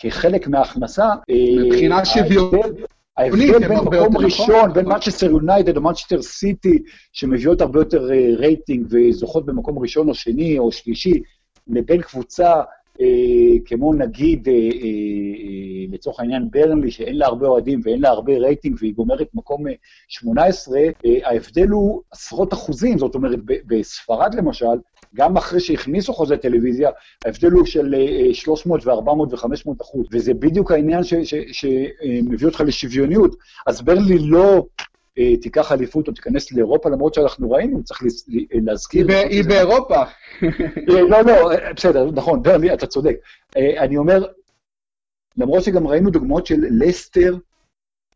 כחלק 0.00 0.48
מההכנסה. 0.48 1.06
אה, 1.06 1.64
מבחינה 1.64 2.04
שוויונית. 2.04 2.76
ההבדל 3.16 3.58
בין 3.58 3.78
מקום 3.78 3.92
נכון. 3.92 4.24
ראשון, 4.24 4.72
בין 4.72 4.86
מנצ'סטר 4.86 5.26
יונייטד 5.26 5.76
או 5.76 5.82
מנצ'סטר 5.82 6.22
סיטי, 6.22 6.82
שמביאות 7.12 7.60
הרבה 7.60 7.80
יותר 7.80 8.08
רייטינג 8.38 8.86
וזוכות 8.90 9.46
במקום 9.46 9.78
ראשון 9.78 10.08
או 10.08 10.14
שני 10.14 10.58
או 10.58 10.72
שלישי, 10.72 11.22
לבין 11.66 12.02
קבוצה 12.02 12.54
אה, 12.54 12.62
כמו 13.64 13.94
נגיד, 13.94 14.48
אה, 14.48 14.54
אה, 14.54 15.84
לצורך 15.92 16.20
העניין 16.20 16.48
ברנלי, 16.50 16.90
שאין 16.90 17.16
לה 17.16 17.26
הרבה 17.26 17.46
אוהדים 17.46 17.80
ואין 17.82 18.00
לה 18.00 18.08
הרבה 18.08 18.32
רייטינג 18.32 18.76
והיא 18.80 18.94
גומרת 18.94 19.28
מקום 19.34 19.64
18, 20.08 20.80
ההבדל 21.24 21.68
הוא 21.68 22.02
עשרות 22.10 22.52
אחוזים, 22.52 22.98
זאת 22.98 23.14
אומרת, 23.14 23.38
בספרד 23.44 24.34
למשל, 24.34 24.66
גם 25.14 25.36
אחרי 25.36 25.60
שהכניסו 25.60 26.12
חוזה 26.12 26.36
טלוויזיה, 26.36 26.90
ההבדל 27.24 27.50
הוא 27.50 27.66
של 27.66 27.94
300 28.32 28.86
ו-400 28.86 29.10
ו-500 29.10 29.82
אחוז, 29.82 30.06
וזה 30.12 30.34
בדיוק 30.34 30.72
העניין 30.72 31.02
שמביא 31.52 32.46
אותך 32.46 32.62
לשוויוניות. 32.66 33.36
אז 33.66 33.82
ברנלי 33.82 34.18
לא 34.18 34.66
אה, 34.80 34.84
תיקח 35.40 35.72
אליפות 35.72 36.08
או 36.08 36.12
תיכנס 36.12 36.52
לאירופה, 36.52 36.90
למרות 36.90 37.14
שאנחנו 37.14 37.50
ראינו, 37.50 37.84
צריך 37.84 38.02
להזכיר... 38.52 39.06
היא 39.10 39.44
באירופה. 39.44 40.02
לא, 40.86 41.22
לא, 41.22 41.50
בסדר, 41.76 42.10
נכון, 42.10 42.42
ברלי, 42.42 42.74
אתה 42.74 42.86
צודק. 42.86 43.16
אני 43.56 43.96
אומר, 43.96 44.24
למרות 45.36 45.62
שגם 45.64 45.86
ראינו 45.86 46.10
דוגמאות 46.10 46.46
של 46.46 46.60
לסטר, 46.70 47.36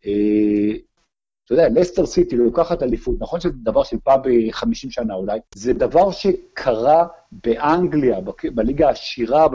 אתה 0.00 1.52
יודע, 1.54 1.68
לסטר 1.68 2.06
סיטי 2.06 2.36
לוקחת 2.36 2.82
אליפות, 2.82 3.16
נכון 3.20 3.40
שזה 3.40 3.52
דבר 3.62 3.82
של 3.82 3.96
פעם 4.04 4.22
ב-50 4.22 4.90
שנה 4.90 5.14
אולי, 5.14 5.38
זה 5.54 5.72
דבר 5.72 6.10
שקרה 6.10 7.06
באנגליה, 7.32 8.16
בליגה 8.54 8.88
העשירה, 8.88 9.46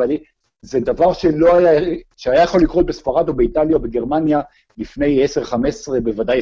זה 0.61 0.79
דבר 0.79 1.13
שלא 1.13 1.55
היה, 1.55 1.95
שהיה 2.17 2.43
יכול 2.43 2.61
לקרות 2.61 2.85
בספרד 2.85 3.29
או 3.29 3.33
באיטליה 3.33 3.75
או 3.75 3.81
בגרמניה 3.81 4.41
לפני 4.77 5.25
10-15, 5.25 5.55
בוודאי 6.03 6.39
20-30 6.39 6.41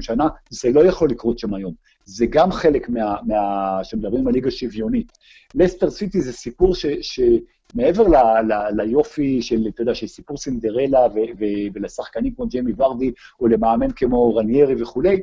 שנה, 0.00 0.28
זה 0.50 0.72
לא 0.72 0.84
יכול 0.84 1.10
לקרות 1.10 1.38
שם 1.38 1.54
היום. 1.54 1.74
זה 2.04 2.26
גם 2.30 2.52
חלק 2.52 2.88
מה... 2.88 3.16
מה 3.26 3.80
שמדברים 3.84 4.26
על 4.26 4.32
ליגה 4.32 4.50
שוויונית. 4.50 5.12
לסטר 5.54 5.90
סיטי 5.90 6.20
זה 6.20 6.32
סיפור 6.32 6.74
ש... 6.74 6.86
שמעבר 6.86 8.08
ל, 8.08 8.16
ל, 8.52 8.82
ליופי 8.82 9.42
של, 9.42 9.66
אתה 9.68 9.82
יודע, 9.82 9.94
של 9.94 10.06
סיפור 10.06 10.36
סינדרלה 10.36 11.06
ו, 11.14 11.18
ו, 11.38 11.44
ולשחקנים 11.74 12.34
כמו 12.34 12.46
ג'יימי 12.46 12.72
ורדי, 12.76 13.12
או 13.40 13.46
למאמן 13.46 13.90
כמו 13.90 14.36
רניירי 14.36 14.82
וכולי, 14.82 15.20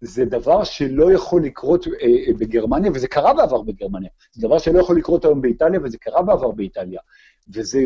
זה 0.00 0.24
דבר 0.24 0.64
שלא 0.64 1.12
יכול 1.12 1.44
לקרות 1.44 1.86
אה, 1.86 1.92
אה, 2.06 2.32
בגרמניה, 2.38 2.90
וזה 2.94 3.08
קרה 3.08 3.34
בעבר 3.34 3.62
בגרמניה. 3.62 4.08
זה 4.32 4.48
דבר 4.48 4.58
שלא 4.58 4.78
יכול 4.78 4.96
לקרות 4.96 5.24
היום 5.24 5.40
באיטליה, 5.40 5.80
וזה 5.82 5.98
קרה 5.98 6.22
בעבר 6.22 6.50
באיטליה. 6.50 7.00
וזה 7.54 7.80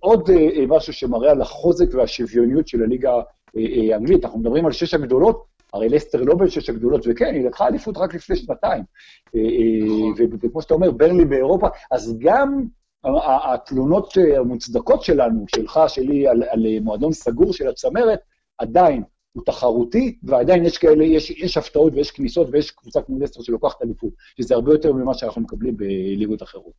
עוד 0.00 0.30
אה, 0.30 0.66
משהו 0.68 0.92
שמראה 0.92 1.30
על 1.30 1.42
החוזק 1.42 1.86
והשוויוניות 1.94 2.68
של 2.68 2.82
הליגה 2.82 3.12
האנגלית. 3.54 4.24
אנחנו 4.24 4.38
מדברים 4.38 4.66
על 4.66 4.72
שש 4.72 4.94
הגדולות, 4.94 5.44
הרי 5.72 5.88
לסטר 5.88 6.22
לא 6.22 6.34
בין 6.34 6.48
שש 6.48 6.70
הגדולות, 6.70 7.04
וכן, 7.06 7.34
היא 7.34 7.44
לקחה 7.44 7.66
אליפות 7.66 7.96
רק 7.96 8.14
לפני 8.14 8.36
שנתיים. 8.36 8.82
נכון. 9.34 10.26
וכמו 10.42 10.62
שאתה 10.62 10.74
אומר, 10.74 10.90
ברלי 10.90 11.24
באירופה, 11.24 11.68
אז 11.90 12.18
גם 12.18 12.64
התלונות 13.52 14.12
המוצדקות 14.36 15.02
שלנו, 15.02 15.44
שלך, 15.54 15.80
שלי, 15.88 16.28
על, 16.28 16.42
על 16.50 16.66
מועדון 16.80 17.12
סגור 17.12 17.52
של 17.52 17.68
הצמרת, 17.68 18.20
עדיין 18.58 19.02
הוא 19.32 19.44
תחרותי, 19.46 20.18
ועדיין 20.22 20.64
יש 20.64 20.78
כאלה, 20.78 21.04
יש, 21.04 21.30
יש 21.30 21.56
הפתעות 21.56 21.92
ויש 21.94 22.10
כניסות 22.10 22.48
ויש 22.52 22.70
קבוצה 22.70 23.02
כמו 23.02 23.18
לסטר 23.20 23.42
שלוקחת 23.42 23.82
אליפות, 23.82 24.12
שזה 24.40 24.54
הרבה 24.54 24.72
יותר 24.72 24.92
ממה 24.92 25.14
שאנחנו 25.14 25.42
מקבלים 25.42 25.76
בליגות 25.76 26.42
אחרות. 26.42 26.72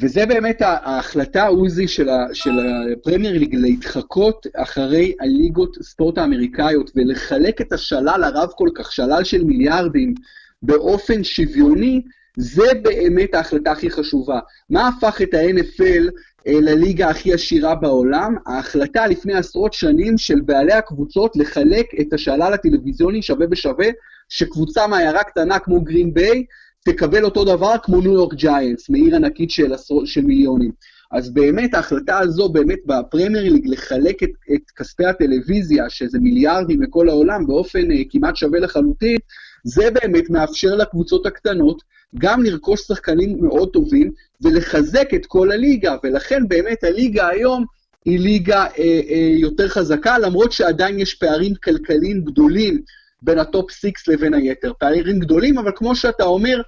וזה 0.00 0.26
באמת 0.26 0.62
ההחלטה, 0.62 1.46
עוזי, 1.46 1.88
של, 1.88 2.08
של 2.32 2.50
הפרמייר 2.92 3.38
ליג 3.38 3.54
להתחקות 3.54 4.46
אחרי 4.56 5.14
הליגות 5.20 5.76
ספורט 5.82 6.18
האמריקאיות 6.18 6.90
ולחלק 6.96 7.60
את 7.60 7.72
השלל 7.72 8.24
הרב 8.24 8.48
כל 8.56 8.68
כך, 8.74 8.92
שלל 8.92 9.24
של 9.24 9.44
מיליארדים, 9.44 10.14
באופן 10.62 11.24
שוויוני, 11.24 12.02
זה 12.36 12.74
באמת 12.82 13.34
ההחלטה 13.34 13.72
הכי 13.72 13.90
חשובה. 13.90 14.38
מה 14.70 14.88
הפך 14.88 15.22
את 15.22 15.34
ה-NFL 15.34 16.10
לליגה 16.46 17.08
הכי 17.08 17.32
עשירה 17.32 17.74
בעולם? 17.74 18.36
ההחלטה 18.46 19.06
לפני 19.06 19.34
עשרות 19.34 19.72
שנים 19.72 20.18
של 20.18 20.40
בעלי 20.40 20.72
הקבוצות 20.72 21.36
לחלק 21.36 21.86
את 22.00 22.12
השלל 22.12 22.52
הטלוויזיוני 22.52 23.22
שווה 23.22 23.46
בשווה, 23.46 23.88
שקבוצה 24.28 24.86
מעיירה 24.86 25.24
קטנה 25.24 25.58
כמו 25.58 25.80
גרין 25.80 26.14
ביי 26.14 26.44
תקבל 26.84 27.24
אותו 27.24 27.44
דבר 27.44 27.74
כמו 27.82 28.00
ניו 28.00 28.12
יורק 28.12 28.34
ג'יינטס, 28.34 28.90
מעיר 28.90 29.16
ענקית 29.16 29.50
של, 29.50 29.72
עשרות, 29.72 30.06
של 30.06 30.22
מיליונים. 30.22 30.72
אז 31.10 31.30
באמת 31.34 31.74
ההחלטה 31.74 32.18
הזו, 32.18 32.48
באמת 32.48 32.78
בפרמייר 32.86 33.52
ליג 33.52 33.66
לחלק 33.66 34.22
את, 34.22 34.30
את 34.54 34.70
כספי 34.76 35.06
הטלוויזיה, 35.06 35.90
שזה 35.90 36.18
מיליארדים 36.18 36.82
לכל 36.82 37.08
העולם, 37.08 37.46
באופן 37.46 37.90
אה, 37.90 37.94
כמעט 38.10 38.36
שווה 38.36 38.60
לחלוטין, 38.60 39.16
זה 39.64 39.90
באמת 39.90 40.30
מאפשר 40.30 40.76
לקבוצות 40.76 41.26
הקטנות 41.26 41.82
גם 42.18 42.42
לרכוש 42.42 42.80
שחקנים 42.80 43.38
מאוד 43.40 43.70
טובים 43.72 44.12
ולחזק 44.40 45.08
את 45.14 45.26
כל 45.26 45.52
הליגה, 45.52 45.96
ולכן 46.04 46.48
באמת 46.48 46.84
הליגה 46.84 47.28
היום 47.28 47.64
היא 48.04 48.20
ליגה 48.20 48.64
אה, 48.64 49.00
אה, 49.08 49.30
יותר 49.38 49.68
חזקה, 49.68 50.18
למרות 50.18 50.52
שעדיין 50.52 50.98
יש 50.98 51.14
פערים 51.14 51.54
כלכליים 51.54 52.20
גדולים 52.24 52.82
בין 53.22 53.38
ה 53.38 53.46
top 53.46 53.70
six 53.70 54.08
לבין 54.08 54.34
היתר. 54.34 54.72
פערים 54.78 55.18
גדולים, 55.18 55.58
אבל 55.58 55.70
כמו 55.74 55.96
שאתה 55.96 56.24
אומר, 56.24 56.60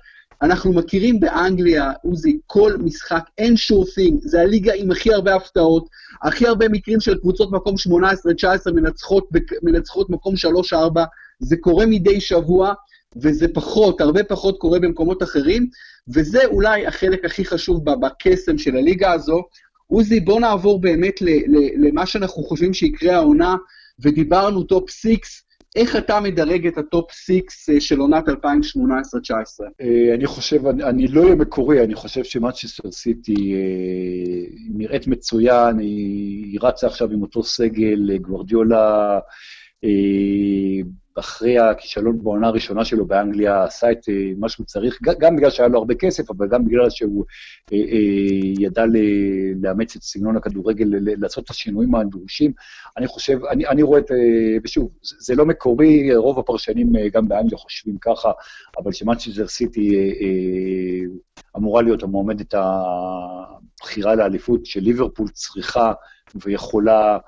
אנחנו 0.43 0.73
מכירים 0.73 1.21
באנגליה, 1.21 1.93
עוזי, 2.03 2.39
כל 2.47 2.77
משחק, 2.79 3.23
אין 3.39 3.57
sure 3.57 3.85
thing, 3.85 4.15
זה 4.21 4.41
הליגה 4.41 4.73
עם 4.77 4.91
הכי 4.91 5.13
הרבה 5.13 5.35
הפתעות, 5.35 5.89
הכי 6.23 6.47
הרבה 6.47 6.69
מקרים 6.69 7.01
של 7.01 7.19
קבוצות 7.19 7.53
מקום 7.53 7.75
18-19 8.69 8.73
מנצחות, 8.75 9.29
מנצחות 9.63 10.11
מקום 10.11 10.35
3-4, 10.73 10.77
זה 11.39 11.57
קורה 11.57 11.87
מדי 11.87 12.21
שבוע, 12.21 12.75
וזה 13.17 13.47
פחות, 13.55 14.01
הרבה 14.01 14.25
פחות 14.25 14.59
קורה 14.59 14.79
במקומות 14.79 15.23
אחרים, 15.23 15.67
וזה 16.15 16.45
אולי 16.45 16.87
החלק 16.87 17.25
הכי 17.25 17.45
חשוב 17.45 17.85
בקסם 17.85 18.59
של 18.59 18.77
הליגה 18.77 19.13
הזו. 19.13 19.43
עוזי, 19.87 20.21
בוא 20.21 20.41
נעבור 20.41 20.81
באמת 20.81 21.15
למה 21.77 22.07
שאנחנו 22.07 22.43
חושבים 22.43 22.75
שיקרה 22.75 23.15
העונה, 23.17 23.57
ודיברנו 24.01 24.63
טופ 24.63 24.91
6, 24.91 25.17
איך 25.77 25.97
אתה 25.97 26.21
מדרג 26.21 26.67
את 26.67 26.79
הטופ 26.79 27.13
6 27.13 27.31
אה, 27.71 27.81
של 27.81 28.01
עונת 28.01 28.29
2018-2019? 28.29 28.33
אה, 29.81 30.15
אני 30.15 30.27
חושב, 30.27 30.67
אני, 30.67 31.09
לא 31.09 31.23
אהיה 31.23 31.35
מקורי, 31.35 31.85
אני 31.85 31.95
חושב 31.95 32.25
שמנצ'סטר 32.25 32.93
סיטי 32.93 33.55
אה, 33.55 34.47
נראית 34.75 35.07
מצוין, 35.07 35.79
היא 35.79 36.59
רצה 36.63 36.87
עכשיו 36.87 37.11
עם 37.11 37.23
אותו 37.23 37.43
סגל, 37.43 38.19
גוורדיולה, 38.19 39.19
אחרי 41.21 41.59
הכישלון 41.59 42.23
בעונה 42.23 42.49
הראשונה 42.49 42.85
שלו 42.85 43.07
באנגליה, 43.07 43.65
עשה 43.65 43.93
את 43.93 44.09
אה, 44.09 44.15
מה 44.39 44.49
שהוא 44.49 44.67
צריך, 44.67 44.99
גם 45.03 45.37
בגלל 45.37 45.51
שהיה 45.51 45.69
לו 45.69 45.79
הרבה 45.79 45.95
כסף, 45.95 46.31
אבל 46.31 46.49
גם 46.49 46.65
בגלל 46.65 46.91
שהוא 46.91 47.25
אה, 47.73 47.79
אה, 47.79 48.53
ידע 48.59 48.85
לאמץ 49.63 49.97
את 49.97 50.03
סגנון 50.03 50.37
הכדורגל, 50.37 50.87
לעשות 50.91 51.45
את 51.45 51.51
השינויים 51.51 51.95
הדרושים. 51.95 52.53
אני 52.97 53.07
חושב, 53.07 53.45
אני, 53.45 53.67
אני 53.67 53.83
רואה 53.83 54.01
את, 54.01 54.11
ושוב, 54.65 54.91
זה 55.03 55.35
לא 55.35 55.47
מקורי, 55.47 56.17
רוב 56.17 56.39
הפרשנים 56.39 56.93
גם 57.13 57.29
באנגליה 57.29 57.59
חושבים 57.59 57.97
ככה, 58.01 58.31
אבל 58.79 58.93
שמנצ'סטר 58.93 59.47
סיטי 59.47 60.13
אמורה 61.57 61.83
להיות 61.83 62.03
המועמדת 62.03 62.55
הבכירה 62.55 64.15
לאליפות 64.15 64.67
שליברפול 64.67 65.29
צריכה 65.29 65.93
ויכולה 66.35 67.15
אה, 67.15 67.19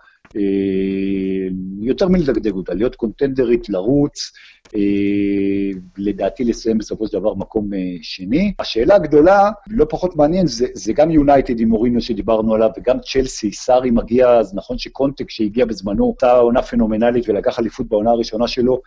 יותר 1.81 2.09
מלדגדג 2.09 2.53
אותה, 2.53 2.75
להיות 2.75 2.97
קונטנדרית, 2.97 3.69
לרוץ, 3.69 4.33
אה, 4.77 5.79
לדעתי 5.99 6.45
לסיים 6.45 6.79
בסופו 6.79 7.07
של 7.07 7.13
דבר 7.19 7.35
מקום 7.35 7.75
אה, 7.75 7.79
שני. 8.03 8.53
השאלה 8.59 8.95
הגדולה, 8.95 9.51
לא 9.69 9.87
פחות 9.89 10.17
מעניין, 10.17 10.47
זה, 10.47 10.67
זה 10.75 10.93
גם 10.93 11.11
יונייטד 11.11 11.61
עם 11.61 11.69
מוריניו 11.69 12.01
שדיברנו 12.01 12.55
עליו, 12.55 12.71
וגם 12.79 12.97
צ'לסי, 13.01 13.53
סארי 13.53 13.91
מגיע, 13.91 14.29
אז 14.29 14.55
נכון 14.55 14.79
שקונטק 14.79 15.31
שהגיע 15.31 15.65
בזמנו, 15.65 16.07
הייתה 16.07 16.33
עונה 16.33 16.63
פנומנלית 16.63 17.29
ולקח 17.29 17.59
אליפות 17.59 17.89
בעונה 17.89 18.11
הראשונה 18.11 18.49
שלו, 18.49 18.81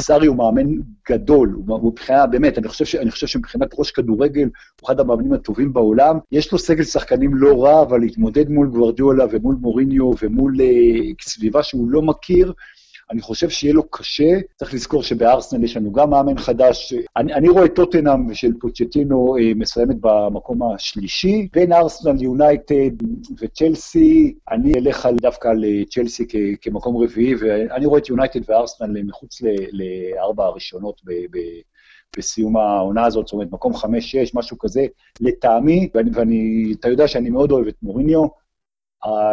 סארי 0.00 0.26
הוא 0.26 0.36
מאמן 0.36 0.66
גדול, 1.10 1.56
הוא 1.66 1.92
מבחינה, 1.92 2.26
באמת, 2.26 2.58
אני 2.58 2.68
חושב, 2.68 2.84
ש, 2.84 2.94
אני 2.94 3.10
חושב 3.10 3.26
שמבחינת 3.26 3.68
ראש 3.78 3.90
כדורגל, 3.90 4.42
הוא 4.80 4.86
אחד 4.86 5.00
המאמנים 5.00 5.32
הטובים 5.32 5.72
בעולם. 5.72 6.18
יש 6.32 6.52
לו 6.52 6.58
סגל 6.58 6.84
שחקנים 6.84 7.34
לא 7.34 7.64
רע, 7.64 7.82
אבל 7.82 8.00
להתמודד 8.00 8.50
מול 8.50 8.68
גוורדיולה 8.68 9.24
ומול 9.30 9.56
מוריניו 9.60 10.10
ומול 10.22 10.56
סביבה 11.20 11.62
שהוא 11.62 11.90
לא 11.90 12.02
מכיר, 12.02 12.52
אני 13.10 13.20
חושב 13.20 13.50
שיהיה 13.50 13.74
לו 13.74 13.90
קשה. 13.90 14.40
צריך 14.56 14.74
לזכור 14.74 15.02
שבארסנל 15.02 15.64
יש 15.64 15.76
לנו 15.76 15.92
גם 15.92 16.10
מאמן 16.10 16.38
חדש. 16.38 16.94
אני, 17.16 17.34
אני 17.34 17.48
רואה 17.48 17.68
טוטנאם 17.68 18.34
של 18.34 18.52
פוצ'טינו 18.60 19.36
אה, 19.36 19.52
מסיימת 19.56 19.96
במקום 20.00 20.62
השלישי. 20.62 21.48
בין 21.52 21.72
ארסנל, 21.72 22.22
יונייטד 22.22 22.90
וצ'לסי, 23.40 24.34
אני 24.50 24.74
אלך 24.74 25.08
דווקא 25.20 25.48
על 25.48 25.64
אה, 25.64 25.82
צ'לסי 25.90 26.24
כ, 26.28 26.34
כמקום 26.60 26.96
רביעי, 26.96 27.34
ואני 27.34 27.86
רואה 27.86 27.98
את 27.98 28.08
יונייטד 28.08 28.50
וארסנל 28.50 29.02
מחוץ 29.02 29.42
לארבע 29.72 30.44
הראשונות 30.44 31.00
ב... 31.04 31.12
ב 31.12 31.38
בסיום 32.18 32.56
העונה 32.56 33.06
הזאת, 33.06 33.26
זאת 33.26 33.32
אומרת, 33.32 33.52
מקום 33.52 33.74
חמש-שש, 33.74 34.34
משהו 34.34 34.58
כזה, 34.58 34.86
לטעמי, 35.20 35.88
ואני, 35.94 36.10
ואני, 36.14 36.74
אתה 36.80 36.88
יודע 36.88 37.08
שאני 37.08 37.30
מאוד 37.30 37.50
אוהב 37.50 37.66
את 37.66 37.74
מוריניו, 37.82 38.26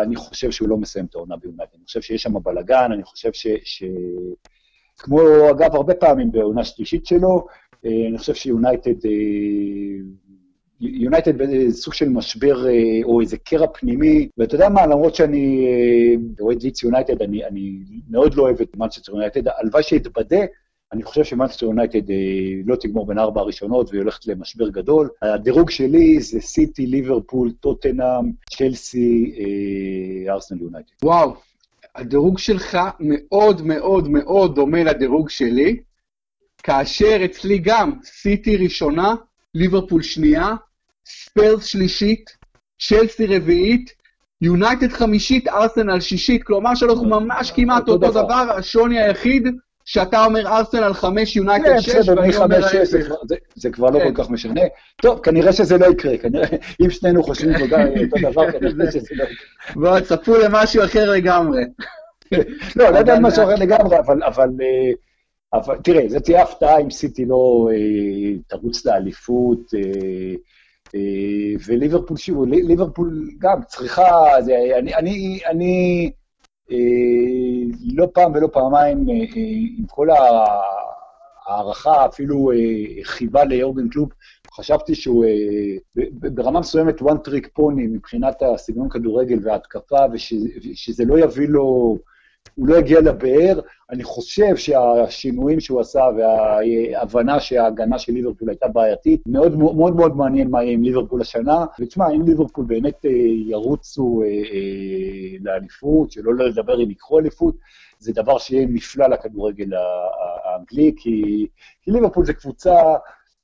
אני 0.03 0.15
חושב 0.15 0.51
שהוא 0.51 0.69
לא 0.69 0.78
מסיים 0.78 1.05
את 1.05 1.15
העונה 1.15 1.38
ביונייטד. 1.38 1.76
אני 1.76 1.86
חושב 1.86 2.01
שיש 2.01 2.24
שם 2.24 2.34
בלאגן, 2.43 2.91
אני 2.91 3.03
חושב 3.03 3.34
ש... 3.34 3.47
ש... 3.63 3.84
כמו, 4.97 5.22
אגב, 5.51 5.76
הרבה 5.76 5.93
פעמים 5.93 6.32
בעונה 6.32 6.63
שלישית 6.63 7.05
שלו, 7.05 7.47
אה, 7.86 8.07
אני 8.09 8.17
חושב 8.17 8.34
שיונייטד... 8.34 9.05
אה, 9.05 9.11
יונייטד 10.84 11.38
בסוג 11.38 11.93
של 11.93 12.09
משבר 12.09 12.67
אה, 12.67 12.99
או 13.03 13.22
איזה 13.22 13.38
קרע 13.38 13.67
פנימי, 13.74 14.30
ואתה 14.38 14.55
יודע 14.55 14.69
מה, 14.69 14.86
למרות 14.86 15.15
שאני 15.15 15.67
אוהד 16.39 16.63
לידס 16.64 16.84
יונייטד, 16.84 17.22
אני, 17.22 17.45
אני 17.45 17.80
מאוד 18.09 18.34
לא 18.34 18.43
אוהב 18.43 18.61
את 18.61 18.78
מנצ'סטר 18.78 19.11
יונייטד, 19.11 19.47
הלוואי 19.47 19.84
שאתבדה, 19.84 20.39
אני 20.94 21.04
חושב 21.04 21.24
שמאנסטר 21.24 21.66
יונייטד 21.66 22.10
אה, 22.10 22.16
לא 22.66 22.76
תגמור 22.76 23.06
בין 23.06 23.20
ארבע 23.20 23.42
הראשונות 23.42 23.89
והיא 23.89 24.02
הולכת 24.02 24.28
למשבר 24.28 24.70
גדול. 24.70 25.10
הדירוג 25.22 25.70
שלי 25.70 26.20
זה 26.20 26.39
סיטי, 26.42 26.86
ליברפול, 26.86 27.52
טוטנאם, 27.52 28.32
צ'לסי, 28.50 29.34
אה, 29.38 30.34
ארסנל 30.34 30.62
יונייטד. 30.62 30.92
וואו, 31.04 31.36
הדירוג 31.96 32.39
שלך 32.39 32.78
מאוד 33.00 33.62
מאוד 33.62 34.10
מאוד 34.10 34.56
דומה 34.56 34.84
לדירוג 34.84 35.30
שלי, 35.30 35.80
כאשר 36.64 37.22
אצלי 37.26 37.58
גם 37.58 37.94
סיטי 38.04 38.58
ראשונה, 38.58 39.16
ליברפול 39.56 40.02
שנייה, 40.02 40.56
ספרס 41.05 41.66
שלישית, 41.66 42.38
צ'לסי 42.80 43.26
רביעית, 43.26 43.94
יונייטד 44.42 44.92
חמישית, 44.92 45.48
ארסנל 45.48 46.00
שישית, 46.00 46.44
כלומר 46.44 46.76
שאנחנו 46.76 47.06
ממש 47.06 47.52
כמעט 47.52 47.89
אותו 47.89 48.12
דבר, 48.12 48.52
השוני 48.58 49.00
היחיד 49.00 49.48
שאתה 49.86 50.25
אומר 50.25 50.47
ארסנל 50.47 50.93
חמש, 50.93 51.36
יונייטד 51.36 51.65
כן, 51.65 51.82
שש, 51.82 51.95
בסדר, 51.95 52.21
ואני 52.21 52.36
אומר 52.36 52.47
מ-5-6 52.47 52.84
זה. 52.84 53.01
כבר- 53.03 53.15
זה- 53.27 53.36
זה 53.55 53.69
כבר 53.69 53.89
לא 53.89 53.99
כן. 53.99 54.13
כל 54.13 54.23
כך 54.23 54.29
משנה. 54.29 54.61
טוב, 55.01 55.19
כנראה 55.19 55.53
שזה 55.53 55.77
לא 55.77 55.86
יקרה, 55.86 56.17
כנראה, 56.17 56.47
אם 56.82 56.89
שנינו 56.89 57.23
חושבים 57.23 57.55
אותו 57.55 57.67
דבר, 58.32 58.51
כנראה 58.51 58.91
שזה 58.91 59.07
לא 59.15 59.23
יקרה. 59.23 59.36
בואו, 59.75 59.99
תצפו 59.99 60.38
למשהו 60.38 60.84
אחר 60.84 61.11
לגמרי. 61.11 61.61
לא, 62.75 62.89
לא 62.89 62.97
יודע 62.97 63.13
על 63.13 63.19
משהו 63.19 63.43
אחר 63.43 63.55
לגמרי, 63.55 63.99
אבל, 63.99 64.23
אבל, 64.23 64.49
אה, 64.61 65.75
תראה, 65.84 66.03
זה 66.07 66.19
תהיה 66.19 66.43
הפתעה 66.43 66.79
אם 66.79 66.89
סיטי 66.91 67.25
לא 67.25 67.69
אה, 67.73 67.77
תרוץ 68.47 68.86
לאליפות, 68.86 69.59
אה, 69.73 69.79
אה, 70.95 70.99
וליברפול, 71.67 72.17
שוב, 72.17 72.45
לי- 72.47 72.61
ליברפול 72.63 73.29
גם 73.39 73.59
צריכה, 73.67 74.11
זה, 74.39 74.53
אני, 74.79 74.95
אני, 74.95 75.39
אני 75.49 76.11
לא 77.93 78.07
פעם 78.13 78.32
ולא 78.36 78.47
פעמיים, 78.47 79.09
אה, 79.09 79.13
אה, 79.15 79.41
עם 79.78 79.86
כל 79.88 80.07
הערכה, 81.47 82.05
אפילו 82.05 82.51
אה, 82.51 82.55
חיבה 83.03 83.43
ליורגן 83.45 83.89
קלופ, 83.89 84.09
חשבתי 84.53 84.95
שהוא 84.95 85.26
אה, 85.26 86.01
ברמה 86.11 86.59
מסוימת 86.59 87.01
one 87.01 87.28
trick 87.28 87.45
pony 87.59 87.88
מבחינת 87.91 88.36
הסגנון 88.41 88.89
כדורגל 88.89 89.39
וההתקפה, 89.43 89.99
וש- 90.13 90.34
ושזה 90.72 91.05
לא 91.05 91.19
יביא 91.19 91.47
לו, 91.47 91.97
הוא 92.56 92.68
לא 92.68 92.76
יגיע 92.76 93.02
לבאר. 93.02 93.60
אני 93.89 94.04
חושב 94.04 94.56
שהשינויים 94.56 95.60
שהוא 95.60 95.80
עשה 95.80 96.02
וההבנה 96.18 97.39
שההגנה 97.39 97.99
של 97.99 98.14
ליברפול 98.14 98.49
הייתה 98.49 98.68
בעייתית, 98.68 99.22
מאוד 99.28 99.58
מאוד 99.58 99.95
מאוד 99.95 100.16
מעניין 100.16 100.49
מה 100.49 100.64
יהיה 100.64 100.74
עם 100.74 100.84
ליברפול 100.84 101.22
השנה. 101.22 101.66
ותשמע, 101.80 102.10
אם 102.10 102.22
ליברפול 102.22 102.66
באמת 102.66 103.06
אה, 103.06 103.12
ירוצו 103.47 104.22
אה, 104.24 104.28
אה, 104.28 105.38
לאליפות, 105.41 106.12
שלא 106.12 106.36
לדבר 106.36 106.84
אם 106.84 106.89
ייקחו 106.89 107.20
אליפות, 107.20 107.56
זה 107.99 108.14
דבר 108.14 108.38
שיהיה 108.38 108.68
נפלא 108.70 109.08
לכדורגל 109.08 109.70
האנגלי, 110.45 110.93
כי, 110.97 111.47
כי 111.82 111.91
ליברפול 111.91 112.26
זה 112.26 112.34
קבוצה 112.34 112.74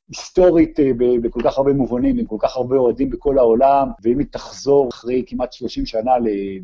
היסטורית 0.10 0.80
אה, 0.80 0.92
בכל 1.22 1.40
כך 1.44 1.58
הרבה 1.58 1.74
מובנים, 1.74 2.18
עם 2.18 2.26
כל 2.26 2.38
כך 2.40 2.56
הרבה 2.56 2.76
אוהדים 2.76 3.10
בכל 3.10 3.38
העולם, 3.38 3.90
ואם 4.04 4.20
היא 4.20 4.28
תחזור 4.32 4.90
אחרי 4.90 5.24
כמעט 5.28 5.54
30 5.54 5.86
שנה 5.86 6.12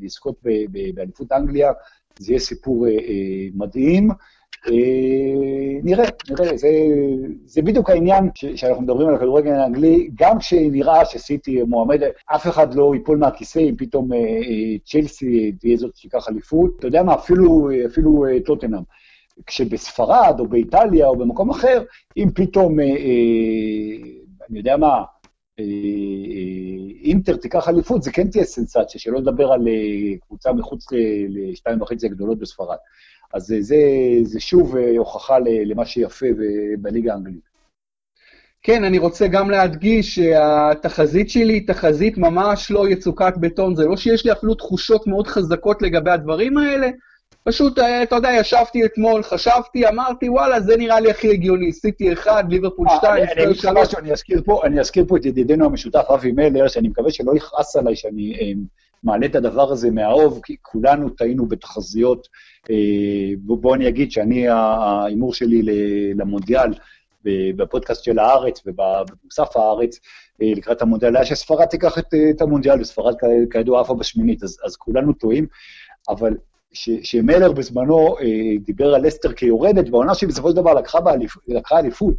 לזכות 0.02 0.40
באליפות 0.94 1.32
אנגליה, 1.32 1.72
זה 2.20 2.32
יהיה 2.32 2.40
סיפור 2.40 2.88
אה, 2.88 2.92
אה, 2.92 3.48
מדהים. 3.54 4.10
אה, 4.68 5.80
נראה, 5.84 6.06
נראה, 6.30 6.58
זה, 6.58 6.70
זה 7.46 7.62
בדיוק 7.62 7.90
העניין 7.90 8.30
ש, 8.36 8.46
שאנחנו 8.46 8.84
מדברים 8.84 9.08
על 9.08 9.16
הכדורגל 9.16 9.52
האנגלי, 9.52 10.10
גם 10.16 10.40
כשנראה 10.40 11.06
שסיטי 11.06 11.64
מועמד, 11.64 12.00
אף 12.26 12.48
אחד 12.48 12.74
לא 12.74 12.92
ייפול 12.94 13.18
מהכיסא 13.18 13.60
אם 13.60 13.76
פתאום 13.78 14.14
אה, 14.14 14.18
אה, 14.18 14.78
צ'לסי 14.86 15.52
תהיה 15.52 15.78
זאת 15.78 15.96
שתיקח 15.96 16.30
אליפות, 16.30 16.76
אתה 16.80 16.88
יודע 16.88 17.04
מה, 17.04 17.14
אפילו, 17.14 17.70
אפילו 17.86 18.26
אה, 18.26 18.40
טוטנאם. 18.46 18.82
כשבספרד 19.46 20.36
או 20.40 20.48
באיטליה 20.48 21.08
או 21.08 21.16
במקום 21.16 21.50
אחר, 21.50 21.84
אם 22.18 22.30
פתאום, 22.36 22.80
אה, 22.80 22.86
אה, 22.86 24.10
אני 24.50 24.58
יודע 24.58 24.78
מה, 24.78 25.04
אינטר 27.04 27.36
תיקח 27.36 27.70
אליפות, 27.70 28.04
זה 28.04 28.12
כן 28.12 28.28
תהיה 28.28 28.44
סנסציה, 28.44 29.02
שלא 29.02 29.20
לדבר 29.20 29.52
על 29.52 29.68
אה, 29.68 30.18
קבוצה 30.28 30.54
מחוץ 30.54 30.86
לשתיים 31.30 31.82
וחצי 31.82 32.06
הגדולות 32.06 32.40
בספרד. 32.40 32.78
אז 33.34 33.52
אה, 33.52 33.62
זה, 33.62 33.78
זה 34.24 34.40
שוב 34.40 34.78
אה, 34.78 34.98
הוכחה 34.98 35.40
למה 35.66 35.86
שיפה 35.86 36.26
בליגה 36.82 37.14
האנגלית. 37.14 37.54
כן, 38.62 38.84
אני 38.84 38.98
רוצה 38.98 39.28
גם 39.28 39.50
להדגיש 39.50 40.16
שהתחזית 40.16 41.30
שלי 41.30 41.54
היא 41.54 41.68
תחזית 41.68 42.18
ממש 42.18 42.72
לא 42.72 42.90
יצוקת 42.90 43.34
בטון, 43.40 43.76
זה 43.76 43.86
לא 43.86 43.98
שיש 43.98 44.26
לי 44.26 44.32
אפילו 44.32 44.54
תחושות 44.56 45.08
מאוד 45.08 45.28
חזקות 45.28 45.82
לגבי 45.82 46.12
הדברים 46.12 46.58
האלה, 46.58 46.90
פשוט, 47.46 47.80
אה, 47.80 48.04
אתה 48.04 48.16
יודע, 48.16 48.30
ישבתי 48.40 48.86
אתמול, 48.86 49.24
חשבתי, 49.24 49.88
אמרתי, 49.88 50.30
וואלה, 50.30 50.60
זה 50.62 50.78
נראה 50.78 51.00
לי 51.00 51.12
הכי 51.12 51.32
הגיוני, 51.32 51.74
סיטי 51.74 52.14
1, 52.14 52.46
ליברפול 52.50 52.88
אה, 52.90 52.98
2, 52.98 53.14
אני- 53.14 53.22
אני 53.22 53.30
ספיירס 53.32 53.50
אגיד 53.50 53.58
לך 53.58 53.62
3. 53.72 53.88
משהו, 53.88 54.00
אני 54.00 54.12
אזכיר 54.12 54.42
פה- 54.46 54.62
אני 54.66 54.80
אזכיר 54.80 55.06
פה 55.08 55.18
את 55.18 55.26
ידידנו 55.26 55.66
המשותף 55.66 56.06
אבי 56.14 56.32
מלר, 56.32 56.68
שאני 56.68 56.88
מקווה 56.88 57.12
שלא 57.12 57.32
יכעס 57.36 57.76
עליי 57.76 57.96
שאני 57.96 58.36
אה, 58.42 58.52
מעלה 59.04 59.26
את 59.26 59.36
הדבר 59.36 59.72
הזה 59.72 59.92
מהאוב, 59.92 60.40
כי 60.44 60.56
כולנו 60.62 61.10
טעינו 61.10 61.46
בתחזיות. 61.46 62.28
בוא 63.40 63.76
אני 63.76 63.88
אגיד 63.88 64.12
שאני, 64.12 64.48
ההימור 64.50 65.34
שלי 65.34 65.62
למונדיאל, 66.16 66.74
בפודקאסט 67.56 68.04
של 68.04 68.20
הארץ 68.20 68.62
ובמוסף 68.66 69.58
הארץ, 69.58 70.00
לקראת 70.40 70.82
המונדיאל, 70.82 71.16
היה 71.16 71.26
שספרד 71.26 71.66
תיקח 71.66 71.98
את, 71.98 72.06
את 72.30 72.42
המונדיאל, 72.42 72.82
וספרד 72.82 73.16
כידוע 73.52 73.82
עפה 73.82 73.94
בשמינית, 73.94 74.44
אז, 74.44 74.58
אז 74.66 74.76
כולנו 74.76 75.14
טועים, 75.14 75.48
אבל 76.10 76.34
שמלר 77.04 77.52
בזמנו 77.52 78.18
אה, 78.20 78.26
דיבר 78.66 78.96
על 78.96 79.08
אסטר 79.08 79.34
כיורדת, 79.34 79.90
בעונה 79.90 80.16
שהיא 80.16 80.30
בסופו 80.30 80.50
של 80.50 80.56
דבר 80.56 80.74
לקחה, 80.74 81.02
באליפ, 81.02 81.32
לקחה 81.48 81.80
אליפות. 81.80 82.16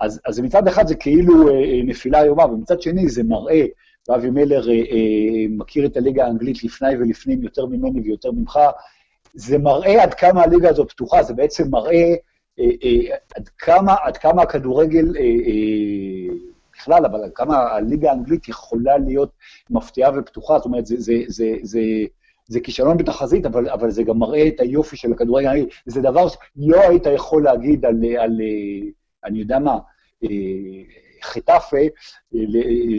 אז, 0.00 0.20
אז 0.26 0.40
מצד 0.40 0.68
אחד 0.68 0.86
זה 0.86 0.94
כאילו 0.94 1.48
אה, 1.48 1.54
אה, 1.54 1.80
נפילה 1.84 2.22
איומה, 2.22 2.44
ומצד 2.46 2.82
שני 2.82 3.08
זה 3.08 3.22
מראה, 3.22 3.64
ואבי 4.08 4.30
מלר 4.30 4.70
אה, 4.70 4.74
אה, 4.74 5.46
מכיר 5.48 5.86
את 5.86 5.96
הליגה 5.96 6.26
האנגלית 6.26 6.64
לפני 6.64 6.96
ולפנים 6.96 7.42
יותר 7.42 7.66
ממני 7.66 8.00
ויותר 8.00 8.30
ממך, 8.30 8.58
זה 9.34 9.58
מראה 9.58 10.02
עד 10.02 10.14
כמה 10.14 10.42
הליגה 10.42 10.68
הזו 10.68 10.86
פתוחה, 10.88 11.22
זה 11.22 11.34
בעצם 11.34 11.70
מראה 11.70 12.14
אה, 12.60 12.64
אה, 12.84 13.16
עד, 13.36 13.48
כמה, 13.58 13.94
עד 14.02 14.16
כמה 14.16 14.42
הכדורגל, 14.42 15.16
אה, 15.16 15.22
אה, 15.22 16.34
בכלל, 16.72 17.04
אבל 17.04 17.20
כמה 17.34 17.56
הליגה 17.56 18.10
האנגלית 18.10 18.48
יכולה 18.48 18.98
להיות 18.98 19.30
מפתיעה 19.70 20.10
ופתוחה, 20.18 20.58
זאת 20.58 20.66
אומרת, 20.66 20.86
זה, 20.86 20.94
זה, 20.98 21.14
זה, 21.26 21.54
זה 21.62 21.80
כישלון 22.62 22.96
בתחזית, 22.96 23.46
אבל, 23.46 23.68
אבל 23.68 23.90
זה 23.90 24.02
גם 24.02 24.18
מראה 24.18 24.48
את 24.48 24.60
היופי 24.60 24.96
של 24.96 25.12
הכדורגל 25.12 25.48
האנגלי. 25.48 25.68
זה 25.86 26.00
דבר 26.00 26.28
שלא 26.28 26.80
היית 26.80 27.06
יכול 27.14 27.44
להגיד 27.44 27.84
על, 27.84 28.04
על, 28.18 28.40
אני 29.24 29.38
יודע 29.38 29.58
מה, 29.58 29.78
אה, 30.24 30.28
חטאפה, 31.22 31.76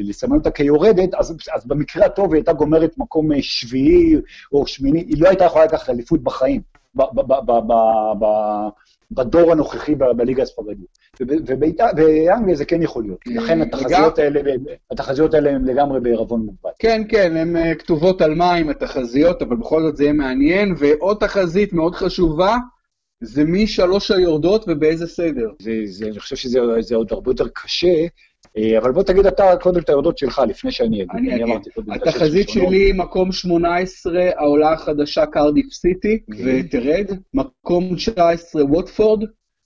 לסמן 0.03 0.37
אותה 0.37 0.51
כיורדת, 0.51 1.13
אז, 1.13 1.37
אז 1.53 1.65
במקרה 1.67 2.05
הטוב 2.05 2.33
היא 2.33 2.39
הייתה 2.39 2.53
גומרת 2.53 2.97
מקום 2.97 3.31
אה, 3.31 3.37
שביעי 3.41 4.15
או 4.53 4.67
שמיני, 4.67 4.99
היא 4.99 5.21
לא 5.21 5.27
הייתה 5.27 5.45
יכולה 5.45 5.65
לקחת 5.65 5.89
אליפות 5.89 6.23
בחיים, 6.23 6.61
ב- 6.95 7.01
ב- 7.01 7.21
ב- 7.21 7.45
ב- 7.45 7.67
ב- 7.67 8.25
ב- 8.25 8.69
בדור 9.11 9.51
הנוכחי 9.51 9.95
ב- 9.95 10.11
בליגה 10.17 10.43
הספרדית. 10.43 10.97
וב- 11.19 11.29
ובאיטה- 11.47 11.93
באנגליה 11.95 12.55
זה 12.55 12.65
כן 12.65 12.81
יכול 12.81 13.03
להיות. 13.03 13.19
לכן 13.27 13.61
התחזיות 13.61 14.19
האלה, 14.19 14.41
התחזיות 14.91 15.33
האלה 15.33 15.49
הן 15.49 15.65
לגמרי 15.65 15.99
בעירבון 15.99 16.39
מוגבל. 16.41 16.69
כן, 16.79 17.01
כן, 17.09 17.37
הן 17.37 17.55
אה, 17.55 17.75
כתובות 17.75 18.21
על 18.21 18.35
מים, 18.35 18.69
התחזיות, 18.69 19.41
אבל 19.41 19.55
בכל 19.55 19.81
זאת 19.81 19.97
זה 19.97 20.03
יהיה 20.03 20.13
מעניין. 20.13 20.75
ועוד 20.77 21.17
תחזית 21.19 21.73
מאוד 21.73 21.95
חשובה, 21.95 22.55
זה 23.21 23.43
מי 23.43 23.67
שלוש 23.67 24.11
היורדות 24.11 24.65
ובאיזה 24.67 25.07
סדר. 25.07 25.49
זה, 25.61 25.71
זה, 25.85 26.05
אני 26.05 26.19
חושב 26.19 26.35
שזה 26.35 26.59
זה 26.79 26.95
עוד 26.95 27.07
הרבה 27.11 27.31
יותר 27.31 27.47
קשה, 27.53 28.05
אבל 28.77 28.91
בוא 28.91 29.03
תגיד 29.03 29.25
אתה 29.25 29.55
קודם 29.61 29.81
את 29.81 29.89
היורדות 29.89 30.17
שלך, 30.17 30.41
לפני 30.47 30.71
שאני 30.71 30.95
אגיד. 30.95 31.07
אני 31.11 31.35
אגיד. 31.35 31.41
אמרתי 31.45 31.69
קודם 31.69 31.93
את 31.93 32.07
התחזית. 32.07 32.49
שלי, 32.49 32.91
מקום 32.93 33.31
18, 33.31 34.29
העולה 34.37 34.73
החדשה 34.73 35.25
קרדיף 35.25 35.73
סיטי, 35.73 36.19
ותרד. 36.29 37.17
מקום 37.33 37.95
19, 37.95 38.65
ווטפורד. 38.65 39.23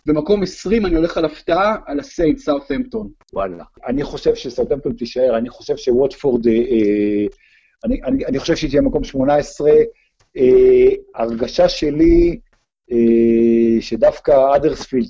ומקום 0.07 0.43
20, 0.43 0.85
אני 0.85 0.95
הולך 0.95 1.17
על 1.17 1.25
הפתעה, 1.25 1.75
על 1.85 1.99
הסיינט, 1.99 2.37
סאות'המפטון. 2.37 3.09
וואלה. 3.33 3.63
אני 3.87 4.03
חושב 4.03 4.35
שסאוטהמפטון 4.35 4.93
תישאר, 4.93 5.37
אני 5.37 5.49
חושב 5.49 5.77
שווטפורד, 5.77 6.47
אה, 6.47 6.53
אה, 6.53 7.27
אני, 7.85 7.99
אני, 8.03 8.25
אני 8.25 8.39
חושב 8.39 8.55
שהיא 8.55 8.69
תהיה 8.69 8.81
מקום 8.81 9.03
18. 9.03 9.71
אה, 10.37 10.89
הרגשה 11.15 11.69
שלי, 11.69 12.29
אה, 12.29 12.48
שדווקא 13.79 14.55
אדרספילד, 14.55 15.07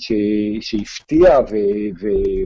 שהפתיע 0.62 1.40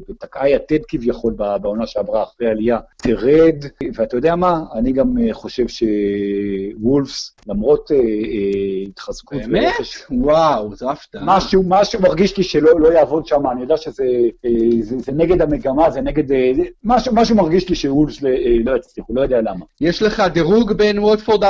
ותקעה 0.10 0.50
יתד 0.50 0.86
כביכול 0.88 1.34
בעונה 1.62 1.88
שעברה 1.88 2.24
אחרי 2.24 2.48
העלייה, 2.48 2.80
תרד, 2.98 3.56
ואתה 3.96 4.18
יודע 4.18 4.36
מה? 4.36 4.60
אני 4.76 4.92
גם 4.92 5.18
אה, 5.18 5.34
חושב 5.34 5.66
שוולפס, 5.68 7.36
למרות 7.48 7.92
אה, 7.92 7.98
אה, 7.98 8.84
התחזקות 8.88 9.38
באמת? 9.38 9.74
וואו, 10.12 10.76
זו 10.76 10.92
הפתעה. 10.92 11.22
משהו, 11.26 11.64
משהו 11.68 12.02
מרגיש 12.02 12.38
לי 12.38 12.44
שלא 12.44 12.80
לא 12.80 12.88
יעבוד 12.88 13.26
שם, 13.26 13.48
אני 13.52 13.62
יודע 13.62 13.78
שזה 13.78 14.04
אה, 14.46 14.52
זה, 14.82 14.96
זה 15.00 15.12
נגד 15.12 15.42
המגמה, 15.42 15.92
זה 15.92 16.02
נגד... 16.02 16.32
אה, 16.32 16.52
משהו, 16.84 17.16
משהו 17.16 17.36
מרגיש 17.36 17.70
לי 17.70 17.76
שוולפס 17.76 18.26
אה, 18.26 18.30
לא 18.66 18.78
יצליחו, 18.78 19.14
לא 19.16 19.22
יודע 19.22 19.42
למה. 19.42 19.66
יש 19.82 20.02
לך 20.02 20.24
דירוג 20.34 20.74
בין 20.74 21.00
ווטפורד, 21.00 21.44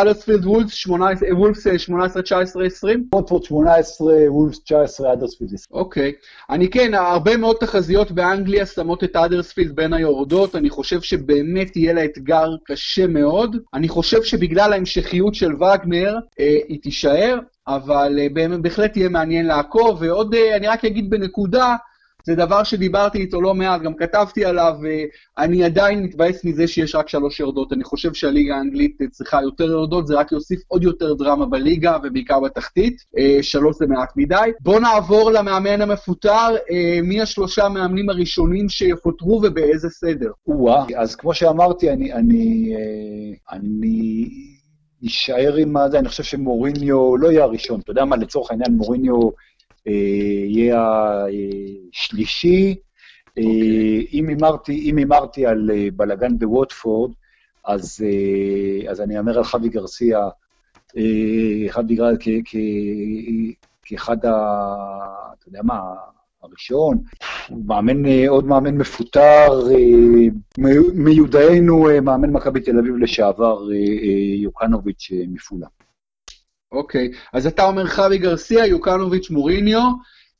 18, 0.67 1.29
וולפס 1.37 1.67
18, 1.77 2.21
19, 2.21 2.65
20? 2.65 3.07
ווטפורד 3.15 3.43
18, 3.43 3.72
18, 3.81 4.31
וולפס 4.31 4.59
19, 4.59 5.13
אדרספילד 5.13 5.53
20. 5.53 5.79
אוקיי. 5.79 6.11
אני 6.49 6.69
כן, 6.69 6.93
הרבה 6.93 7.37
מאוד 7.37 7.55
תחזיות 7.59 8.11
באנגליה 8.11 8.65
שמות 8.65 9.03
את 9.03 9.15
אדרספילד 9.15 9.75
בין 9.75 9.93
היורדות, 9.93 10.55
אני 10.55 10.69
חושב 10.69 11.01
שבאמת 11.01 11.75
יהיה 11.75 11.93
לה 11.93 12.05
אתגר 12.05 12.49
קשה 12.63 13.07
מאוד. 13.07 13.57
אני 13.73 13.89
חושב 13.89 14.23
שבגלל 14.23 14.73
ההמשכיות 14.73 15.35
של 15.35 15.55
וגנר, 15.55 16.17
אה, 16.39 16.57
היא 16.67 16.81
תישאר, 16.81 17.39
אבל 17.67 18.19
אה, 18.19 18.57
בהחלט 18.57 18.97
יהיה 18.97 19.09
מעניין 19.09 19.45
לעקוב, 19.45 19.97
ועוד, 20.01 20.35
אה, 20.35 20.55
אני 20.55 20.67
רק 20.67 20.85
אגיד 20.85 21.09
בנקודה, 21.09 21.75
זה 22.25 22.35
דבר 22.35 22.63
שדיברתי 22.63 23.17
איתו 23.17 23.41
לא 23.41 23.53
מעט, 23.53 23.81
גם 23.81 23.93
כתבתי 23.93 24.45
עליו, 24.45 24.73
ואני 25.37 25.63
עדיין 25.63 26.03
מתבאס 26.03 26.45
מזה 26.45 26.67
שיש 26.67 26.95
רק 26.95 27.09
שלוש 27.09 27.39
יורדות. 27.39 27.73
אני 27.73 27.83
חושב 27.83 28.13
שהליגה 28.13 28.55
האנגלית 28.55 28.97
צריכה 29.11 29.41
יותר 29.41 29.63
יורדות, 29.63 30.07
זה 30.07 30.15
רק 30.15 30.31
יוסיף 30.31 30.61
עוד 30.67 30.83
יותר 30.83 31.13
דרמה 31.13 31.45
בליגה, 31.45 31.97
ובעיקר 32.03 32.39
בתחתית. 32.39 32.97
אה, 33.17 33.37
שלוש 33.41 33.75
זה 33.77 33.87
מעט 33.87 34.09
מדי. 34.15 34.51
בואו 34.59 34.79
נעבור 34.79 35.31
למאמן 35.31 35.81
המפוטר, 35.81 36.55
אה, 36.71 36.99
מי 37.03 37.21
השלושה 37.21 37.69
מאמנים 37.69 38.09
הראשונים 38.09 38.69
שיפוטרו 38.69 39.41
ובאיזה 39.43 39.89
סדר? 39.89 40.31
או-אה, 40.47 40.85
אז 40.97 41.15
כמו 41.15 41.33
שאמרתי, 41.33 41.89
אני... 41.89 42.13
אני, 42.13 42.73
אה, 42.75 43.57
אני... 43.57 44.29
יישאר 45.03 45.55
עם 45.55 45.75
זה, 45.91 45.99
אני 45.99 46.09
חושב 46.09 46.23
שמוריניו 46.23 47.17
לא 47.17 47.31
יהיה 47.31 47.43
הראשון. 47.43 47.79
אתה 47.79 47.91
יודע 47.91 48.05
מה, 48.05 48.15
לצורך 48.15 48.51
העניין 48.51 48.71
מוריניו 48.71 49.29
יהיה 49.85 50.85
השלישי. 51.93 52.75
Okay. 52.75 52.93
אוקיי. 53.37 54.07
אם 54.13 54.27
הימרתי, 54.27 54.89
אם 54.89 54.97
הימרתי 54.97 55.45
על 55.45 55.71
אה, 55.73 55.87
בלאגן 55.95 56.39
בווטפורד, 56.39 57.11
אז, 57.65 58.05
אה, 58.05 58.91
אז 58.91 59.01
אני 59.01 59.17
אאמר 59.17 59.37
על 59.37 59.43
חווי 59.43 59.69
גרסיה, 59.69 60.19
אה, 60.97 61.71
חווי 61.71 61.95
גרסיה 61.95 62.41
כאחד 63.83 64.25
ה... 64.25 64.31
אתה 65.39 65.49
יודע 65.49 65.59
מה, 65.63 65.79
הראשון, 66.43 66.97
מאמן, 67.65 68.05
עוד 68.27 68.45
מאמן 68.45 68.77
מפוטר, 68.77 69.67
מיודענו, 70.93 71.87
מאמן 72.01 72.29
מכבי 72.29 72.61
תל 72.61 72.79
אביב 72.79 72.95
לשעבר, 72.95 73.67
יוקנוביץ' 74.37 75.11
מפולה. 75.27 75.67
אוקיי, 76.73 77.11
אז 77.33 77.47
אתה 77.47 77.63
אומר 77.65 77.87
חווי 77.87 78.17
גרסיה, 78.17 78.65
יוקנוביץ', 78.65 79.29
מוריניו. 79.29 79.81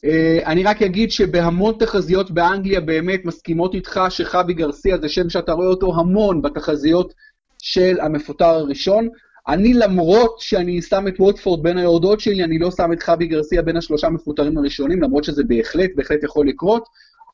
Uh, 0.06 0.46
אני 0.46 0.64
רק 0.64 0.82
אגיד 0.82 1.12
שבהמון 1.12 1.76
תחזיות 1.80 2.32
באנגליה 2.32 2.82
באמת 2.82 3.26
מסכימות 3.26 3.74
איתך 3.74 4.02
שחווי 4.10 4.54
גרסיה 4.54 4.98
זה 4.98 5.10
שם 5.10 5.30
שאתה 5.30 5.52
רואה 5.52 5.68
אותו 5.68 5.96
המון 6.00 6.42
בתחזיות 6.42 7.14
של 7.62 8.00
המפוטר 8.02 8.46
הראשון. 8.46 9.10
אני, 9.48 9.74
למרות 9.74 10.40
שאני 10.40 10.82
שם 10.82 11.08
את 11.08 11.20
ווטפורד 11.20 11.64
בין 11.64 11.78
היורדות 11.78 12.20
שלי, 12.20 12.44
אני 12.44 12.60
לא 12.60 12.72
שם 12.72 12.94
את 12.94 13.04
חווי 13.04 13.28
גרסיה 13.28 13.62
בין 13.62 13.78
השלושה 13.78 14.08
המפוטרים 14.08 14.58
הראשונים, 14.58 15.02
למרות 15.02 15.24
שזה 15.24 15.44
בהחלט, 15.48 15.90
בהחלט 15.96 16.24
יכול 16.24 16.48
לקרות. 16.48 16.84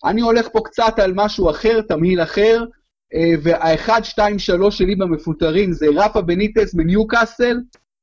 אני 0.06 0.22
הולך 0.22 0.48
פה 0.52 0.60
קצת 0.64 1.00
על 1.00 1.12
משהו 1.16 1.50
אחר, 1.50 1.82
תמהיל 1.82 2.22
אחר, 2.24 2.64
uh, 2.64 3.18
והאחד, 3.42 4.02
שתיים, 4.04 4.40
שלוש 4.40 4.78
שלי 4.78 4.96
במפוטרים 4.96 5.74
זה 5.74 5.86
רפה 5.96 6.22
בניטס 6.22 6.74
מניוקאסל, 6.74 7.58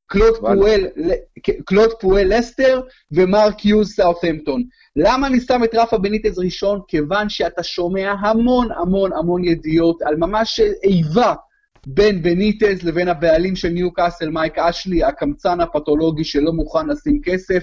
קלוד 0.07 0.37
פואל, 0.41 0.87
קלוד 1.65 1.91
פואל 2.01 2.39
לסטר 2.39 2.81
ומרק 3.13 3.65
יוז 3.65 3.93
סאות'מפטון. 3.93 4.63
למה 4.97 5.27
אני 5.27 5.41
שם 5.41 5.65
את 5.65 5.75
רפה 5.75 5.99
בניטז 5.99 6.39
ראשון? 6.39 6.81
כיוון 6.89 7.29
שאתה 7.29 7.63
שומע 7.63 8.15
המון 8.21 8.69
המון 8.73 9.13
המון 9.13 9.45
ידיעות 9.45 10.03
על 10.03 10.17
ממש 10.17 10.61
איבה 10.85 11.35
בין 11.87 12.23
בניטז 12.23 12.83
לבין 12.83 13.09
הבעלים 13.09 13.57
של 13.57 13.69
ניו 13.69 13.93
קאסל, 13.93 14.31
מייק 14.31 14.59
אשלי, 14.59 15.05
הקמצן 15.05 15.61
הפתולוגי 15.61 16.25
שלא 16.25 16.53
מוכן 16.53 16.87
לשים 16.87 17.21
כסף. 17.25 17.63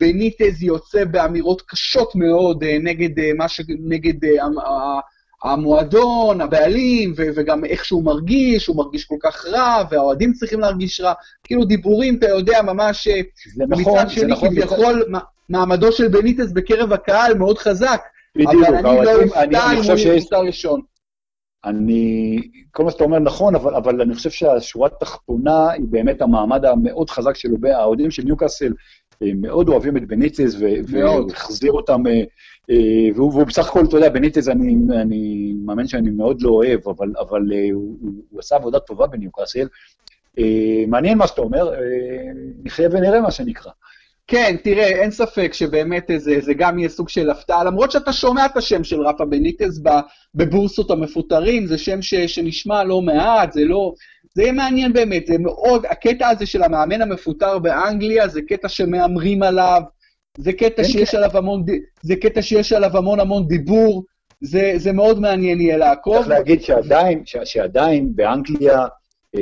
בניטז 0.00 0.62
יוצא 0.62 1.04
באמירות 1.04 1.62
קשות 1.62 2.14
מאוד 2.14 2.64
אה, 2.64 2.78
נגד, 2.82 3.18
אה, 3.18 3.30
מה 3.36 3.48
ש... 3.48 3.60
נגד 3.68 4.24
אה, 4.24 4.44
המועדון, 5.44 6.40
הבעלים, 6.40 7.12
ו- 7.16 7.28
וגם 7.34 7.64
איך 7.64 7.84
שהוא 7.84 8.04
מרגיש, 8.04 8.66
הוא 8.66 8.76
מרגיש 8.76 9.04
כל 9.04 9.16
כך 9.22 9.46
רע, 9.46 9.82
והאוהדים 9.90 10.32
צריכים 10.32 10.60
להרגיש 10.60 11.00
רע. 11.00 11.12
כאילו 11.44 11.64
דיבורים, 11.64 12.16
אתה 12.18 12.28
יודע, 12.28 12.62
ממש... 12.62 13.08
אה, 13.08 13.20
זה 13.54 13.64
נכון, 13.68 13.94
מצד 13.94 14.10
שני, 14.10 14.32
נכון. 14.32 14.48
כביכול, 14.48 15.04
זה... 15.12 15.18
מעמדו 15.48 15.92
של 15.92 16.08
בניטס 16.08 16.52
בקרב 16.52 16.92
הקהל 16.92 17.34
מאוד 17.34 17.58
חזק. 17.58 18.00
בדיוק, 18.36 18.64
אבל 18.68 18.76
אני 18.76 19.04
לא 19.04 19.22
אופתע 19.22 19.72
אם 19.72 19.82
הוא 19.90 20.14
יפוטר 20.16 20.40
ראשון. 20.40 20.80
אני, 21.64 22.40
כל 22.70 22.84
מה 22.84 22.90
שאתה 22.90 23.04
אומר 23.04 23.18
נכון, 23.18 23.54
אבל, 23.54 23.74
אבל 23.74 24.00
אני 24.00 24.14
חושב 24.14 24.30
שהשורה 24.30 24.88
התחתונה 24.96 25.70
היא 25.70 25.84
באמת 25.90 26.22
המעמד 26.22 26.64
המאוד 26.64 27.10
חזק 27.10 27.36
שלו, 27.36 27.56
האוהדים 27.72 28.10
של 28.10 28.22
ניוקאסל 28.22 28.72
מאוד 29.20 29.68
אוהבים 29.68 29.96
את 29.96 30.06
בניטז, 30.06 30.62
והוא 30.88 31.30
החזיר 31.32 31.72
אותם 31.72 32.06
אה, 32.06 32.22
והוא, 33.14 33.32
והוא 33.32 33.44
בסך 33.44 33.68
הכל, 33.68 33.84
אתה 33.84 33.96
יודע, 33.96 34.08
בניטז 34.08 34.48
אני, 34.48 34.76
אני 35.00 35.52
מאמין 35.64 35.86
שאני 35.86 36.10
מאוד 36.10 36.42
לא 36.42 36.50
אוהב, 36.50 36.88
אבל, 36.88 37.12
אבל 37.20 37.52
אה, 37.52 37.68
הוא, 37.72 37.96
הוא 38.30 38.40
עשה 38.40 38.56
עבודה 38.56 38.78
טובה 38.78 39.06
בניוקאסל. 39.06 39.68
אה, 40.38 40.84
מעניין 40.88 41.18
מה 41.18 41.26
שאתה 41.26 41.40
אומר, 41.40 41.70
נחיה 42.64 42.88
ונראה 42.92 43.20
מה 43.20 43.30
שנקרא. 43.30 43.70
כן, 44.28 44.56
תראה, 44.62 44.86
אין 44.86 45.10
ספק 45.10 45.54
שבאמת 45.54 46.10
זה, 46.16 46.40
זה 46.40 46.54
גם 46.54 46.78
יהיה 46.78 46.88
סוג 46.88 47.08
של 47.08 47.30
הפתעה, 47.30 47.64
למרות 47.64 47.90
שאתה 47.90 48.12
שומע 48.12 48.46
את 48.46 48.56
השם 48.56 48.84
של 48.84 49.00
רפה 49.00 49.24
בניטז 49.24 49.82
בבורסות 50.34 50.90
המפוטרים, 50.90 51.66
זה 51.66 51.78
שם 51.78 52.02
ש, 52.02 52.14
שנשמע 52.14 52.84
לא 52.84 53.00
מעט, 53.00 53.52
זה 53.52 53.64
לא... 53.64 53.92
זה 54.34 54.42
יהיה 54.42 54.52
מעניין 54.52 54.92
באמת, 54.92 55.26
זה 55.26 55.38
מאוד, 55.38 55.86
הקטע 55.90 56.28
הזה 56.28 56.46
של 56.46 56.62
המאמן 56.62 57.02
המפוטר 57.02 57.58
באנגליה, 57.58 58.28
זה 58.28 58.40
קטע 58.42 58.68
שמהמרים 58.68 59.42
עליו, 59.42 59.82
זה 60.38 60.52
קטע 60.52 60.84
שיש. 60.84 61.14
עליו 61.14 61.30
המון, 61.34 61.64
זה 62.02 62.16
קטע 62.16 62.42
שיש 62.42 62.72
עליו 62.72 62.96
המון 62.96 63.20
המון 63.20 63.48
דיבור, 63.48 64.04
זה, 64.40 64.72
זה 64.76 64.92
מאוד 64.92 65.20
מעניין 65.20 65.60
יהיה 65.60 65.76
לעקוב. 65.76 66.16
צריך 66.16 66.28
להגיד 66.28 66.62
שעדיין, 66.62 67.22
שעדיין 67.44 68.16
באנגליה, 68.16 68.86
אה, 69.36 69.40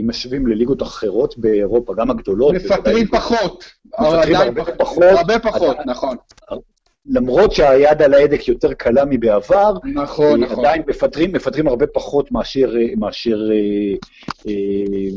אם 0.00 0.04
משווים 0.08 0.46
לליגות 0.46 0.82
אחרות 0.82 1.38
באירופה, 1.38 1.94
גם 1.94 2.10
הגדולות... 2.10 2.54
מפטרים 2.54 3.06
פחות. 3.06 3.64
מפטרים 3.86 4.36
הרבה 4.36 4.64
פחות. 4.64 5.02
הרבה 5.02 5.38
פחות, 5.38 5.76
נכון. 5.86 6.16
למרות 7.08 7.52
שהיד 7.52 8.02
על 8.02 8.14
ההדק 8.14 8.48
יותר 8.48 8.72
קלה 8.72 9.04
מבעבר, 9.04 9.74
נכון, 9.94 10.40
נכון. 10.40 10.58
עדיין 10.58 10.82
מפטרים, 10.86 11.32
מפטרים 11.32 11.68
הרבה 11.68 11.86
פחות 11.86 12.32
מאשר, 12.32 12.72
מאשר 12.96 13.50
אה, 13.50 13.96
אה, 14.48 14.54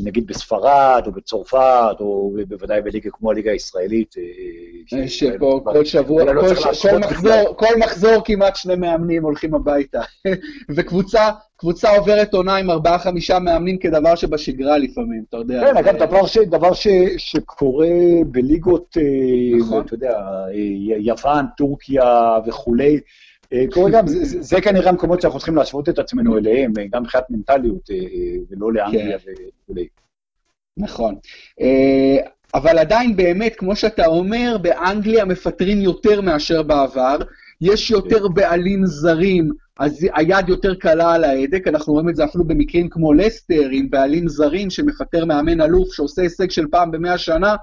נגיד 0.04 0.26
בספרד, 0.26 1.02
או 1.06 1.12
בצרפת, 1.12 1.96
או 2.00 2.32
בוודאי 2.48 2.80
בליגה 2.80 3.10
כמו 3.10 3.30
הליגה 3.30 3.50
הישראלית. 3.50 4.14
אה, 4.92 5.08
שפה 5.08 5.60
כל 5.64 5.84
שבוע, 5.84 6.24
לא 6.24 6.40
כל, 6.40 6.54
כל, 6.90 6.98
מחזור, 6.98 7.56
כל 7.56 7.78
מחזור 7.78 8.22
כמעט 8.24 8.56
שני 8.56 8.76
מאמנים 8.76 9.24
הולכים 9.24 9.54
הביתה. 9.54 10.00
וקבוצה 10.76 11.30
קבוצה 11.62 11.96
עוברת 11.96 12.34
עונה 12.34 12.56
עם 12.56 12.70
ארבעה-חמישה 12.70 13.38
מאמנים 13.38 13.78
כדבר 13.78 14.14
שבשגרה 14.14 14.78
לפעמים, 14.78 15.24
אתה 15.28 15.36
יודע. 15.36 15.60
כן, 15.60 15.76
אגב, 15.76 15.96
דבר, 15.96 16.26
ש, 16.26 16.38
דבר 16.38 16.72
ש, 16.72 16.86
שקורה 17.16 17.88
בליגות, 18.26 18.96
נכון. 19.60 19.84
אתה 19.84 19.94
יודע, 19.94 20.18
יוון, 20.98 21.46
טורקיה 21.56 22.38
וכולי, 22.46 23.00
קורה 23.72 23.90
גם, 23.90 24.06
זה, 24.06 24.42
זה 24.42 24.60
כנראה 24.60 24.88
המקומות 24.88 25.20
שאנחנו 25.20 25.38
צריכים 25.38 25.56
להשוות 25.56 25.88
את 25.88 25.98
עצמנו 25.98 26.38
אליהם, 26.38 26.72
גם 26.90 27.02
מבחינת 27.02 27.24
מנטליות, 27.30 27.90
ולא 28.50 28.72
לאנגליה 28.72 29.18
כן. 29.18 29.32
וכולי. 29.64 29.86
נכון. 30.76 31.14
אבל 32.54 32.78
עדיין 32.78 33.16
באמת, 33.16 33.56
כמו 33.56 33.76
שאתה 33.76 34.06
אומר, 34.06 34.56
באנגליה 34.62 35.24
מפטרים 35.24 35.80
יותר 35.80 36.20
מאשר 36.20 36.62
בעבר. 36.62 37.16
יש 37.62 37.90
יותר 37.90 38.28
בעלים 38.28 38.86
זרים, 38.86 39.50
אז 39.78 40.06
היד 40.14 40.48
יותר 40.48 40.74
קלה 40.74 41.14
על 41.14 41.24
ההדק, 41.24 41.68
אנחנו 41.68 41.92
רואים 41.92 42.08
את 42.08 42.16
זה 42.16 42.24
אפילו 42.24 42.44
במקרים 42.44 42.88
כמו 42.88 43.12
לסטר, 43.12 43.68
עם 43.72 43.90
בעלים 43.90 44.28
זרים 44.28 44.70
שמפטר 44.70 45.24
מאמן 45.24 45.60
אלוף 45.60 45.94
שעושה 45.94 46.22
הישג 46.22 46.50
של 46.50 46.66
פעם 46.70 46.90
במאה 46.90 47.18
שנה, 47.18 47.56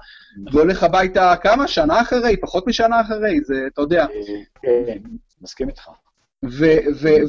והולך 0.52 0.82
הביתה 0.82 1.34
כמה? 1.42 1.68
שנה 1.68 2.00
אחרי? 2.00 2.36
פחות 2.40 2.66
משנה 2.66 3.00
אחרי? 3.00 3.40
זה, 3.44 3.54
אתה 3.72 3.82
יודע. 3.82 4.06
כן, 4.62 4.98
מסכים 5.42 5.68
איתך. 5.68 5.88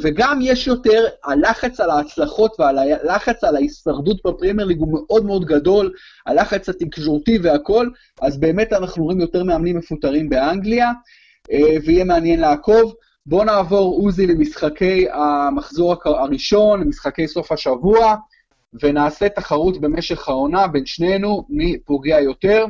וגם 0.01 0.39
יש 0.41 0.67
יותר, 0.67 1.05
הלחץ 1.25 1.79
על 1.79 1.89
ההצלחות 1.89 2.59
והלחץ 2.59 3.43
על 3.43 3.55
ההישרדות 3.55 4.17
בפרמייר 4.25 4.67
ליג 4.67 4.79
הוא 4.79 4.93
מאוד 4.93 5.25
מאוד 5.25 5.45
גדול, 5.45 5.93
הלחץ 6.25 6.69
התקשורתי 6.69 7.37
והכל, 7.43 7.89
אז 8.21 8.39
באמת 8.39 8.73
אנחנו 8.73 9.03
רואים 9.03 9.21
יותר 9.21 9.43
מאמנים 9.43 9.77
מפוטרים 9.77 10.29
באנגליה. 10.29 10.91
אה, 11.51 11.77
ויהיה 11.85 12.03
מעניין 12.03 12.39
לעקוב. 12.39 12.93
בואו 13.25 13.43
נעבור, 13.43 13.95
עוזי, 14.03 14.27
למשחקי 14.27 15.07
המחזור 15.11 15.95
הראשון, 16.05 16.81
למשחקי 16.81 17.27
סוף 17.27 17.51
השבוע, 17.51 18.15
ונעשה 18.83 19.29
תחרות 19.29 19.81
במשך 19.81 20.29
העונה 20.29 20.67
בין 20.67 20.85
שנינו, 20.85 21.45
מי 21.49 21.79
פוגע 21.79 22.19
יותר. 22.19 22.65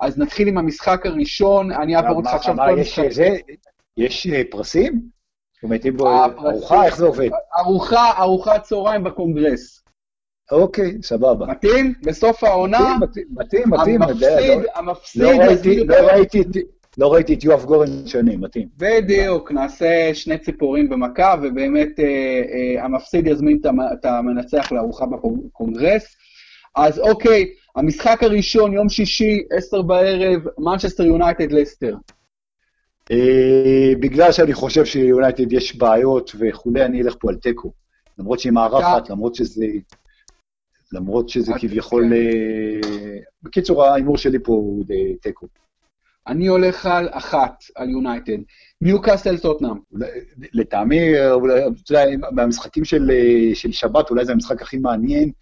אז 0.00 0.18
נתחיל 0.18 0.48
עם 0.48 0.58
המשחק 0.58 1.06
הראשון, 1.06 1.72
אני 1.72 1.96
אעבור 1.96 2.16
אותך 2.16 2.30
עכשיו 2.34 2.56
כל 2.56 2.76
משחק. 2.80 3.04
יש 3.96 4.26
אה, 4.26 4.42
פרסים? 4.50 5.02
זאת 5.54 5.62
אומרת, 5.62 5.86
אם 5.86 5.96
ארוחה, 6.00 6.84
איך 6.86 6.96
זה 6.96 7.04
עובד? 7.04 7.28
ארוחה, 7.58 8.10
ארוחת 8.18 8.62
צהריים 8.62 9.04
בקונגרס. 9.04 9.82
אוקיי, 10.52 10.98
סבבה. 11.02 11.46
מתאים? 11.46 11.94
בסוף 12.02 12.44
העונה, 12.44 12.96
מתאים, 13.00 13.26
מתאים, 13.30 13.70
מתאים. 13.70 14.02
המפסיד, 14.02 14.62
לא- 14.62 14.70
המפסיד 14.74 15.88
לא 15.88 15.96
ראיתי, 15.96 16.38
יזמין 16.38 16.62
לא. 16.98 17.12
ראיתי, 17.12 17.34
את- 17.34 17.44
יואב 17.44 17.64
גורן 17.64 18.06
שנים, 18.06 18.40
מתאים. 18.40 18.68
בדיוק, 18.76 19.52
נעשה 19.52 20.10
שני 20.14 20.38
ציפורים 20.38 20.88
במכה, 20.88 21.34
ובאמת 21.42 21.88
אה, 22.00 22.04
אה, 22.04 22.84
המפסיד 22.84 23.26
יזמין 23.26 23.58
את 23.60 23.66
המ- 23.66 23.80
את 23.80 24.04
המנצח 24.04 24.72
לארוחה 24.72 25.06
בקונגרס. 25.06 26.16
אז 26.76 26.98
אוקיי, 26.98 27.46
המשחק 27.76 28.22
הראשון, 28.22 28.72
יום 28.72 28.88
שישי, 28.88 29.42
עשר 29.56 29.82
בערב, 29.82 30.40
מנצ'סטר 30.58 31.02
יונייטד 31.04 31.52
לסטר. 31.52 31.96
אה, 33.10 33.92
בגלל 34.00 34.32
שאני 34.32 34.54
חושב 34.54 34.84
שיונייטד 34.84 35.52
יש 35.52 35.76
בעיות 35.76 36.30
וכולי, 36.38 36.84
אני 36.84 37.02
אלך 37.02 37.14
פה 37.20 37.28
על 37.30 37.36
תיקו. 37.36 37.72
למרות 38.18 38.40
שהיא 38.40 38.52
מארחת, 38.52 39.10
למרות 39.10 39.34
שזה... 39.34 39.66
למרות 40.92 41.28
שזה 41.28 41.52
כביכול... 41.58 42.12
אה, 42.12 43.18
בקיצור, 43.42 43.84
ההימור 43.84 44.16
שלי 44.18 44.38
פה 44.38 44.52
הוא 44.52 44.84
תיקו. 45.20 45.46
אני 46.26 46.46
הולך 46.46 46.86
על 46.86 47.08
אחת, 47.10 47.64
על 47.74 47.90
יונייטד. 47.90 48.38
ניוקאסל 48.80 49.38
טוטנאם. 49.38 49.76
לטעמי, 50.52 51.30
אולי, 51.30 51.60
אתה 51.66 51.92
יודע, 51.92 52.04
במשחקים 52.34 52.84
של, 52.84 53.10
אה, 53.10 53.54
של 53.54 53.72
שבת, 53.72 54.10
אולי 54.10 54.24
זה 54.24 54.32
המשחק 54.32 54.62
הכי 54.62 54.76
מעניין. 54.78 55.32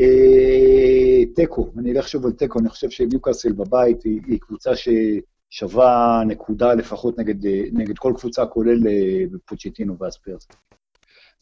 אה, 0.00 1.24
תיקו, 1.34 1.72
אני 1.78 1.92
אלך 1.92 2.08
שוב 2.08 2.26
על 2.26 2.32
תיקו, 2.32 2.58
אני 2.58 2.68
חושב 2.68 2.90
שניוקאסל 2.90 3.52
בבית 3.52 4.02
היא, 4.02 4.20
היא 4.26 4.40
קבוצה 4.40 4.70
ששווה 4.76 6.22
נקודה 6.26 6.74
לפחות 6.74 7.18
נגד, 7.18 7.46
אה, 7.46 7.62
נגד 7.72 7.98
כל 7.98 8.12
קבוצה, 8.18 8.46
כולל 8.46 8.88
אה, 8.88 9.24
פוצ'טינו 9.46 9.98
והספיירס. 9.98 10.48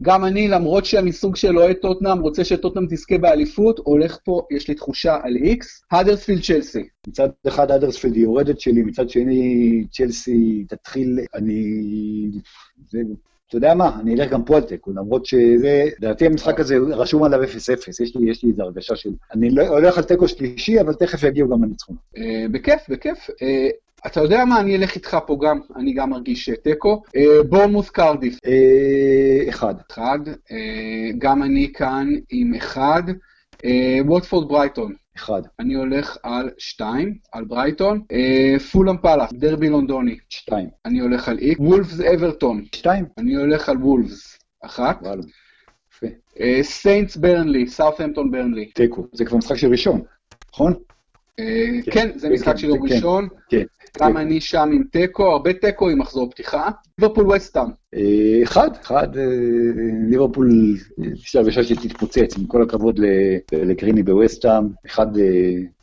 גם 0.03 0.25
אני, 0.25 0.49
למרות 0.49 0.85
שאני 0.85 1.13
סוג 1.13 1.37
של 1.37 1.59
אוהד 1.59 1.77
טוטנאם, 1.77 2.19
רוצה 2.19 2.45
שטוטנאם 2.45 2.87
תזכה 2.87 3.19
באליפות, 3.19 3.79
הולך 3.85 4.19
פה, 4.25 4.43
יש 4.51 4.69
לי 4.69 4.75
תחושה 4.75 5.19
על 5.23 5.37
איקס, 5.37 5.83
האדרספילד 5.91 6.43
צ'לסי. 6.43 6.89
מצד 7.07 7.29
אחד 7.49 7.71
אדרספילד 7.71 8.15
היא 8.15 8.23
יורדת 8.23 8.61
שלי, 8.61 8.83
מצד 8.83 9.11
שני 9.11 9.85
צ'לסי 9.93 10.65
תתחיל, 10.69 11.19
אני... 11.35 11.63
זה, 12.91 12.99
אתה 13.49 13.57
יודע 13.57 13.75
מה, 13.75 14.01
אני 14.01 14.15
אלך 14.15 14.31
גם 14.31 14.45
פה 14.45 14.57
על 14.57 14.63
תיקו, 14.63 14.91
למרות 14.91 15.27
שזה, 15.27 15.89
לדעתי 15.99 16.27
המשחק 16.27 16.61
הזה 16.61 16.77
רשום 16.77 17.23
עליו 17.23 17.43
0-0, 17.43 17.47
יש 18.03 18.17
לי, 18.17 18.31
יש 18.31 18.45
לי 18.45 18.51
איזו 18.51 18.63
הרגשה 18.63 18.97
של... 18.97 19.11
אני 19.33 19.51
לא, 19.51 19.69
הולך 19.69 19.99
על 19.99 20.05
תיקו 20.05 20.29
שלישי, 20.29 20.81
אבל 20.81 20.95
תכף 20.95 21.23
יגיעו 21.23 21.49
גם 21.49 21.65
הניצחונות. 21.65 22.03
אה, 22.17 22.47
בכיף, 22.53 22.81
בכיף. 22.89 23.19
אתה 24.07 24.21
יודע 24.21 24.45
מה, 24.45 24.61
אני 24.61 24.77
אלך 24.77 24.95
איתך 24.95 25.17
פה 25.27 25.39
גם, 25.43 25.61
אני 25.77 25.93
גם 25.93 26.11
מרגיש 26.11 26.49
אה, 26.49 26.57
תיקו. 26.57 27.03
אה, 27.17 27.43
בורנמוס 27.49 27.91
קרדיף, 27.91 28.39
אה, 28.47 29.49
אחד. 29.49 29.75
אחד. 29.91 30.19
גם 31.19 31.43
אני 31.43 31.73
כאן 31.73 32.09
עם 32.31 32.55
אחד. 32.55 33.03
ווטפורד 34.07 34.49
ברייטון, 34.49 34.93
אחד. 35.17 35.43
אני 35.61 35.75
הולך 35.75 36.17
על 36.23 36.51
שתיים, 36.59 37.15
על 37.33 37.45
ברייטון. 37.45 38.01
פולאם 38.73 38.97
פאלאס, 38.97 39.33
דרבי 39.33 39.69
לונדוני, 39.69 40.17
שתיים. 40.29 40.69
אני 40.85 41.01
הולך 41.01 41.29
על 41.29 41.39
איקס. 41.39 41.61
וולפס 41.61 42.01
אברטון, 42.01 42.65
שתיים? 42.75 43.05
אני 43.19 43.35
הולך 43.35 43.69
על 43.69 43.77
וולפס, 43.77 44.39
אחת. 44.65 45.03
יפה. 45.93 46.07
סיינטס 46.63 47.17
ברנלי, 47.17 47.67
סאות'המפטון 47.67 48.31
ברנלי. 48.31 48.71
תיקו. 48.75 49.07
זה 49.13 49.25
כבר 49.25 49.37
משחק 49.37 49.57
של 49.57 49.71
ראשון, 49.71 50.03
נכון? 50.53 50.75
כן, 51.37 51.91
כן, 51.91 52.19
זה 52.19 52.29
כן, 52.29 52.35
משחק 52.35 52.53
כן, 52.53 52.57
של 52.57 52.73
כן. 52.73 52.95
ראשון. 52.95 53.29
גם. 54.01 54.17
אני 54.17 54.41
שם 54.41 54.71
עם 54.73 54.83
תיקו, 54.93 55.25
הרבה 55.33 55.53
תיקו 55.53 55.89
עם 55.89 55.99
מחזור 55.99 56.31
פתיחה. 56.31 56.69
ליברפול 56.99 57.27
ווסטהאם. 57.33 57.67
אה, 57.95 58.43
אחד, 58.43 58.71
אחד, 58.83 59.17
אה, 59.17 59.25
ליברפול, 60.11 60.51
יש 61.15 61.37
הרגשה 61.37 61.63
שתתפוצץ, 61.65 62.39
עם 62.39 62.47
כל 62.47 62.63
הכבוד 62.63 62.99
ל- 62.99 63.07
פלגריני 63.53 64.03
בווסטהאם, 64.03 64.65
אחד, 64.87 65.17
אה, 65.19 65.23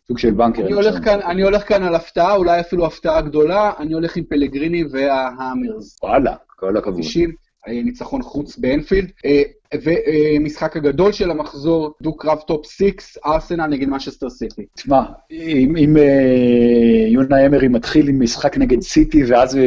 סוג 0.08 0.18
של 0.18 0.32
בנקר. 0.32 0.66
אני 0.66 0.74
הולך 0.74 1.04
כאן, 1.06 1.20
אני 1.22 1.42
הולך 1.44 1.68
כאן 1.70 1.84
על 1.84 1.96
הפתעה, 1.96 2.36
אולי 2.36 2.60
אפילו 2.60 2.86
הפתעה 2.86 3.22
גדולה, 3.22 3.72
אני 3.80 3.94
הולך 3.94 4.16
עם 4.16 4.24
פלגריני 4.24 4.84
וההאמרס. 4.92 5.98
וואלה, 6.04 6.36
כל 6.48 6.78
הכבוד. 6.78 7.02
90, 7.02 7.32
ניצחון 7.68 8.22
חוץ 8.22 8.58
באנפילד. 8.58 9.12
ומשחק 9.84 10.78
הגדול 10.78 11.12
של 11.12 11.32
המחזור, 11.32 11.94
דו-קרב 12.02 12.40
טופ 12.48 12.66
6, 12.66 12.84
ארסנל 13.26 13.66
נגד 13.66 13.90
מנצ'סטר 13.90 14.30
סיטי. 14.30 14.66
תשמע, 14.76 15.02
אם, 15.32 15.76
אם 15.78 15.98
אה, 15.98 17.06
אונאי 17.08 17.46
אמרי 17.46 17.68
מתחיל 17.68 18.08
עם 18.08 18.24
משחק 18.24 18.58
נגד 18.58 18.82
סיטי, 18.82 19.24
ואז, 19.24 19.58
אה, 19.58 19.62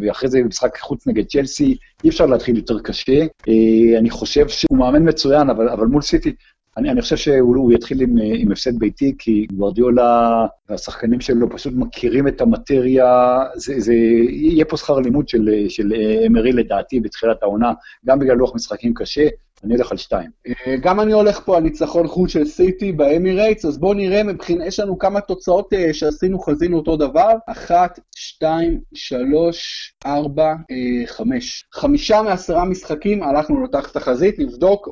ואחרי 0.00 0.28
זה 0.28 0.42
משחק 0.42 0.78
חוץ 0.78 1.06
נגד 1.06 1.26
צ'לסי, 1.26 1.76
אי 2.04 2.08
אפשר 2.08 2.26
להתחיל 2.26 2.56
יותר 2.56 2.80
קשה. 2.80 3.20
אה, 3.48 3.98
אני 3.98 4.10
חושב 4.10 4.48
שהוא 4.48 4.78
מאמן 4.78 5.08
מצוין, 5.08 5.50
אבל, 5.50 5.68
אבל 5.68 5.86
מול 5.86 6.02
סיטי, 6.02 6.32
אני, 6.76 6.90
אני 6.90 7.02
חושב 7.02 7.16
שהוא 7.16 7.56
הוא 7.56 7.72
יתחיל 7.72 8.00
עם, 8.00 8.18
אה, 8.18 8.32
עם 8.34 8.52
הפסד 8.52 8.78
ביתי, 8.78 9.14
כי 9.18 9.46
גוורדיולה 9.52 10.46
והשחקנים 10.68 11.20
שלו 11.20 11.50
פשוט 11.50 11.72
מכירים 11.76 12.28
את 12.28 12.40
המטריה, 12.40 13.38
זה, 13.54 13.80
זה 13.80 13.94
יהיה 13.94 14.64
פה 14.64 14.76
שכר 14.76 14.98
לימוד 14.98 15.28
של, 15.28 15.48
אה, 15.52 15.70
של 15.70 15.92
אה, 15.92 16.26
אמרי 16.26 16.52
לדעתי 16.52 17.00
בתחילת 17.00 17.42
העונה, 17.42 17.72
גם 18.06 18.18
בגלל 18.18 18.36
לוח 18.36 18.54
משחקים 18.54 18.94
קשה, 18.94 19.28
אני 19.64 19.74
אלך 19.74 19.92
על 19.92 19.96
שתיים. 19.96 20.30
אה, 20.46 20.76
גם 20.80 21.00
אני 21.00 21.12
הולך 21.12 21.40
פה 21.44 21.56
על 21.56 21.62
ניצחון 21.62 22.06
חוץ 22.06 22.30
של 22.30 22.44
סיטי 22.44 22.92
באמירייטס, 22.92 23.64
אז 23.64 23.78
בואו 23.78 23.94
נראה, 23.94 24.22
מבחינת, 24.22 24.66
יש 24.66 24.80
לנו 24.80 24.98
כמה 24.98 25.20
תוצאות 25.20 25.72
אה, 25.72 25.94
שעשינו, 25.94 26.38
חזינו 26.38 26.76
אותו 26.76 26.96
דבר. 26.96 27.32
אחת, 27.46 28.00
שתיים, 28.16 28.80
שלוש, 28.94 29.92
ארבע, 30.06 30.54
אה, 30.70 31.06
חמש. 31.06 31.64
חמישה 31.74 32.22
מעשרה 32.22 32.64
משחקים, 32.64 33.22
הלכנו 33.22 33.60
לאותה 33.60 33.82
תחזית, 33.82 34.38
נבדוק 34.38 34.88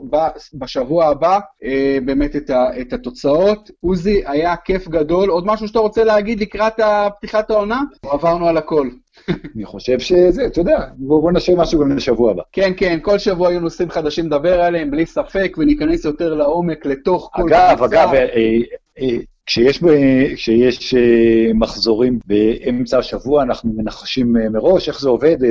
בשבוע 0.54 1.06
הבא 1.06 1.38
באמת 2.04 2.36
את, 2.80 2.92
התוצאות. 2.92 3.70
עוזי, 3.80 4.22
היה 4.26 4.56
כיף 4.56 4.88
גדול. 4.88 5.28
עוד 5.28 5.46
משהו 5.46 5.68
שאתה 5.68 5.78
רוצה 5.78 6.04
להגיד 6.04 6.40
לקראת 6.40 6.74
פתיחת 7.18 7.50
העונה? 7.50 7.80
עברנו 8.02 8.48
על 8.48 8.56
הכל? 8.56 8.88
אני 9.56 9.64
חושב 9.64 9.98
שזה, 9.98 10.46
אתה 10.46 10.60
יודע, 10.60 10.78
בוא, 10.96 11.20
בוא 11.22 11.32
נשאיר 11.32 11.56
משהו 11.60 11.80
גם 11.80 11.96
לשבוע 11.96 12.30
הבא. 12.30 12.42
כן, 12.52 12.72
כן, 12.76 12.98
כל 13.02 13.18
שבוע 13.18 13.50
יהיו 13.50 13.60
נושאים 13.60 13.90
חדשים 13.90 14.26
לדבר 14.26 14.60
עליהם, 14.60 14.90
בלי 14.90 15.06
ספק, 15.06 15.56
וניכנס 15.58 16.04
יותר 16.04 16.34
לעומק 16.34 16.86
לתוך 16.86 17.30
כל 17.34 17.42
אגב, 17.42 17.76
קבוצה. 17.76 18.02
אגב, 18.02 18.14
אה, 18.14 18.26
אה, 18.98 19.16
כשיש, 19.46 19.82
ב- 19.82 20.34
כשיש 20.34 20.94
אה, 20.94 21.00
מחזורים 21.54 22.18
באמצע 22.26 22.98
השבוע, 22.98 23.42
אנחנו 23.42 23.70
מנחשים 23.76 24.36
אה, 24.36 24.48
מראש 24.48 24.88
איך 24.88 25.00
זה 25.00 25.08
עובד. 25.08 25.36
אה, 25.44 25.50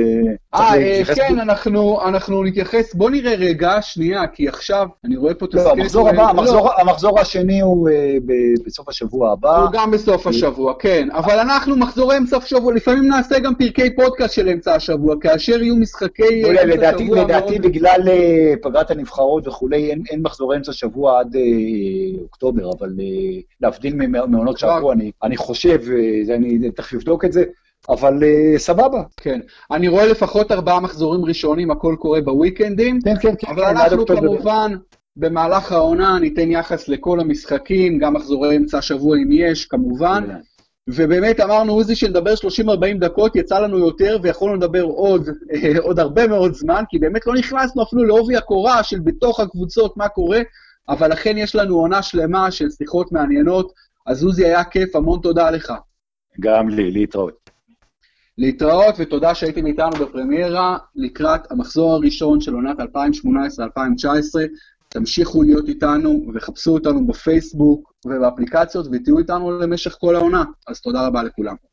אה, 0.54 1.04
כן, 1.04 1.34
פה- 1.36 1.42
אנחנו, 1.42 2.08
אנחנו 2.08 2.42
נתייחס, 2.44 2.94
בוא 2.94 3.10
נראה 3.10 3.34
רגע, 3.34 3.78
שנייה, 3.82 4.26
כי 4.26 4.48
עכשיו 4.48 4.86
אני 5.04 5.16
רואה 5.16 5.34
פה 5.34 5.46
את 5.46 5.54
לא, 5.54 5.72
המחזור 5.72 6.08
הבא, 6.08 6.22
לא, 6.22 6.28
המחזור- 6.30 6.80
המחזור 6.80 7.20
השני 7.20 7.60
הוא 7.60 7.88
אה, 7.88 8.16
ב- 8.26 8.66
בסוף 8.66 8.88
השבוע 8.88 9.32
הבא. 9.32 9.56
הוא 9.62 9.70
גם 9.72 9.90
בסוף 9.90 10.26
השבוע, 10.26 10.74
כן, 10.78 11.08
אבל 11.12 11.38
אנחנו 11.38 11.76
מחזורי 11.76 12.18
אמצע 12.18 12.36
השבוע, 12.36 12.74
לפעמים 12.74 13.06
נעשה 13.08 13.38
גם 13.38 13.54
פרקי 13.54 13.96
פודקאסט 13.96 14.34
של 14.34 14.48
אמצע 14.48 14.74
השבוע, 14.74 15.14
כאשר 15.20 15.62
יהיו 15.62 15.76
משחקי 15.76 16.42
לא, 16.42 16.48
אמצע 16.50 16.64
לדעתי, 16.64 17.02
השבוע 17.04 17.24
לדעתי 17.24 17.52
מאוד- 17.58 17.62
בגלל 17.66 18.08
אה, 18.08 18.54
פגרת 18.62 18.90
הנבחרות 18.90 19.48
וכולי, 19.48 19.90
אין, 19.90 20.02
אין 20.10 20.22
מחזורי 20.22 20.56
אמצע 20.56 20.72
שבוע 20.72 21.20
עד 21.20 21.36
אה, 21.36 21.40
אוקטובר, 22.22 22.70
אבל 22.78 22.88
אה, 23.00 23.40
להבדיל 23.84 24.06
ממע- 24.08 24.26
מעונות 24.26 24.58
כבר. 24.58 24.68
שעברו, 24.68 24.92
אני, 24.92 25.10
אני 25.22 25.36
חושב, 25.36 25.78
אה, 26.28 26.34
אני 26.34 26.70
תכף 26.70 26.94
אבדוק 26.94 27.24
את 27.24 27.32
זה, 27.32 27.44
אבל 27.88 28.22
אה, 28.24 28.58
סבבה. 28.58 29.02
כן, 29.16 29.40
אני 29.70 29.88
רואה 29.88 30.06
לפחות 30.06 30.52
ארבעה 30.52 30.80
מחזורים 30.80 31.24
ראשונים, 31.24 31.70
הכל 31.70 31.96
קורה 31.98 32.20
בוויקנדים, 32.20 32.98
כן, 33.04 33.14
כן, 33.22 33.34
כן. 33.38 33.46
אבל 33.50 33.64
כן, 33.64 33.76
אנחנו. 33.76 34.06
כמובן, 34.06 34.72
במהלך 35.16 35.72
העונה 35.72 36.18
ניתן 36.20 36.50
יחס 36.50 36.88
לכל 36.88 37.20
המשחקים, 37.20 37.98
גם 37.98 38.14
מחזורי 38.14 38.56
אמצע 38.56 38.78
השבוע 38.78 39.16
אם 39.16 39.28
יש, 39.32 39.66
כמובן. 39.66 40.24
ובאמת 40.88 41.40
אמרנו, 41.40 41.72
עוזי, 41.72 41.94
שנדבר 41.96 42.34
30-40 42.34 42.98
דקות, 42.98 43.36
יצא 43.36 43.58
לנו 43.58 43.78
יותר, 43.78 44.18
ויכולנו 44.22 44.56
לדבר 44.56 44.82
עוד, 44.82 45.28
אה, 45.54 45.72
עוד 45.78 45.98
הרבה 45.98 46.26
מאוד 46.26 46.54
זמן, 46.54 46.82
כי 46.88 46.98
באמת 46.98 47.26
לא 47.26 47.34
נכנסנו 47.34 47.82
אפילו 47.82 48.04
לעובי 48.04 48.36
הקורה 48.36 48.82
של 48.82 49.00
בתוך 49.04 49.40
הקבוצות, 49.40 49.96
מה 49.96 50.08
קורה, 50.08 50.40
אבל 50.88 51.12
אכן 51.12 51.38
יש 51.38 51.54
לנו 51.54 51.76
עונה 51.76 52.02
שלמה 52.02 52.50
של 52.50 52.70
שיחות 52.70 53.12
מעניינות. 53.12 53.72
אז 54.06 54.24
עוזי, 54.24 54.44
היה 54.44 54.64
כיף, 54.64 54.96
המון 54.96 55.20
תודה 55.22 55.50
לך. 55.50 55.72
גם 56.40 56.68
לי, 56.68 56.90
להתראות. 56.90 57.50
להתראות, 58.38 58.94
ותודה 58.98 59.34
שהייתם 59.34 59.66
איתנו 59.66 59.90
בפרמיירה 59.90 60.78
לקראת 60.94 61.52
המחזור 61.52 61.92
הראשון 61.94 62.40
של 62.40 62.54
עונת 62.54 62.76
2018-2019. 62.80 62.82
תמשיכו 64.88 65.42
להיות 65.42 65.68
איתנו 65.68 66.26
וחפשו 66.34 66.70
אותנו 66.70 67.06
בפייסבוק 67.06 67.92
ובאפליקציות 68.06 68.86
ותהיו 68.92 69.18
איתנו 69.18 69.58
למשך 69.58 69.96
כל 70.00 70.16
העונה. 70.16 70.44
אז 70.68 70.80
תודה 70.80 71.06
רבה 71.06 71.22
לכולם. 71.22 71.56